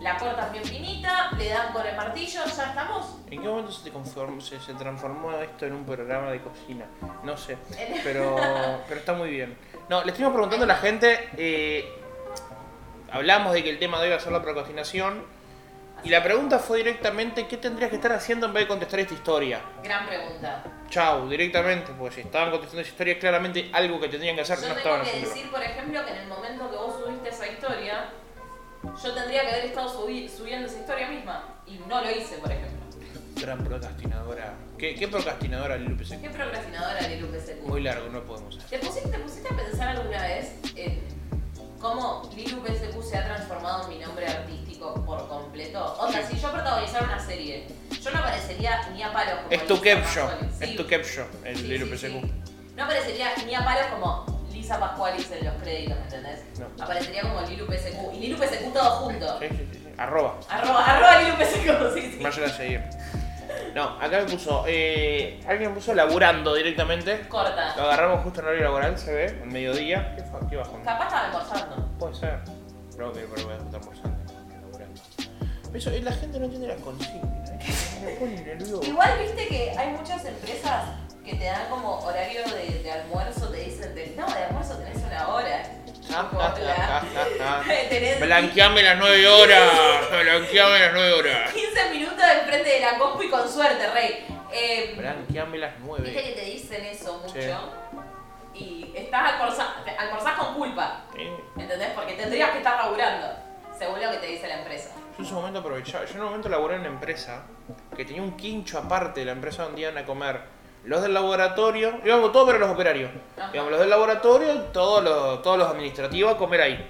la 0.00 0.16
cortan 0.16 0.52
bien 0.52 0.64
finita, 0.64 1.30
le 1.36 1.48
dan 1.48 1.72
con 1.72 1.84
el 1.84 1.96
martillo, 1.96 2.40
ya 2.44 2.64
estamos. 2.68 3.16
¿En 3.30 3.42
qué 3.42 3.48
momento 3.48 3.72
se, 3.72 3.90
te 3.90 3.96
conform- 3.96 4.40
se, 4.40 4.60
se 4.60 4.74
transformó 4.74 5.32
esto 5.38 5.66
en 5.66 5.72
un 5.72 5.84
programa 5.84 6.30
de 6.30 6.40
cocina? 6.40 6.86
No 7.24 7.36
sé, 7.36 7.58
pero, 8.04 8.36
pero 8.88 9.00
está 9.00 9.14
muy 9.14 9.30
bien. 9.30 9.58
No, 9.88 10.02
le 10.04 10.10
estuvimos 10.12 10.34
preguntando 10.34 10.64
a 10.64 10.68
la 10.68 10.76
gente, 10.76 11.28
eh, 11.36 11.84
hablamos 13.10 13.52
de 13.54 13.64
que 13.64 13.70
el 13.70 13.78
tema 13.78 13.98
de 13.98 14.04
hoy 14.04 14.10
va 14.10 14.16
a 14.16 14.20
ser 14.20 14.32
la 14.32 14.42
procrastinación, 14.42 15.24
y 16.04 16.08
la 16.10 16.22
pregunta 16.22 16.58
fue 16.58 16.78
directamente, 16.78 17.46
¿qué 17.46 17.56
tendrías 17.56 17.90
que 17.90 17.96
estar 17.96 18.12
haciendo 18.12 18.46
en 18.46 18.52
vez 18.52 18.64
de 18.64 18.68
contestar 18.68 19.00
esta 19.00 19.14
historia? 19.14 19.60
Gran 19.82 20.06
pregunta. 20.06 20.62
Chau, 20.88 21.28
directamente, 21.28 21.92
porque 21.98 22.14
si 22.16 22.20
estaban 22.22 22.50
contestando 22.50 22.82
esa 22.82 22.90
historia, 22.90 23.18
claramente 23.18 23.70
algo 23.72 24.00
que 24.00 24.08
tendrían 24.08 24.36
que 24.36 24.42
hacer 24.42 24.56
Yo 24.58 24.68
no 24.68 24.74
tengo 24.74 24.78
estaban 24.78 25.02
que 25.02 25.08
haciendo. 25.08 25.28
decir, 25.30 25.50
por 25.50 25.62
ejemplo, 25.62 26.04
que 26.04 26.10
en 26.12 26.16
el 26.18 26.28
momento 26.28 26.70
que 26.70 26.76
vos 26.76 26.94
subiste 27.04 27.28
esa 27.28 27.46
historia, 27.46 28.10
yo 28.82 29.12
tendría 29.14 29.42
que 29.42 29.48
haber 29.50 29.64
estado 29.66 29.88
subi- 29.88 30.28
subiendo 30.28 30.66
esa 30.66 30.78
historia 30.78 31.08
misma. 31.08 31.44
Y 31.66 31.78
no 31.86 32.00
lo 32.00 32.10
hice, 32.10 32.38
por 32.38 32.50
ejemplo. 32.50 32.78
Gran 33.36 33.58
procrastinadora. 33.64 34.54
¿Qué, 34.78 34.94
qué 34.94 35.06
procrastinadora 35.08 35.76
Lupe 35.76 36.04
se 36.04 36.20
Qué 36.20 36.28
procrastinadora 36.30 37.00
Lilu 37.02 37.28
PSQ. 37.28 37.62
Muy 37.68 37.82
largo, 37.82 38.08
no 38.08 38.22
podemos 38.24 38.56
hacer. 38.56 38.80
¿Te 38.80 38.84
pusiste, 38.86 39.08
¿Te 39.10 39.18
pusiste 39.18 39.52
a 39.52 39.56
pensar 39.56 39.88
alguna 39.90 40.22
vez 40.22 40.54
en 40.74 41.00
cómo 41.80 42.28
Lilu 42.34 42.62
PSQ 42.66 43.02
se 43.02 43.18
ha 43.18 43.24
transformado 43.24 43.84
en 43.84 43.88
mi 43.98 44.04
nombre 44.04 44.26
artístico 44.26 44.94
por 45.04 45.28
completo? 45.28 45.96
O 46.00 46.10
sea, 46.10 46.26
si 46.26 46.38
yo 46.38 46.50
protagonizara 46.52 47.04
una 47.06 47.18
serie, 47.24 47.66
yo 48.02 48.10
no 48.10 48.18
aparecería 48.18 48.88
ni 48.92 49.02
a 49.02 49.12
palos 49.12 49.34
como 49.36 49.50
Es 49.50 49.66
tu 49.66 49.80
caption, 49.80 50.28
es 50.60 50.76
tu 50.76 50.86
caption, 50.86 51.26
el 51.44 51.56
Sí, 51.56 51.62
Lilo 51.64 51.86
sí, 51.86 51.92
PSQ. 51.96 52.00
sí. 52.12 52.32
No 52.76 52.84
aparecería 52.84 53.28
ni 53.46 53.54
a 53.54 53.64
palos 53.64 53.86
como 53.92 54.38
Lisa 54.52 54.78
Pascualis 54.80 55.30
en 55.30 55.44
los 55.46 55.54
créditos, 55.62 55.96
¿me 55.98 56.04
entendés? 56.04 56.40
No. 56.58 56.84
Aparecería 56.84 57.22
como 57.22 57.40
Lilu 57.42 57.66
PSQ. 57.66 58.14
Y 58.14 58.18
Lilu 58.20 58.36
PSQ 58.38 58.72
todo 58.72 58.90
junto. 58.90 59.38
Sí, 59.38 59.46
sí, 59.50 59.68
sí, 59.72 59.78
sí. 59.84 59.88
Arroba. 59.96 60.38
Arroba, 60.48 60.84
arroba 60.84 61.22
Lilu 61.22 61.36
PSQ, 61.36 61.94
sí, 61.94 62.12
sí. 62.16 62.22
Vayan 62.22 62.44
a 62.44 62.48
seguir. 62.56 62.82
No, 63.74 63.84
acá 64.00 64.20
me 64.20 64.24
puso. 64.24 64.64
Eh, 64.66 65.40
alguien 65.46 65.70
me 65.70 65.74
puso 65.76 65.94
laburando 65.94 66.54
directamente. 66.54 67.22
Lo 67.24 67.28
Corta. 67.28 67.72
agarramos 67.72 68.22
justo 68.24 68.40
en 68.40 68.46
horario 68.46 68.64
laboral, 68.64 68.98
se 68.98 69.12
ve, 69.12 69.26
al 69.42 69.46
mediodía. 69.50 70.14
¿Qué, 70.16 70.22
fa- 70.22 70.40
qué 70.48 70.56
bajón? 70.56 70.82
Capaz 70.82 71.04
estaba 71.04 71.26
almorzando. 71.26 71.88
Puede 71.98 72.14
ser. 72.14 72.38
No, 72.98 73.12
que 73.12 73.20
pero 73.20 73.44
voy 73.46 73.54
a 73.54 73.56
estar 73.58 73.80
almorzando. 73.80 74.18
laburando. 74.60 75.00
Eso, 75.74 75.90
eh, 75.90 76.00
la 76.02 76.12
gente 76.12 76.38
no 76.38 76.44
entiende 76.46 76.68
las 76.68 76.80
consignas. 76.80 77.50
¿eh? 77.50 77.58
Me 78.04 78.12
pone 78.12 78.40
nervioso. 78.42 78.80
Igual 78.84 79.10
viste 79.20 79.46
que 79.48 79.70
hay 79.78 79.88
muchas 79.90 80.24
empresas 80.24 80.84
que 81.24 81.34
te 81.34 81.44
dan 81.44 81.68
como 81.68 81.98
horario 82.00 82.40
de, 82.44 82.82
de 82.82 82.90
almuerzo, 82.90 83.48
te 83.48 83.58
dicen, 83.58 83.94
de- 83.94 84.14
no, 84.16 84.26
de 84.26 84.44
almuerzo 84.44 84.74
tenés 84.78 84.96
una 85.04 85.28
hora. 85.28 85.62
Blanqueame 88.20 88.82
las 88.82 88.98
9 88.98 89.28
horas. 89.28 89.70
Blanqueame 90.10 90.78
las 90.78 90.92
9 90.92 91.12
horas. 91.14 91.52
15 91.52 91.90
minutos 91.90 92.24
enfrente 92.40 92.68
de 92.68 92.80
la 92.80 92.98
compu 92.98 93.22
y 93.22 93.30
con 93.30 93.48
suerte, 93.48 93.90
rey. 93.92 94.26
Eh, 94.52 94.94
Blanqueame 94.96 95.58
las 95.58 95.72
Viste 95.74 95.86
9. 95.86 96.12
que 96.12 96.32
te 96.32 96.44
dicen 96.44 96.84
eso 96.84 97.18
mucho 97.18 97.34
Sí. 97.34 97.50
y 98.54 98.92
estás 98.96 99.32
almorzando, 99.34 99.72
almorzás 99.98 100.38
con 100.38 100.54
culpa, 100.54 101.02
Eh, 101.16 101.36
¿entendés? 101.58 101.90
Porque 101.94 102.14
tendrías 102.14 102.50
que 102.50 102.58
estar 102.58 102.76
laburando, 102.82 103.28
según 103.78 104.00
lo 104.00 104.10
que 104.10 104.16
te 104.18 104.26
dice 104.26 104.48
la 104.48 104.58
empresa. 104.58 104.90
Yo 105.16 105.24
en 105.24 105.26
su 105.26 105.34
momento 105.34 105.58
aprovechaba. 105.60 106.04
Yo 106.04 106.12
en 106.14 106.20
un 106.20 106.26
momento 106.26 106.48
laburé 106.48 106.74
en 106.76 106.80
una 106.82 106.90
empresa 106.90 107.42
que 107.96 108.04
tenía 108.04 108.22
un 108.22 108.36
quincho 108.36 108.78
aparte 108.78 109.20
de 109.20 109.26
la 109.26 109.32
empresa 109.32 109.64
donde 109.64 109.80
iban 109.82 109.98
a 109.98 110.04
comer 110.04 110.40
los 110.88 111.02
del 111.02 111.12
laboratorio, 111.12 112.00
íbamos 112.02 112.32
todos 112.32 112.46
pero 112.46 112.58
los 112.58 112.70
operarios. 112.70 113.10
Ajá. 113.36 113.50
Íbamos 113.52 113.72
los 113.72 113.80
del 113.80 113.90
laboratorio 113.90 114.54
y 114.54 114.58
todos 114.72 115.04
los, 115.04 115.42
todos 115.42 115.58
los 115.58 115.68
administrativos 115.68 116.32
a 116.32 116.38
comer 116.38 116.62
ahí. 116.62 116.86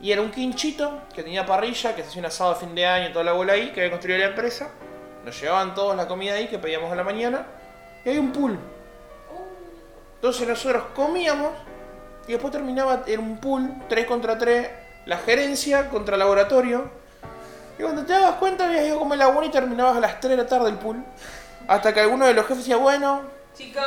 Y 0.00 0.10
era 0.10 0.20
un 0.20 0.32
quinchito 0.32 1.02
que 1.14 1.22
tenía 1.22 1.46
parrilla, 1.46 1.94
que 1.94 2.02
se 2.02 2.08
hacía 2.08 2.18
un 2.18 2.26
asado 2.26 2.50
a 2.50 2.54
fin 2.56 2.74
de 2.74 2.84
año, 2.84 3.12
toda 3.12 3.24
la 3.24 3.32
bola 3.32 3.52
ahí, 3.52 3.70
que 3.70 3.80
había 3.80 3.92
construido 3.92 4.18
la 4.18 4.26
empresa. 4.26 4.70
Nos 5.24 5.40
llevaban 5.40 5.72
todos 5.72 5.94
la 5.94 6.08
comida 6.08 6.34
ahí 6.34 6.48
que 6.48 6.58
pedíamos 6.58 6.90
a 6.90 6.96
la 6.96 7.04
mañana. 7.04 7.46
Y 8.04 8.08
hay 8.08 8.18
un 8.18 8.32
pool. 8.32 8.58
Entonces 10.16 10.48
nosotros 10.48 10.82
comíamos 10.92 11.52
y 12.26 12.32
después 12.32 12.52
terminaba 12.52 13.04
en 13.06 13.20
un 13.20 13.38
pool, 13.38 13.72
3 13.88 14.04
contra 14.06 14.36
3, 14.36 14.68
la 15.06 15.18
gerencia 15.18 15.88
contra 15.90 16.16
el 16.16 16.18
laboratorio. 16.18 16.90
Y 17.78 17.82
cuando 17.82 18.04
te 18.04 18.14
dabas 18.14 18.34
cuenta 18.34 18.66
habías 18.66 18.84
ido 18.84 18.96
a 18.96 18.98
comer 18.98 19.18
la 19.18 19.44
y 19.44 19.48
terminabas 19.48 19.96
a 19.96 20.00
las 20.00 20.18
3 20.18 20.30
de 20.32 20.36
la 20.38 20.48
tarde 20.48 20.70
el 20.70 20.76
pool. 20.78 21.04
Hasta 21.68 21.92
que 21.94 22.00
alguno 22.00 22.26
de 22.26 22.34
los 22.34 22.44
jefes 22.46 22.58
decía, 22.58 22.76
bueno, 22.76 23.22
Chicos. 23.54 23.82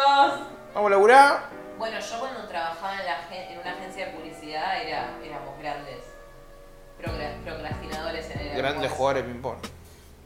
vamos 0.73 0.87
a 0.87 0.89
laburar. 0.89 1.39
Bueno, 1.77 1.99
yo 1.99 2.19
cuando 2.19 2.47
trabajaba 2.47 2.93
en, 2.99 3.05
la, 3.05 3.35
en 3.51 3.59
una 3.59 3.71
agencia 3.71 4.05
de 4.07 4.11
publicidad 4.13 4.81
era, 4.81 5.09
éramos 5.23 5.57
grandes 5.59 6.03
procrastinadores 7.43 8.29
en 8.31 8.39
el 8.39 8.47
Grandes 8.49 8.65
almuerzo. 8.73 8.95
jugadores 8.95 9.25
de 9.25 9.31
ping-pong. 9.33 9.57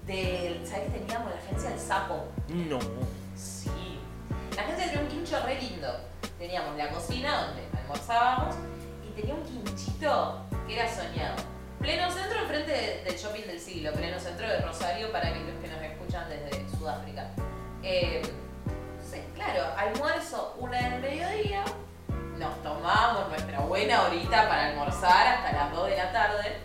Del, 0.05 0.67
¿Sabes 0.67 0.91
que 0.91 0.99
teníamos 0.99 1.31
la 1.31 1.37
agencia 1.39 1.69
del 1.71 1.79
sapo? 1.79 2.25
No. 2.47 2.79
Sí. 3.35 3.99
La 4.55 4.61
agencia 4.63 4.85
tenía 4.85 5.01
un 5.01 5.07
quincho 5.07 5.39
re 5.43 5.55
lindo. 5.59 5.87
Teníamos 6.37 6.75
la 6.77 6.89
cocina 6.89 7.45
donde 7.47 7.63
almorzábamos 7.79 8.55
y 9.07 9.19
tenía 9.19 9.33
un 9.35 9.43
quinchito 9.43 10.41
que 10.67 10.79
era 10.79 10.87
soñado. 10.93 11.35
Pleno 11.79 12.11
centro 12.11 12.39
enfrente 12.41 12.71
de- 12.71 13.03
del 13.03 13.15
shopping 13.17 13.43
del 13.47 13.59
siglo, 13.59 13.91
pleno 13.93 14.19
centro 14.19 14.47
de 14.47 14.59
Rosario 14.61 15.11
para 15.11 15.29
aquellos 15.29 15.57
que 15.61 15.67
nos 15.67 15.81
escuchan 15.81 16.27
desde 16.29 16.69
Sudáfrica. 16.77 17.27
Eh, 17.83 18.21
sí, 19.01 19.21
claro, 19.33 19.63
almuerzo 19.77 20.55
una 20.59 20.77
del 20.89 21.01
mediodía, 21.01 21.63
nos 22.37 22.61
tomamos 22.63 23.29
nuestra 23.29 23.59
buena 23.61 24.03
horita 24.03 24.47
para 24.49 24.67
almorzar 24.67 25.27
hasta 25.27 25.51
las 25.53 25.71
2 25.73 25.87
de 25.89 25.97
la 25.97 26.11
tarde. 26.11 26.57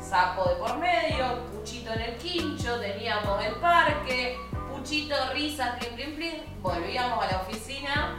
Sapo 0.00 0.48
de 0.48 0.56
por 0.56 0.76
medio, 0.78 1.44
puchito 1.52 1.92
en 1.92 2.00
el 2.00 2.16
quincho, 2.16 2.78
teníamos 2.80 3.44
el 3.44 3.54
parque, 3.54 4.36
puchito, 4.70 5.14
risas, 5.32 5.78
plin, 5.78 5.94
plin, 5.94 6.14
plin. 6.16 6.42
Volvíamos 6.60 7.24
a 7.24 7.30
la 7.32 7.38
oficina, 7.42 8.16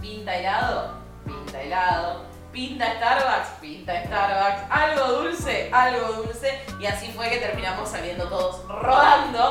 pinta 0.00 0.34
helado, 0.36 0.94
pinta 1.26 1.60
helado, 1.62 2.24
pinta 2.56 2.86
Starbucks, 2.94 3.48
pinta 3.60 4.02
Starbucks, 4.06 4.70
algo 4.70 5.06
dulce, 5.20 5.68
algo 5.70 6.22
dulce. 6.22 6.58
Y 6.80 6.86
así 6.86 7.12
fue 7.12 7.28
que 7.28 7.36
terminamos 7.36 7.90
saliendo 7.90 8.28
todos 8.30 8.66
rodando 8.66 9.50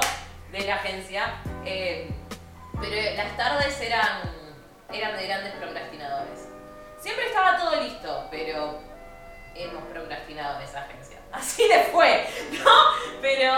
de 0.52 0.62
la 0.62 0.76
agencia. 0.76 1.36
Eh, 1.66 2.10
pero 2.82 3.16
las 3.16 3.38
tardes 3.38 3.80
eran, 3.80 4.24
eran 4.92 5.16
de 5.18 5.28
grandes 5.28 5.54
procrastinadores. 5.54 6.48
Siempre 7.00 7.28
estaba 7.28 7.60
todo 7.60 7.80
listo, 7.80 8.28
pero 8.32 8.80
hemos 9.54 9.84
procrastinado 9.84 10.58
en 10.58 10.64
esa 10.64 10.82
agencia. 10.82 11.20
Así 11.32 11.68
le 11.68 11.84
fue, 11.84 12.28
¿no? 12.54 12.72
Pero... 13.22 13.52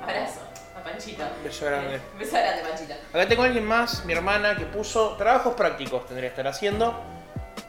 Abrazo 0.00 0.40
a 0.78 0.84
Panchito. 0.84 1.24
Beso 1.42 1.66
grande. 1.66 2.00
Beso 2.16 2.36
grande, 2.36 2.62
Panchito. 2.62 2.94
Acá 3.12 3.26
tengo 3.26 3.42
a 3.42 3.46
alguien 3.46 3.66
más, 3.66 4.04
mi 4.04 4.12
hermana, 4.12 4.54
que 4.56 4.64
puso 4.64 5.16
trabajos 5.16 5.54
prácticos 5.54 6.06
tendría 6.06 6.28
que 6.28 6.34
estar 6.34 6.46
haciendo. 6.46 7.14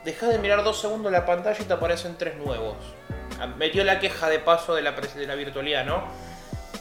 Dejas 0.05 0.29
de 0.29 0.37
mirar 0.39 0.63
dos 0.63 0.79
segundos 0.79 1.11
la 1.11 1.25
pantalla 1.25 1.57
y 1.59 1.65
te 1.65 1.73
aparecen 1.73 2.15
tres 2.17 2.35
nuevos. 2.37 2.75
Ah, 3.39 3.47
Metió 3.47 3.83
la 3.83 3.99
queja 3.99 4.29
de 4.29 4.39
paso 4.39 4.75
de 4.75 4.81
la, 4.83 4.95
pres- 4.95 5.13
de 5.15 5.25
la 5.25 5.35
virtualidad, 5.35 5.83
¿no? 5.85 6.03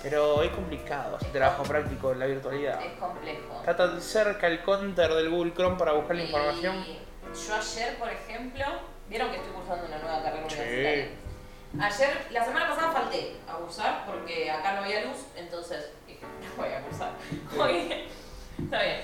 Pero 0.03 0.43
es 0.43 0.51
complicado 0.51 1.16
hacer 1.16 1.33
trabajo 1.33 1.62
práctico 1.62 2.12
en 2.12 2.18
la 2.18 2.27
virtualidad. 2.27 2.81
Es 2.85 2.93
complejo. 2.99 3.57
Está 3.61 3.75
tan 3.77 4.01
cerca 4.03 4.47
el 4.47 4.62
counter 4.62 5.14
del 5.14 5.31
Google 5.31 5.55
Chrome 5.55 5.77
para 5.77 5.93
buscar 5.93 6.16
la 6.16 6.25
información. 6.25 6.85
Yo 6.85 7.55
ayer, 7.57 7.97
por 7.99 8.09
ejemplo, 8.11 8.64
vieron 9.09 9.31
que 9.31 9.37
estoy 9.39 9.53
cursando 9.53 9.87
una 9.87 9.99
nueva 9.99 10.22
carrera 10.22 10.45
Sí. 10.49 10.55
universitaria. 10.57 11.09
Ayer, 11.81 12.27
la 12.31 12.45
semana 12.45 12.68
pasada 12.68 12.93
falté 12.93 13.37
a 13.49 13.55
cursar 13.55 14.05
porque 14.07 14.49
acá 14.51 14.75
no 14.77 14.83
había 14.85 15.07
luz, 15.07 15.16
entonces 15.35 15.91
dije, 16.07 16.20
no 16.22 16.62
voy 16.62 16.72
a 16.72 16.81
cursar. 16.83 17.12
Está 18.62 18.83
bien. 18.83 19.01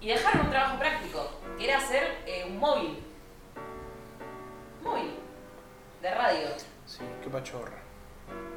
Y 0.00 0.08
dejaron 0.08 0.42
un 0.42 0.50
trabajo 0.50 0.78
práctico, 0.78 1.30
que 1.58 1.64
era 1.64 1.78
hacer 1.78 2.18
eh, 2.26 2.44
un 2.46 2.58
móvil. 2.58 3.02
Móvil. 4.82 5.14
De 6.00 6.14
radio. 6.14 6.48
Sí, 6.86 7.00
qué 7.22 7.30
pachorra. 7.30 7.78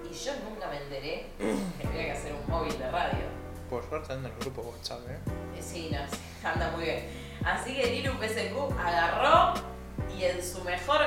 Y 0.09 0.13
yo 0.13 0.31
nunca 0.49 0.67
me 0.69 0.77
enteré 0.81 1.27
que 1.37 1.87
tenía 1.87 2.05
que 2.05 2.11
hacer 2.11 2.33
un 2.33 2.49
móvil 2.51 2.77
de 2.77 2.89
radio. 2.91 3.25
Por 3.69 3.87
suerte 3.87 4.13
anda 4.13 4.29
en 4.29 4.35
el 4.35 4.41
grupo 4.41 4.61
WhatsApp, 4.61 4.99
¿eh? 5.09 5.17
Eh, 5.57 5.61
Sí, 5.61 5.91
no, 5.91 5.99
anda 6.49 6.71
muy 6.71 6.85
bien. 6.85 7.05
Así 7.43 7.75
que 7.75 7.87
Lilu 7.87 8.13
PSQ 8.13 8.79
agarró 8.79 9.53
y 10.17 10.23
en 10.23 10.43
su 10.43 10.63
mejor 10.63 11.01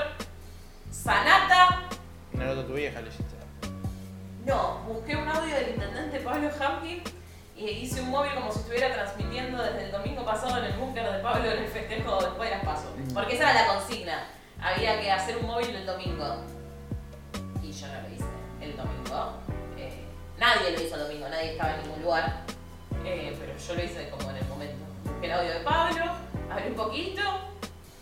sanata, 0.91 1.89
Naruto, 2.33 2.67
tu 2.67 2.75
vieja 2.75 3.01
le 3.01 3.09
hiciste. 3.09 3.35
no, 4.45 4.79
busqué 4.87 5.17
un 5.17 5.29
audio 5.29 5.55
del 5.55 5.71
intendente 5.71 6.21
Pablo 6.21 6.49
Hamkin 6.61 7.03
y 7.57 7.69
hice 7.71 8.01
un 8.01 8.11
móvil 8.11 8.35
como 8.35 8.53
si 8.53 8.61
estuviera 8.61 8.93
transmitiendo 8.95 9.61
desde 9.63 9.85
el 9.87 9.93
domingo 9.93 10.25
pasado 10.25 10.59
en 10.59 10.65
el 10.67 10.79
búnker 10.79 11.11
de 11.13 11.19
Pablo 11.19 11.51
en 11.51 11.59
el 11.65 11.69
festejo 11.69 12.19
después 12.23 12.51
de 12.51 12.57
las 12.57 12.65
pasos. 12.65 12.91
Mm. 12.97 13.15
Porque 13.15 13.35
esa 13.35 13.51
era 13.51 13.63
la 13.67 13.75
consigna 13.75 14.27
había 14.61 15.01
que 15.01 15.11
hacer 15.11 15.37
un 15.37 15.47
móvil 15.47 15.75
el 15.75 15.87
domingo. 15.87 16.45
Y 17.63 17.73
yo 17.73 17.87
no 17.89 18.03
lo 18.03 18.15
hice 18.15 18.25
el 18.61 18.77
domingo. 18.77 19.35
Eh, 19.77 20.05
nadie 20.39 20.73
lo 20.73 20.83
hizo 20.83 20.97
el 20.97 21.03
domingo, 21.03 21.29
nadie 21.29 21.53
estaba 21.53 21.75
en 21.75 21.83
ningún 21.83 22.03
lugar. 22.03 22.43
Eh, 23.05 23.37
pero 23.39 23.57
yo 23.57 23.75
lo 23.75 23.85
hice 23.85 24.11
como 24.11 24.31
en 24.31 24.37
el 24.37 24.45
momento. 24.47 24.85
Busqué 25.05 25.27
el 25.27 25.33
audio 25.33 25.51
de 25.51 25.61
Pablo, 25.61 26.05
abrí 26.51 26.69
un 26.69 26.75
poquito, 26.75 27.23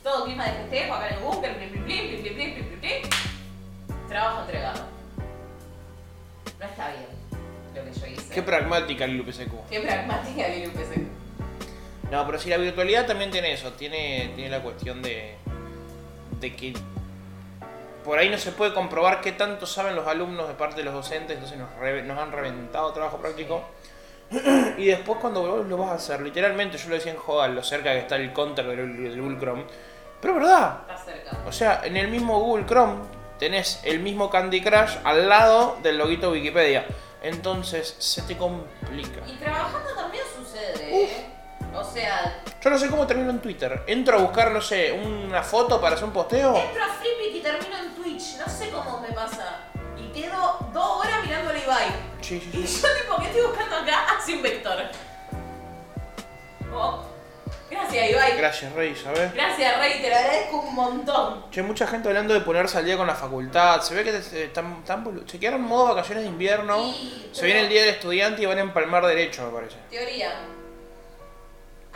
todo 0.03 0.25
clima 0.25 0.47
de 0.47 0.53
festejo 0.53 0.95
acá 0.95 1.09
en 1.09 1.15
el 1.15 1.21
búnker, 1.21 1.57
plim, 1.57 1.71
plim, 1.71 1.85
plim, 1.85 2.23
plim, 2.23 2.35
plim, 2.35 2.55
plim, 2.55 2.81
plim, 2.81 4.09
Trabajo 4.09 4.41
entregado. 4.43 4.85
No 6.59 6.67
está 6.67 6.89
bien 6.89 7.07
lo 7.75 7.85
que 7.85 8.01
yo 8.01 8.07
hice. 8.07 8.35
Qué 8.35 8.43
pragmática 8.43 9.07
Lilu 9.07 9.31
PSQ. 9.31 9.69
Qué 9.69 9.81
pragmática 9.81 10.49
Lilu 10.49 10.71
PSQ. 10.71 12.11
No, 12.11 12.25
pero 12.25 12.39
si 12.39 12.49
la 12.49 12.57
virtualidad 12.57 13.07
también 13.07 13.31
tiene 13.31 13.53
eso, 13.53 13.73
tiene, 13.73 14.33
tiene 14.37 14.49
la 14.49 14.63
cuestión 14.63 15.03
de, 15.03 15.35
de 16.41 16.55
que 16.57 16.75
por 18.05 18.19
ahí 18.19 18.29
no 18.31 18.39
se 18.39 18.53
puede 18.53 18.73
comprobar 18.73 19.21
qué 19.21 19.33
tanto 19.33 19.67
saben 19.67 19.97
los 19.97 20.07
alumnos 20.07 20.47
de 20.49 20.55
parte 20.55 20.77
de 20.77 20.85
los 20.85 20.95
docentes, 20.95 21.35
entonces 21.37 21.59
nos, 21.59 21.75
re- 21.81 22.03
nos 22.05 22.19
han 22.19 22.31
reventado 22.33 22.93
trabajo 22.93 23.19
práctico. 23.19 23.63
Y 24.79 24.87
después 24.87 25.19
cuando 25.21 25.43
vos 25.43 25.67
lo 25.67 25.77
vas 25.79 25.91
a 25.91 25.95
hacer, 25.95 26.21
literalmente, 26.21 26.77
yo 26.79 26.89
lo 26.89 26.95
decía 26.97 27.13
en 27.13 27.19
Joda, 27.19 27.49
lo 27.49 27.63
cerca 27.63 27.93
que 27.93 27.99
está 28.01 28.17
el 28.17 28.33
counter 28.33 28.67
del, 28.67 29.03
del 29.03 29.21
Google 29.21 29.39
Chrome, 29.39 29.65
pero 30.21 30.35
es 30.35 30.41
verdad, 30.41 30.81
Está 30.89 30.99
cerca. 31.05 31.39
o 31.47 31.53
sea, 31.53 31.81
en 31.85 31.97
el 31.97 32.09
mismo 32.09 32.39
Google 32.41 32.67
Chrome 32.67 32.97
tenés 33.39 33.81
el 33.85 34.01
mismo 34.01 34.29
Candy 34.31 34.61
Crush 34.63 34.97
al 35.05 35.29
lado 35.29 35.77
del 35.83 35.99
loguito 35.99 36.31
Wikipedia. 36.31 36.87
Entonces 37.23 37.97
se 37.99 38.23
te 38.23 38.37
complica. 38.37 39.21
Y 39.27 39.33
trabajando 39.37 39.91
también 39.97 40.23
sucede, 40.37 41.05
¿eh? 41.05 41.27
O 41.79 41.85
sea, 41.85 42.43
Yo 42.63 42.71
no 42.71 42.79
sé 42.79 42.89
cómo 42.89 43.07
termino 43.07 43.31
en 43.31 43.41
Twitter. 43.41 43.83
Entro 43.87 44.19
a 44.19 44.21
buscar, 44.23 44.51
no 44.53 44.61
sé, 44.61 44.93
una 44.93 45.43
foto 45.43 45.81
para 45.81 45.95
hacer 45.95 46.05
un 46.07 46.13
posteo. 46.13 46.57
entro 46.57 46.83
a 46.85 46.89
Flipit 46.89 47.37
y 47.37 47.41
termino 47.41 47.77
en 47.79 47.95
Twitch. 47.95 48.37
No 48.39 48.49
sé 48.49 48.71
cómo 48.71 49.01
me 49.01 49.13
pasa. 49.13 49.61
Y 49.99 50.09
quedo 50.13 50.59
dos 50.73 51.01
horas 51.05 51.23
mirando 51.25 51.51
a 51.51 51.59
Ibai. 51.59 51.87
Sí, 52.21 52.41
sí, 52.41 52.51
Y 52.59 52.67
yo, 52.67 52.89
tipo, 53.01 53.17
¿qué 53.19 53.27
estoy 53.27 53.43
buscando 53.43 53.77
acá? 53.77 54.07
Hace 54.19 54.35
un 54.35 54.43
vector. 54.43 54.79
Oh, 56.73 57.01
gracias, 57.71 58.11
Ibai. 58.11 58.37
Gracias, 58.37 58.73
Rey, 58.75 58.95
¿sabes? 58.97 59.33
Gracias, 59.33 59.79
Rey, 59.79 60.01
te 60.03 60.11
lo 60.11 60.17
agradezco 60.17 60.57
un 60.61 60.75
montón. 60.75 61.51
Che, 61.51 61.63
mucha 61.63 61.87
gente 61.87 62.09
hablando 62.09 62.35
de 62.35 62.41
ponerse 62.41 62.79
al 62.79 62.85
día 62.85 62.97
con 62.97 63.07
la 63.07 63.15
facultad. 63.15 63.81
Se 63.83 63.95
ve 63.95 64.05
que 64.05 64.17
están, 64.17 64.83
bolu- 65.05 65.27
se 65.29 65.39
quedaron 65.39 65.61
en 65.63 65.67
modo 65.69 65.87
vacaciones 65.95 66.25
de 66.25 66.31
invierno. 66.31 66.77
Sí, 66.93 67.31
Se 67.33 67.45
viene 67.47 67.61
el 67.61 67.69
día 67.69 67.81
del 67.83 67.91
estudiante 67.95 68.43
y 68.43 68.47
van 68.47 68.59
a 68.59 68.63
empalmar 68.63 69.07
derecho, 69.07 69.47
me 69.47 69.53
parece. 69.53 69.77
Teoría. 69.91 70.35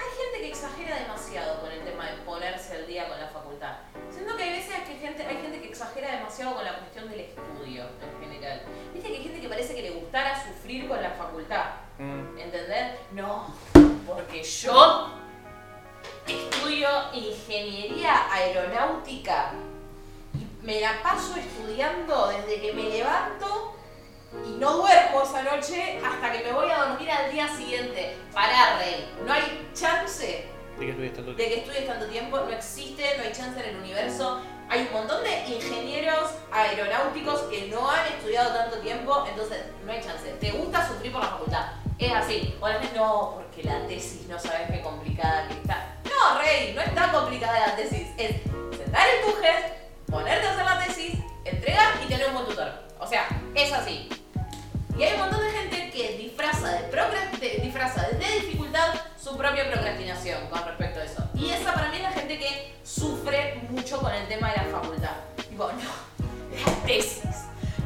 Hay 0.00 0.06
gente 0.16 0.40
que 0.40 0.48
exagera 0.48 0.96
demasiado 0.96 1.60
con 1.60 1.70
el 1.70 1.84
tema 1.84 2.06
de 2.06 2.16
ponerse 2.22 2.74
al 2.74 2.86
día 2.86 3.06
con 3.06 3.20
la 3.20 3.28
facultad. 3.28 3.76
Siento 4.10 4.34
que 4.34 4.44
hay 4.44 4.50
veces 4.52 4.74
que 4.88 4.96
gente, 4.96 5.26
hay 5.26 5.36
gente 5.42 5.60
que 5.60 5.68
exagera 5.68 6.16
demasiado 6.16 6.54
con 6.54 6.64
la 6.64 6.78
cuestión 6.78 7.10
del 7.10 7.20
estudio 7.20 7.84
en 8.00 8.20
general. 8.22 8.62
Viste 8.94 9.10
que 9.10 9.16
hay 9.18 9.22
gente 9.22 9.40
que 9.42 9.48
parece 9.50 9.74
que 9.74 9.82
le 9.82 9.90
gustara 9.90 10.42
sufrir 10.42 10.88
con 10.88 11.02
la 11.02 11.10
facultad. 11.10 11.66
Mm. 11.98 12.38
¿Entendés? 12.38 12.92
No, 13.12 13.54
porque 14.06 14.42
yo 14.42 15.10
estudio 16.26 16.88
ingeniería 17.12 18.32
aeronáutica 18.32 19.52
y 20.32 20.64
me 20.64 20.80
la 20.80 21.02
paso 21.02 21.36
estudiando 21.36 22.28
desde 22.28 22.58
que 22.62 22.72
me 22.72 22.84
levanto 22.84 23.76
y 24.46 24.50
no 24.58 24.78
duermo 24.78 25.22
esa 25.22 25.42
noche 25.42 26.00
hasta 26.04 26.32
que 26.32 26.44
me 26.44 26.52
voy 26.52 26.70
a 26.70 26.84
dormir 26.84 27.10
al 27.10 27.32
día 27.32 27.48
siguiente. 27.48 28.16
Pará, 28.32 28.78
Rey. 28.78 29.12
No 29.24 29.32
hay 29.32 29.68
chance 29.74 30.50
¿De 30.80 31.10
tanto 31.10 31.36
que 31.36 31.58
estudies 31.58 31.86
tanto 31.86 32.06
tiempo, 32.06 32.38
no 32.38 32.48
existe, 32.48 33.04
no 33.18 33.24
hay 33.24 33.32
chance 33.32 33.60
en 33.60 33.68
el 33.68 33.76
universo. 33.82 34.40
Hay 34.70 34.86
un 34.86 34.92
montón 34.92 35.22
de 35.22 35.46
ingenieros 35.46 36.30
aeronáuticos 36.50 37.40
que 37.50 37.68
no 37.68 37.90
han 37.90 38.06
estudiado 38.06 38.54
tanto 38.54 38.78
tiempo, 38.78 39.26
entonces 39.28 39.58
no 39.84 39.92
hay 39.92 40.00
chance. 40.00 40.32
¿Te 40.40 40.52
gusta 40.52 40.88
sufrir 40.88 41.12
por 41.12 41.20
la 41.20 41.28
facultad? 41.28 41.66
Es 41.98 42.12
así. 42.12 42.56
O 42.60 42.68
la 42.68 42.78
gente, 42.78 42.96
no, 42.96 43.34
porque 43.34 43.62
la 43.62 43.86
tesis 43.86 44.26
no 44.26 44.38
sabes 44.38 44.70
qué 44.70 44.80
complicada 44.80 45.48
que 45.48 45.54
está. 45.54 45.96
No, 46.04 46.40
Rey, 46.40 46.72
no 46.74 46.80
es 46.80 46.94
tan 46.94 47.12
complicada 47.12 47.66
la 47.66 47.76
tesis. 47.76 48.08
Es 48.16 48.36
sentar 48.74 49.06
en 49.06 49.26
tu 49.26 49.38
GES, 49.38 49.72
ponerte 50.10 50.46
a 50.46 50.52
hacer 50.52 50.64
la 50.64 50.84
tesis, 50.86 51.18
entregar 51.44 51.92
y 52.02 52.08
tener 52.08 52.28
un 52.28 52.34
buen 52.34 52.46
tutor. 52.46 52.72
O 52.98 53.06
sea, 53.06 53.28
es 53.54 53.70
así. 53.70 54.08
Y 55.00 55.04
hay 55.04 55.14
un 55.14 55.20
montón 55.20 55.40
de 55.42 55.50
gente 55.50 55.90
que 55.90 56.18
disfraza 56.18 56.72
de, 56.72 57.38
de- 57.40 57.60
disfraza 57.62 58.02
de, 58.08 58.40
dificultad 58.40 58.92
su 59.18 59.34
propia 59.34 59.70
procrastinación 59.70 60.46
con 60.48 60.62
respecto 60.62 61.00
a 61.00 61.04
eso. 61.04 61.24
Y 61.34 61.48
esa 61.52 61.72
para 61.72 61.88
mí 61.88 61.96
es 61.96 62.02
la 62.02 62.12
gente 62.12 62.38
que 62.38 62.74
sufre 62.84 63.62
mucho 63.70 63.98
con 63.98 64.12
el 64.12 64.28
tema 64.28 64.50
de 64.50 64.58
la 64.58 64.64
facultad. 64.64 65.12
Digo, 65.48 65.70
no, 65.72 66.66
la 66.66 66.86
tesis. 66.86 67.22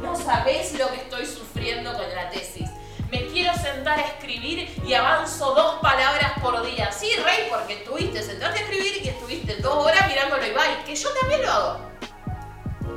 No 0.02 0.16
sabés 0.16 0.76
lo 0.76 0.88
que 0.88 0.96
estoy 0.96 1.24
sufriendo 1.24 1.92
con 1.92 2.12
la 2.16 2.30
tesis. 2.30 2.68
Me 3.12 3.26
quiero 3.26 3.54
sentar 3.58 3.96
a 3.96 4.02
escribir 4.08 4.82
y 4.84 4.94
avanzo 4.94 5.54
dos 5.54 5.76
palabras 5.80 6.32
por 6.42 6.66
día. 6.66 6.90
Sí, 6.90 7.12
Rey, 7.24 7.46
porque 7.48 7.74
estuviste 7.74 8.24
sentarte 8.24 8.58
a 8.58 8.62
escribir 8.62 9.02
y 9.04 9.08
estuviste 9.10 9.54
dos 9.58 9.86
horas 9.86 10.08
mirándolo 10.08 10.42
a 10.42 10.48
Ibai, 10.48 10.84
que 10.84 10.96
yo 10.96 11.08
también 11.20 11.42
lo 11.42 11.52
hago. 11.52 11.80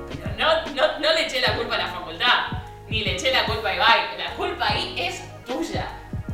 Pero 0.09 0.35
no, 0.39 0.65
no, 0.73 0.99
no 0.99 1.13
le 1.13 1.27
eché 1.27 1.39
la 1.39 1.55
culpa 1.55 1.75
a 1.75 1.77
la 1.77 1.87
facultad, 1.87 2.56
ni 2.89 3.03
le 3.03 3.15
eché 3.15 3.31
la 3.31 3.45
culpa 3.45 3.69
a 3.69 3.75
Ibai. 3.75 4.17
La 4.17 4.33
culpa 4.35 4.67
ahí 4.69 4.95
es 4.97 5.23
tuya. 5.45 5.87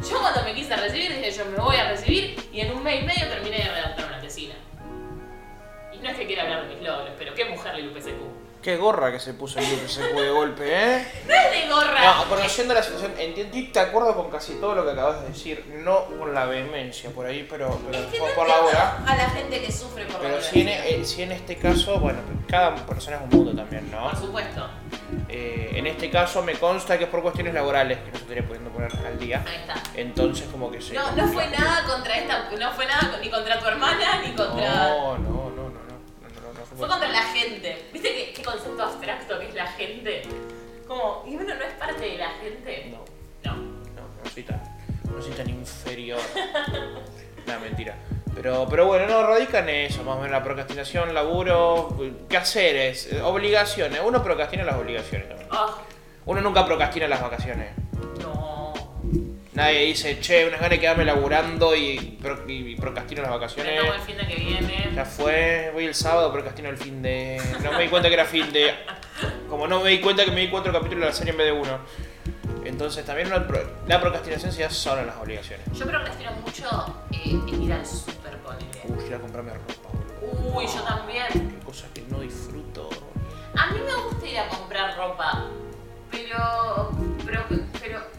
Yo 0.10 0.20
cuando 0.20 0.44
me 0.44 0.54
quise 0.54 0.76
recibir 0.76 1.16
dije 1.16 1.32
yo 1.32 1.46
me 1.46 1.58
voy 1.58 1.78
a 1.78 1.90
recibir 1.90 2.36
y 2.52 2.60
en 2.62 2.74
un 2.74 2.84
mes 2.84 3.02
y 3.02 3.06
medio 3.06 3.28
terminé 3.28 3.58
de 3.58 3.70
redactar 3.70 4.06
una 4.06 4.20
tesina. 4.20 4.56
Y 5.94 5.98
no 6.00 6.10
es 6.10 6.18
que 6.18 6.26
quiera 6.28 6.44
hablar 6.44 6.68
de 6.68 6.76
mis 6.76 6.84
logros, 6.84 7.12
pero 7.18 7.34
qué 7.34 7.46
mujer 7.46 7.76
le 7.76 8.00
PSQ. 8.00 8.43
Qué 8.64 8.78
gorra 8.78 9.12
que 9.12 9.20
se 9.20 9.34
puso 9.34 9.60
el 9.60 9.66
UPSQ 9.66 10.16
de 10.16 10.30
golpe, 10.30 10.64
¿eh? 10.66 11.06
No 11.28 11.34
es 11.34 11.52
de 11.52 11.70
gorra. 11.70 12.16
No, 12.16 12.30
conociendo 12.30 12.74
la 12.74 12.82
situación, 12.82 13.12
entiendo 13.20 13.58
y 13.58 13.64
te 13.68 13.80
acuerdo 13.82 14.16
con 14.16 14.32
casi 14.32 14.54
todo 14.54 14.74
lo 14.74 14.86
que 14.86 14.92
acabas 14.92 15.22
de 15.22 15.28
decir, 15.28 15.66
no 15.84 16.06
con 16.18 16.34
la 16.34 16.46
vehemencia 16.46 17.10
por 17.10 17.26
ahí, 17.26 17.46
pero, 17.50 17.78
pero 17.92 18.06
es 18.06 18.12
que 18.12 18.20
por, 18.20 18.30
no 18.30 18.36
por 18.36 18.48
la 18.48 18.54
entiendo 18.56 18.80
hora. 18.80 19.04
a 19.06 19.16
la 19.18 19.30
gente 19.32 19.62
que 19.62 19.70
sufre 19.70 20.06
por 20.06 20.22
Pero 20.22 20.36
la 20.38 20.42
si 20.42 20.62
en, 20.62 20.70
eh, 20.70 21.02
si 21.04 21.24
en 21.24 21.34
este 21.34 21.58
caso, 21.58 22.00
bueno, 22.00 22.20
cada 22.48 22.74
persona 22.76 23.18
es 23.18 23.24
un 23.24 23.30
mundo 23.38 23.54
también, 23.54 23.92
¿no? 23.92 24.10
Por 24.10 24.18
supuesto. 24.18 24.70
Eh, 25.28 25.72
en 25.76 25.86
este 25.86 26.10
caso 26.10 26.42
me 26.42 26.54
consta 26.54 26.98
que 26.98 27.04
es 27.04 27.10
por 27.10 27.22
cuestiones 27.22 27.54
laborales 27.54 27.98
que 28.00 28.12
no 28.12 28.16
se 28.16 28.22
estaría 28.22 28.48
pudiendo 28.48 28.70
poner 28.72 28.90
al 29.06 29.20
día. 29.20 29.44
Ahí 29.46 29.58
está. 29.58 29.76
Entonces 29.94 30.48
como 30.50 30.72
que 30.72 30.82
se... 30.82 30.94
No, 30.94 31.12
no 31.12 31.28
fue 31.28 31.48
nada 31.50 31.84
contra 31.84 32.18
esta, 32.18 32.50
no 32.50 32.72
fue 32.72 32.86
nada 32.86 33.20
ni 33.22 33.30
contra 33.30 33.60
tu 33.60 33.68
hermana 33.68 34.22
ni 34.24 34.34
contra. 34.34 34.70
No, 34.88 35.18
no, 35.18 35.50
no, 35.50 35.73
Fue 36.78 36.88
contra 36.88 37.10
la 37.10 37.22
gente. 37.24 37.86
¿Viste 37.94 38.10
qué, 38.10 38.34
qué 38.36 38.44
concepto 38.44 38.84
abstracto 38.84 39.40
que 39.40 39.48
es 39.50 39.54
la 39.56 39.68
gente? 39.68 40.22
Como, 40.88 41.24
y 41.28 41.36
uno 41.36 41.54
no 41.56 41.64
es 41.64 41.74
parte 41.74 42.02
de 42.02 42.18
la 42.18 42.30
gente. 42.42 42.92
No, 42.92 43.52
No. 43.52 43.56
no, 43.58 44.02
no 44.24 44.30
soy 44.34 44.44
tan, 44.44 44.62
no 45.16 45.22
soy 45.22 45.32
tan 45.34 45.50
inferior. 45.50 46.20
no, 47.48 47.60
mentira. 47.60 47.96
Pero, 48.36 48.66
pero 48.68 48.88
bueno, 48.88 49.06
no, 49.08 49.28
radica 49.28 49.60
en 49.60 49.70
eso, 49.70 50.04
más 50.04 50.16
o 50.16 50.18
menos 50.18 50.32
la 50.32 50.44
procrastinación, 50.44 51.14
laburo, 51.14 51.96
quehaceres, 52.28 53.14
eh, 53.14 53.22
obligaciones. 53.22 54.02
Uno 54.04 54.24
procrastina 54.24 54.64
las 54.64 54.76
obligaciones 54.76 55.28
también. 55.30 55.48
Ah, 55.52 55.78
Uno 56.26 56.42
nunca 56.42 56.66
procrastina 56.66 57.08
las 57.08 57.22
vacaciones. 57.22 57.70
Nadie 59.56 59.86
dice, 59.86 60.20
che, 60.20 60.48
unas 60.48 60.60
ganas 60.60 60.72
de 60.72 60.80
quedarme 60.80 61.06
laburando 61.06 61.76
y, 61.76 62.18
pro- 62.22 62.44
y 62.48 62.76
procrastino 62.76 63.22
las 63.22 63.30
vacaciones. 63.32 63.80
El 63.84 64.02
fin 64.02 64.18
de 64.18 64.28
que 64.28 64.36
viene. 64.36 64.90
Ya 64.96 65.06
fue, 65.06 65.70
voy 65.74 65.86
el 65.86 65.94
sábado, 65.94 66.32
procrastino 66.34 66.70
el 66.70 66.78
fin 66.78 67.02
de. 67.04 67.40
No 67.64 67.72
me 67.74 67.84
di 67.84 67.90
cuenta 67.90 68.08
que 68.08 68.16
era 68.16 68.26
fin 68.26 68.52
de. 68.52 68.74
Como 69.48 69.68
no 69.68 69.82
me 69.82 69.92
di 69.92 70.00
cuenta 70.02 70.26
que 70.26 70.32
me 70.32 70.42
di 70.42 70.50
cuatro 70.50 70.74
capítulos 70.74 71.02
de 71.02 71.06
la 71.08 71.14
serie 71.14 71.32
en 71.32 71.38
vez 71.38 71.48
de 71.48 71.52
uno. 71.54 71.80
Entonces 72.66 73.06
también 73.06 73.30
la, 73.30 73.46
pro- 73.46 73.70
la 73.88 74.02
procrastinación 74.02 74.52
se 74.52 74.64
hace 74.64 74.76
solo 74.76 75.02
en 75.02 75.08
las 75.08 75.18
obligaciones. 75.18 75.66
Yo 75.74 75.86
procrastino 75.86 76.32
mucho 76.32 77.06
eh, 77.12 77.20
en 77.48 77.62
ir 77.64 77.74
al 77.74 77.86
super. 77.86 78.34
Uy, 78.88 79.06
ir 79.06 79.14
a 79.14 79.20
comprarme 79.20 79.52
ropa, 79.54 79.90
boludo. 80.22 80.58
Uy, 80.58 80.66
yo 80.66 80.82
también. 80.82 81.26
Qué 81.32 81.66
cosas 81.66 81.90
que 81.94 82.02
no 82.10 82.22
disfruto. 82.22 82.90
A 83.56 83.68
mí 83.72 83.80
me 83.86 83.94
gusta 84.06 84.26
ir 84.28 84.40
a 84.40 84.48
comprar 84.50 84.98
ropa, 84.98 85.46
pero. 86.10 86.92
pero. 87.26 87.44
pero 87.80 88.13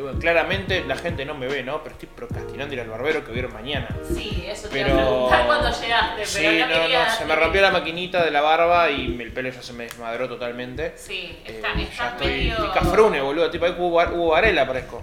bueno, 0.00 0.18
claramente 0.18 0.84
la 0.84 0.96
gente 0.96 1.24
no 1.24 1.34
me 1.34 1.46
ve, 1.46 1.62
¿no? 1.62 1.82
Pero 1.82 1.94
estoy 1.94 2.08
procrastinando 2.14 2.74
ir 2.74 2.80
al 2.80 2.88
barbero 2.88 3.24
que 3.24 3.32
vieron 3.32 3.52
mañana. 3.52 3.88
Sí, 4.14 4.44
eso 4.48 4.68
te 4.68 4.82
Pero. 4.82 4.88
iba 4.90 5.00
a 5.02 5.04
preguntar 5.06 5.46
cuando 5.46 5.68
llegaste, 5.80 6.14
pero 6.16 6.26
Sí, 6.26 6.58
no, 6.60 6.66
no, 6.66 6.72
quería. 6.82 7.04
no, 7.06 7.14
se 7.14 7.24
me 7.24 7.36
rompió 7.36 7.60
la 7.62 7.70
maquinita 7.70 8.24
de 8.24 8.30
la 8.30 8.40
barba 8.40 8.90
y 8.90 9.20
el 9.20 9.32
pelo 9.32 9.48
ya 9.50 9.62
se 9.62 9.72
me 9.72 9.84
desmadró 9.84 10.28
totalmente. 10.28 10.94
Sí, 10.96 11.38
Eh, 11.44 11.56
está, 11.56 11.74
ya 11.74 11.82
está 11.82 12.08
estoy, 12.08 12.28
medio. 12.28 12.72
cafrune, 12.72 13.20
boludo, 13.20 13.50
tipo 13.50 13.64
ahí 13.66 13.72
Hugo, 13.78 14.02
Hugo 14.02 14.28
Varela 14.30 14.66
parezco. 14.66 15.00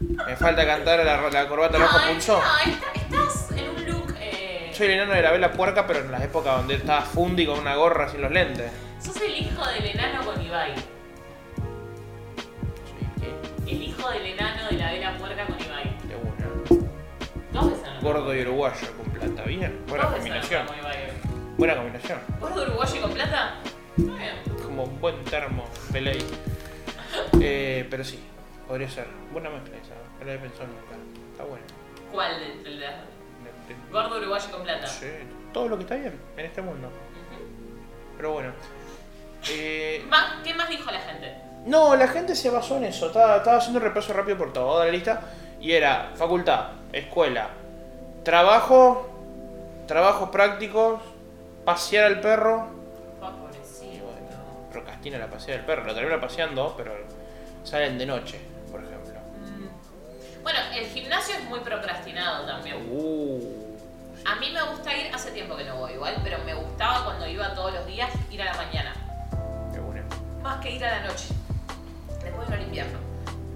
Me 0.00 0.36
falta 0.36 0.66
cantar 0.66 1.04
la, 1.04 1.28
la 1.30 1.48
corbata 1.48 1.78
rojo 1.78 1.98
no, 1.98 2.06
punzó. 2.08 2.40
no, 2.42 2.70
está- 2.72 2.92
estás 2.94 3.50
en 3.52 3.68
un 3.70 3.86
look. 3.86 4.14
Eh, 4.20 4.70
Soy 4.74 4.86
el 4.86 4.92
enano 4.92 5.14
de 5.14 5.22
la 5.22 5.30
vela 5.32 5.52
puerca, 5.52 5.86
pero 5.86 6.00
en 6.00 6.10
las 6.12 6.22
épocas 6.22 6.56
donde 6.56 6.74
estaba 6.74 7.00
Fundi 7.02 7.46
con 7.46 7.58
una 7.58 7.74
gorra 7.76 8.08
sin 8.08 8.20
los 8.20 8.30
lentes. 8.30 8.70
Sos 9.02 9.16
el 9.22 9.36
hijo 9.36 9.66
del 9.66 9.86
enano 9.86 10.24
con 10.24 10.40
Ibai. 10.40 10.74
El 13.66 13.82
hijo 13.82 14.08
del 14.10 14.26
enano 14.26 14.68
de 14.68 14.76
la 14.76 14.92
vela 14.92 15.16
puerca 15.18 15.46
con 15.46 15.60
Ibai. 15.60 15.96
De 16.08 16.16
una. 16.16 16.86
Dos 17.52 17.70
veces 17.70 17.88
no. 17.94 18.00
Gordo 18.00 18.34
y 18.34 18.42
uruguayo 18.42 18.96
con 18.96 19.06
plata, 19.12 19.42
bien. 19.44 19.80
Buena 19.88 20.06
combinación. 20.10 20.66
Ibai. 20.78 20.96
Buena 21.56 21.76
combinación. 21.76 22.18
¿Gordo 22.40 22.62
uruguayo 22.62 23.00
con 23.02 23.12
plata? 23.12 23.54
Está 23.96 24.12
bien. 24.14 24.56
Como 24.62 24.84
un 24.84 25.00
buen 25.00 25.24
termo, 25.24 25.64
Pelé. 25.92 26.18
Eh, 27.40 27.86
pero 27.90 28.04
sí, 28.04 28.20
podría 28.68 28.88
ser. 28.88 29.06
Buena 29.32 29.50
mezcla 29.50 29.76
esa. 29.76 29.94
No 30.20 30.26
la 30.26 30.34
he 30.34 30.38
pensado 30.38 30.66
nunca. 30.68 30.96
Está 31.32 31.44
bueno. 31.44 31.64
¿Cuál 32.12 32.38
del- 32.40 32.62
De- 32.64 32.78
de- 32.78 33.90
Gordo 33.90 34.18
uruguayo 34.18 34.50
con 34.50 34.62
plata. 34.62 34.86
Sí, 34.86 35.06
todo 35.52 35.68
lo 35.68 35.76
que 35.76 35.82
está 35.82 35.96
bien 35.96 36.18
en 36.36 36.46
este 36.46 36.62
mundo. 36.62 36.90
Pero 38.16 38.32
bueno. 38.32 38.52
Eh, 39.50 40.04
¿Qué 40.44 40.54
más 40.54 40.68
dijo 40.68 40.90
la 40.90 41.00
gente? 41.00 41.34
No, 41.66 41.96
la 41.96 42.08
gente 42.08 42.34
se 42.34 42.48
basó 42.50 42.76
en 42.76 42.84
eso. 42.84 43.06
Estaba, 43.08 43.36
estaba 43.38 43.58
haciendo 43.58 43.80
un 43.80 43.84
repaso 43.84 44.12
rápido 44.12 44.38
por 44.38 44.52
toda 44.52 44.84
la 44.84 44.90
lista. 44.90 45.20
Y 45.60 45.72
era 45.72 46.10
facultad, 46.14 46.68
escuela, 46.92 47.48
trabajo, 48.22 49.08
trabajos 49.86 50.30
prácticos, 50.30 51.00
pasear 51.64 52.04
al 52.04 52.20
perro. 52.20 52.68
Y 53.82 53.98
bueno, 53.98 54.16
procrastina 54.70 55.18
la 55.18 55.26
pasea 55.26 55.56
del 55.56 55.64
perro. 55.64 55.84
Lo 55.84 55.94
termina 55.94 56.20
paseando, 56.20 56.74
pero 56.76 56.92
salen 57.64 57.98
de 57.98 58.06
noche, 58.06 58.40
por 58.70 58.80
ejemplo. 58.84 59.18
Mm. 59.40 60.42
Bueno, 60.42 60.58
el 60.74 60.86
gimnasio 60.86 61.34
es 61.34 61.44
muy 61.44 61.60
procrastinado 61.60 62.46
también. 62.46 62.76
Uh, 62.90 63.40
A 64.24 64.36
mí 64.36 64.50
me 64.52 64.62
gusta 64.70 64.96
ir, 64.96 65.12
hace 65.12 65.32
tiempo 65.32 65.56
que 65.56 65.64
no 65.64 65.76
voy 65.78 65.94
igual, 65.94 66.14
pero 66.22 66.38
me 66.44 66.54
gustaba 66.54 67.04
cuando 67.04 67.26
iba 67.26 67.54
todos 67.54 67.72
los 67.72 67.86
días 67.86 68.10
ir 68.30 68.42
a 68.42 68.44
la 68.44 68.54
mañana. 68.54 68.92
qué 69.72 69.80
bueno. 69.80 70.02
Más 70.42 70.60
que 70.60 70.70
ir 70.72 70.84
a 70.84 71.00
la 71.00 71.08
noche. 71.08 71.35
Después 72.36 72.48
vino 72.48 72.56
el 72.56 72.62
invierno. 72.66 72.98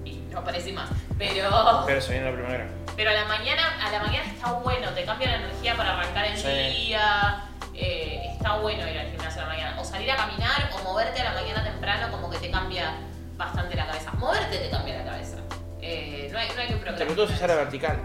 Y 0.05 0.13
no 0.31 0.39
aparecí 0.39 0.71
más. 0.71 0.89
Pero. 1.17 1.49
Pero 1.85 2.01
se 2.01 2.11
viene 2.13 2.25
la 2.29 2.33
primavera. 2.35 2.67
Pero 2.95 3.09
a 3.09 3.13
la 3.13 3.25
mañana, 3.25 3.63
a 3.85 3.91
la 3.91 3.99
mañana 3.99 4.25
está 4.25 4.51
bueno, 4.53 4.89
te 4.91 5.03
cambia 5.05 5.29
la 5.31 5.35
energía 5.37 5.75
para 5.75 5.93
arrancar 5.97 6.25
el 6.25 6.37
Sí. 6.37 6.47
día. 6.87 7.45
eh, 7.73 8.21
está 8.33 8.57
bueno 8.57 8.85
ir 8.87 8.99
al 8.99 9.07
gimnasio 9.11 9.41
a 9.41 9.45
la 9.45 9.49
mañana. 9.53 9.79
O 9.81 9.83
salir 9.85 10.11
a 10.11 10.15
caminar 10.17 10.69
o 10.73 10.83
moverte 10.83 11.21
a 11.21 11.33
la 11.33 11.41
mañana 11.41 11.63
temprano, 11.63 12.11
como 12.11 12.29
que 12.29 12.37
te 12.37 12.51
cambia 12.51 12.91
bastante 13.37 13.75
la 13.75 13.87
cabeza. 13.87 14.11
Moverte 14.13 14.57
te 14.57 14.69
cambia 14.69 14.97
la 14.99 15.05
cabeza. 15.05 15.37
Eh, 15.81 16.29
no, 16.31 16.37
hay, 16.37 16.47
no 16.53 16.61
hay 16.61 16.67
que 16.67 16.73
Te 16.73 16.79
procrastinar. 16.79 16.95
preguntó 17.15 17.27
si 17.27 17.43
era 17.43 17.55
vertical. 17.55 17.97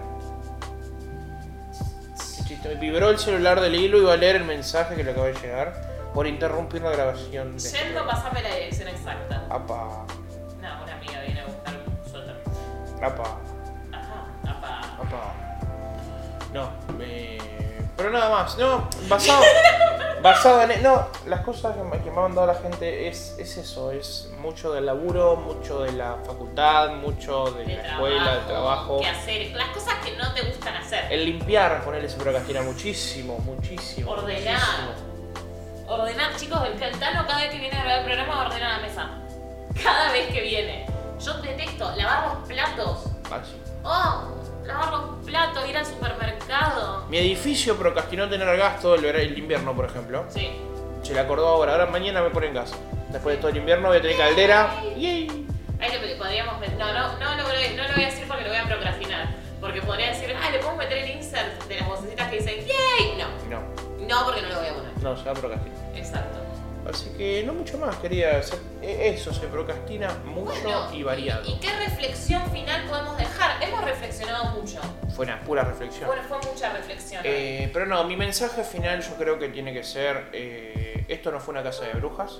Vibró 2.80 3.10
el 3.10 3.18
celular 3.18 3.60
del 3.60 3.74
hilo 3.74 3.98
y 3.98 4.02
iba 4.02 4.12
a 4.12 4.16
leer 4.16 4.36
el 4.36 4.44
mensaje 4.44 4.94
que 4.94 5.04
le 5.04 5.10
acaba 5.10 5.26
de 5.26 5.34
llegar 5.34 5.74
por 6.14 6.26
interrumpir 6.26 6.80
la 6.82 6.90
grabación. 6.90 7.58
Yendo, 7.58 8.06
pasame 8.06 8.42
la 8.42 8.54
dirección 8.54 8.88
exacta. 8.88 9.42
Apa, 9.50 10.04
Una 10.82 10.92
amiga 10.94 11.20
viene 11.22 11.40
a 11.40 11.44
buscar 11.46 11.74
un 11.74 12.10
suéter. 12.10 12.36
apa, 13.02 13.38
Ajá, 13.92 14.26
apa. 14.46 14.80
apa. 15.02 15.32
No, 16.52 16.70
eh, 17.00 17.38
pero 17.96 18.10
nada 18.10 18.30
más. 18.30 18.56
No, 18.58 18.88
basado, 19.08 19.42
basado 20.22 20.62
en. 20.62 20.82
No, 20.82 21.08
las 21.26 21.40
cosas 21.42 21.76
que 21.76 21.82
me, 21.82 21.98
que 22.02 22.10
me 22.10 22.18
ha 22.18 22.22
mandado 22.22 22.46
la 22.46 22.54
gente 22.54 23.08
es, 23.08 23.36
es 23.38 23.56
eso: 23.58 23.90
es 23.92 24.30
mucho 24.40 24.72
del 24.72 24.86
laburo, 24.86 25.36
mucho 25.36 25.80
de 25.82 25.92
la 25.92 26.16
facultad, 26.24 26.90
mucho 26.90 27.50
de, 27.52 27.64
De 27.64 27.76
la 27.76 27.82
escuela, 27.88 28.34
del 28.36 28.46
trabajo. 28.46 29.00
hacer, 29.04 29.50
las 29.54 29.68
cosas 29.70 29.94
que 30.04 30.16
no 30.16 30.32
te 30.32 30.42
gustan 30.42 30.76
hacer. 30.76 31.12
El 31.12 31.24
limpiar, 31.26 31.82
ponerle 31.84 32.08
se 32.08 32.16
procrastina 32.16 32.62
muchísimo, 32.62 33.38
muchísimo. 33.38 34.10
Ordenar. 34.12 34.58
muchísimo. 34.58 35.06
Ordenar, 35.88 36.34
chicos, 36.36 36.60
el 36.66 36.82
el 36.82 36.98
Tano 36.98 37.26
cada 37.26 37.38
vez 37.40 37.50
que 37.50 37.58
viene 37.58 37.76
a 37.76 37.82
grabar 37.84 37.98
el 38.00 38.04
programa 38.06 38.46
ordena 38.46 38.78
la 38.78 38.86
mesa. 38.86 39.08
Detesto 41.78 41.96
lavar 41.96 42.28
los 42.38 42.48
platos. 42.48 43.04
Sí. 43.44 43.56
Oh, 43.84 44.24
lavar 44.64 44.90
los 44.92 45.24
platos, 45.26 45.68
ir 45.68 45.76
al 45.76 45.86
supermercado. 45.86 47.04
Mi 47.08 47.18
edificio 47.18 47.76
procrastinó 47.76 48.28
tener 48.28 48.56
gas 48.56 48.80
todo 48.80 48.94
el, 48.94 49.02
vera- 49.02 49.20
el 49.20 49.36
invierno, 49.38 49.74
por 49.74 49.84
ejemplo. 49.84 50.24
Sí. 50.28 50.50
Se 51.02 51.12
le 51.14 51.20
acordó 51.20 51.46
ahora, 51.48 51.72
ahora 51.72 51.86
mañana 51.86 52.22
me 52.22 52.30
ponen 52.30 52.54
gas. 52.54 52.72
Después 53.10 53.36
de 53.36 53.40
todo 53.40 53.50
el 53.50 53.58
invierno 53.58 53.88
voy 53.88 53.98
a 53.98 54.02
tener 54.02 54.16
caldera. 54.16 54.74
Yay. 54.96 55.46
Ahí 55.80 55.90
lo 55.92 56.18
podríamos 56.18 56.58
meter. 56.58 56.76
No, 56.78 56.92
no, 56.92 57.18
no, 57.18 57.36
lo 57.36 57.42
voy, 57.44 57.54
no 57.76 57.82
lo 57.86 57.94
voy 57.94 58.02
a 58.02 58.06
decir 58.06 58.24
porque 58.26 58.42
lo 58.44 58.48
voy 58.50 58.58
a 58.58 58.64
procrastinar. 58.64 59.28
Porque 59.60 59.82
podría 59.82 60.08
decir, 60.08 60.34
ah, 60.40 60.50
le 60.50 60.58
podemos 60.58 60.78
meter 60.78 60.98
el 60.98 61.10
insert 61.16 61.62
de 61.64 61.76
las 61.80 61.88
vocecitas 61.88 62.28
que 62.30 62.36
dicen 62.38 62.54
¡Yay! 62.66 63.18
No, 63.18 63.58
No, 63.58 64.06
no 64.06 64.24
porque 64.24 64.42
no 64.42 64.48
lo 64.48 64.56
voy 64.58 64.66
a 64.68 64.74
poner. 64.74 64.92
no, 65.02 65.16
se 65.16 65.24
va 65.24 65.30
a 65.30 65.34
procrastinar. 65.34 65.78
Exacto. 65.96 66.38
Así 66.88 67.10
que 67.16 67.42
no 67.44 67.52
mucho 67.52 67.78
más, 67.78 67.96
quería 67.96 68.38
hacer 68.38 68.58
eso, 68.82 69.32
se 69.32 69.46
procrastina 69.48 70.14
mucho 70.24 70.52
Bueno, 70.62 70.92
y 70.92 71.02
variado. 71.02 71.42
¿Y 71.48 71.58
qué 71.58 71.70
reflexión 71.76 72.48
final 72.50 72.86
podemos 72.88 73.16
dejar? 73.16 73.62
Hemos 73.62 73.84
reflexionado 73.84 74.60
mucho. 74.60 74.80
Fue 75.14 75.24
una 75.24 75.40
pura 75.40 75.64
reflexión. 75.64 76.06
Bueno, 76.06 76.22
fue 76.28 76.38
mucha 76.38 76.72
reflexión. 76.72 77.22
Eh, 77.24 77.70
pero 77.72 77.86
no, 77.86 78.04
mi 78.04 78.16
mensaje 78.16 78.62
final 78.62 79.02
yo 79.02 79.16
creo 79.16 79.38
que 79.38 79.48
tiene 79.48 79.72
que 79.72 79.82
ser, 79.82 80.28
eh, 80.32 81.04
esto 81.08 81.32
no 81.32 81.40
fue 81.40 81.52
una 81.52 81.62
casa 81.62 81.84
de 81.84 81.94
brujas, 81.94 82.38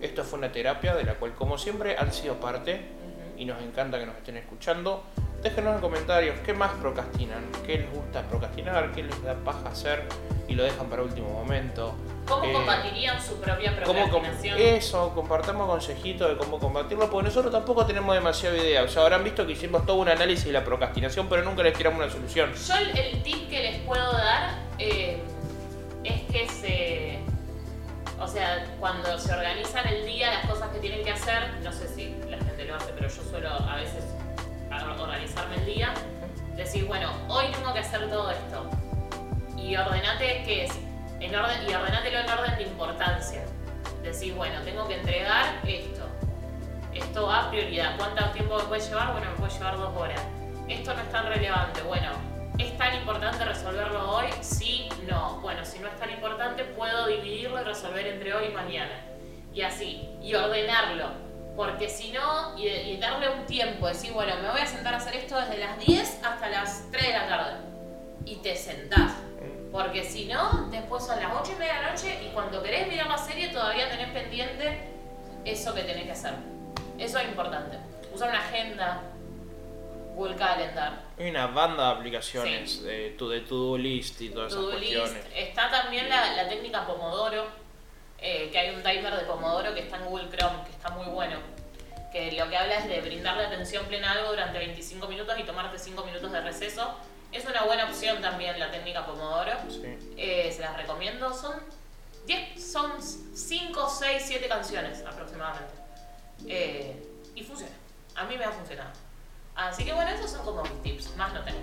esto 0.00 0.24
fue 0.24 0.38
una 0.38 0.50
terapia 0.50 0.94
de 0.94 1.04
la 1.04 1.14
cual 1.14 1.34
como 1.34 1.58
siempre 1.58 1.96
han 1.96 2.12
sido 2.12 2.40
parte 2.40 2.74
Ujú. 2.74 3.40
y 3.40 3.44
nos 3.44 3.62
encanta 3.62 3.98
que 3.98 4.06
nos 4.06 4.16
estén 4.16 4.36
escuchando. 4.36 5.04
Déjenos 5.42 5.76
en 5.76 5.80
comentarios 5.80 6.36
qué 6.44 6.52
más 6.52 6.72
procrastinan, 6.80 7.44
qué 7.64 7.78
les 7.78 7.92
gusta 7.92 8.22
procrastinar, 8.22 8.90
qué 8.90 9.04
les 9.04 9.22
da 9.22 9.34
paja 9.34 9.68
hacer 9.68 10.02
y 10.48 10.54
lo 10.54 10.64
dejan 10.64 10.88
para 10.88 11.02
último 11.02 11.28
momento. 11.30 11.94
¿Cómo 12.28 12.44
Eh, 12.44 12.52
combatirían 12.52 13.22
su 13.22 13.40
propia 13.40 13.74
¿Cómo 13.84 14.02
com- 14.02 14.20
procrastinación? 14.22 14.58
eso, 14.76 15.12
compartamos 15.14 15.68
consejitos 15.68 16.28
de 16.28 16.36
cómo 16.36 16.58
combatirlo, 16.58 17.10
porque 17.10 17.28
nosotros 17.28 17.52
tampoco 17.52 17.86
tenemos 17.86 18.14
demasiada 18.14 18.56
idea. 18.56 18.82
O 18.82 18.88
sea, 18.88 19.02
habrán 19.02 19.24
visto 19.24 19.46
que 19.46 19.52
hicimos 19.52 19.86
todo 19.86 19.96
un 19.96 20.08
análisis 20.08 20.44
de 20.46 20.52
la 20.52 20.64
procrastinación, 20.64 21.28
pero 21.28 21.42
nunca 21.42 21.62
les 21.62 21.76
tiramos 21.76 21.98
una 22.00 22.10
solución. 22.10 22.52
Yo 22.54 22.74
el, 22.76 23.22
tip 23.22 23.48
que 23.48 23.62
les 23.62 23.78
puedo 23.80 24.12
dar 24.12 24.58
eh, 24.78 25.20
es 26.04 26.22
que 26.30 26.48
se... 26.48 27.18
O 28.20 28.26
sea, 28.26 28.66
cuando 28.80 29.16
se 29.18 29.32
organizan 29.32 29.86
el 29.86 30.04
día, 30.04 30.30
las 30.32 30.50
cosas 30.50 30.68
que 30.70 30.80
tienen 30.80 31.04
que 31.04 31.12
hacer, 31.12 31.54
no 31.62 31.72
sé 31.72 31.88
si 31.88 32.16
la 32.28 32.36
gente 32.36 32.64
lo 32.64 32.74
hace, 32.74 32.92
pero 32.92 33.08
yo 33.08 33.22
suelo 33.22 33.48
a 33.48 33.76
veces 33.76 34.02
organizarme 35.00 35.56
el 35.56 35.66
día, 35.66 35.94
decir, 36.56 36.84
bueno, 36.84 37.10
hoy 37.28 37.46
tengo 37.52 37.72
que 37.72 37.80
hacer 37.80 38.08
todo 38.10 38.30
esto. 38.30 38.68
Y 39.56 39.76
ordenate 39.76 40.42
qué 40.44 40.64
es, 40.64 40.72
en 41.20 41.34
orden, 41.34 41.68
y 41.68 41.74
ordenátelo 41.74 42.18
en 42.18 42.30
orden 42.30 42.56
de 42.56 42.62
importancia. 42.62 43.42
Decir, 44.02 44.34
bueno, 44.34 44.60
tengo 44.62 44.86
que 44.86 44.94
entregar 44.94 45.60
esto. 45.66 46.06
Esto 46.94 47.30
a 47.30 47.50
prioridad. 47.50 47.96
¿Cuánto 47.96 48.24
tiempo 48.30 48.56
me 48.58 48.64
puede 48.64 48.80
llevar? 48.82 49.12
Bueno, 49.12 49.30
me 49.30 49.36
puede 49.36 49.52
llevar 49.52 49.76
dos 49.76 49.96
horas. 49.96 50.20
Esto 50.68 50.94
no 50.94 51.00
es 51.02 51.10
tan 51.10 51.26
relevante. 51.26 51.82
Bueno, 51.82 52.10
¿es 52.58 52.76
tan 52.78 52.94
importante 52.94 53.44
resolverlo 53.44 54.10
hoy? 54.10 54.26
Sí, 54.40 54.88
no. 55.08 55.40
Bueno, 55.40 55.64
si 55.64 55.78
no 55.78 55.88
es 55.88 55.96
tan 55.98 56.10
importante, 56.10 56.64
puedo 56.64 57.06
dividirlo 57.08 57.60
y 57.60 57.64
resolver 57.64 58.06
entre 58.06 58.34
hoy 58.34 58.46
y 58.46 58.52
mañana. 58.52 59.02
Y 59.52 59.62
así. 59.62 60.08
Y 60.22 60.34
ordenarlo. 60.34 61.10
Porque 61.56 61.88
si 61.88 62.12
no, 62.12 62.56
y, 62.56 62.68
y 62.68 62.96
darle 62.98 63.30
un 63.30 63.44
tiempo, 63.46 63.88
decir, 63.88 64.12
bueno, 64.12 64.36
me 64.40 64.50
voy 64.50 64.60
a 64.60 64.66
sentar 64.66 64.94
a 64.94 64.98
hacer 64.98 65.16
esto 65.16 65.38
desde 65.40 65.58
las 65.58 65.78
10 65.78 66.20
hasta 66.24 66.48
las 66.48 66.88
3 66.92 67.06
de 67.06 67.12
la 67.12 67.28
tarde. 67.28 67.56
Y 68.24 68.36
te 68.36 68.54
sentás. 68.54 69.27
Porque 69.72 70.02
si 70.04 70.24
no, 70.26 70.68
después 70.70 71.04
son 71.04 71.20
las 71.20 71.30
8 71.40 71.52
y 71.52 71.58
media 71.58 71.74
de 71.74 71.82
la 71.82 71.90
noche 71.92 72.18
y 72.24 72.28
cuando 72.32 72.62
querés 72.62 72.88
mirar 72.88 73.06
la 73.08 73.18
serie 73.18 73.48
todavía 73.48 73.88
tenés 73.90 74.08
pendiente 74.12 74.80
eso 75.44 75.74
que 75.74 75.82
tenés 75.82 76.04
que 76.04 76.12
hacer. 76.12 76.34
Eso 76.98 77.18
es 77.18 77.28
importante. 77.28 77.76
Usar 78.14 78.30
una 78.30 78.40
agenda, 78.40 79.02
Google 80.14 80.36
Calendar, 80.36 81.02
Hay 81.18 81.28
una 81.30 81.46
banda 81.48 81.86
de 81.86 81.92
aplicaciones 81.98 82.82
de 82.82 83.10
tu 83.10 83.28
de 83.28 83.40
to-do 83.42 83.76
list 83.78 84.20
y 84.20 84.30
todas 84.30 84.52
esas 84.52 84.62
To-do 84.64 84.78
list. 84.78 84.96
cuestiones. 84.96 85.26
Está 85.36 85.70
también 85.70 86.08
la, 86.08 86.32
la 86.34 86.48
técnica 86.48 86.86
Pomodoro, 86.86 87.46
eh, 88.18 88.48
que 88.50 88.58
hay 88.58 88.74
un 88.74 88.82
timer 88.82 89.14
de 89.14 89.24
Pomodoro 89.26 89.74
que 89.74 89.80
está 89.80 89.96
en 89.98 90.06
Google 90.06 90.28
Chrome, 90.30 90.64
que 90.64 90.70
está 90.70 90.90
muy 90.90 91.06
bueno. 91.06 91.36
Que 92.10 92.32
lo 92.32 92.48
que 92.48 92.56
habla 92.56 92.78
es 92.78 92.88
de 92.88 93.00
brindarle 93.02 93.44
atención 93.44 93.84
plena 93.84 94.08
a 94.10 94.14
algo 94.14 94.30
durante 94.30 94.58
25 94.58 95.06
minutos 95.08 95.38
y 95.38 95.42
tomarte 95.44 95.78
5 95.78 96.04
minutos 96.04 96.32
de 96.32 96.40
receso. 96.40 96.94
Es 97.32 97.44
una 97.44 97.64
buena 97.64 97.84
opción 97.86 98.20
también 98.22 98.58
la 98.58 98.70
técnica 98.70 99.04
Pomodoro. 99.04 99.52
Sí. 99.68 99.98
Eh, 100.16 100.52
se 100.54 100.60
las 100.60 100.76
recomiendo. 100.76 101.32
Son 101.34 101.54
10, 102.26 102.72
son 102.72 102.92
5, 103.02 103.88
6, 103.88 104.22
7 104.26 104.48
canciones 104.48 105.04
aproximadamente. 105.06 105.74
Eh, 106.46 107.02
y 107.34 107.42
funciona. 107.42 107.72
A 108.16 108.24
mí 108.24 108.36
me 108.36 108.44
ha 108.44 108.50
funcionado. 108.50 108.90
Así 109.54 109.84
que 109.84 109.92
bueno, 109.92 110.10
esos 110.10 110.30
son 110.30 110.44
como 110.44 110.62
mis 110.62 110.82
tips. 110.82 111.16
Más 111.16 111.32
no 111.32 111.42
tengo. 111.42 111.58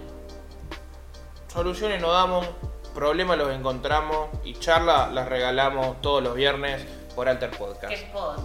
Soluciones 1.47 2.01
no 2.01 2.11
damos, 2.11 2.45
problemas 2.93 3.37
los 3.37 3.49
encontramos 3.53 4.29
y 4.43 4.53
charla 4.59 5.07
las 5.07 5.29
regalamos 5.29 6.01
todos 6.01 6.21
los 6.21 6.35
viernes 6.35 6.85
por 7.15 7.29
Alter 7.29 7.51
Podcast. 7.51 7.87
¿Qué 7.87 7.95
es 7.95 8.03
pod? 8.11 8.39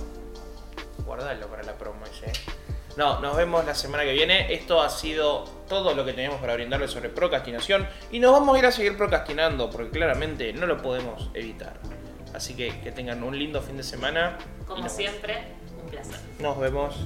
Guardalo 1.05 1.49
para 1.49 1.65
la 1.65 1.75
promo 1.75 2.05
ese. 2.07 2.33
No, 2.97 3.21
nos 3.21 3.37
vemos 3.37 3.65
la 3.65 3.75
semana 3.75 4.05
que 4.05 4.13
viene. 4.13 4.53
Esto 4.53 4.83
ha 4.83 4.89
sido 4.89 5.45
todo 5.69 5.95
lo 5.95 6.05
que 6.05 6.13
teníamos 6.13 6.41
para 6.41 6.55
brindarles 6.55 6.91
sobre 6.91 7.09
procrastinación. 7.09 7.87
Y 8.11 8.19
nos 8.19 8.33
vamos 8.33 8.57
a 8.57 8.59
ir 8.59 8.67
a 8.67 8.73
seguir 8.73 8.97
procrastinando 8.97 9.71
porque 9.71 9.91
claramente 9.91 10.53
no 10.53 10.67
lo 10.67 10.83
podemos 10.83 11.31
evitar. 11.35 11.75
Así 12.35 12.55
que 12.55 12.81
que 12.81 12.93
tengan 12.93 13.23
un 13.23 13.39
lindo 13.39 13.63
fin 13.63 13.77
de 13.77 13.83
semana. 13.83 14.39
Como 14.67 14.89
siempre, 14.89 15.39
un 15.83 15.91
placer. 15.91 16.19
Nos 16.41 16.59
vemos. 16.59 16.97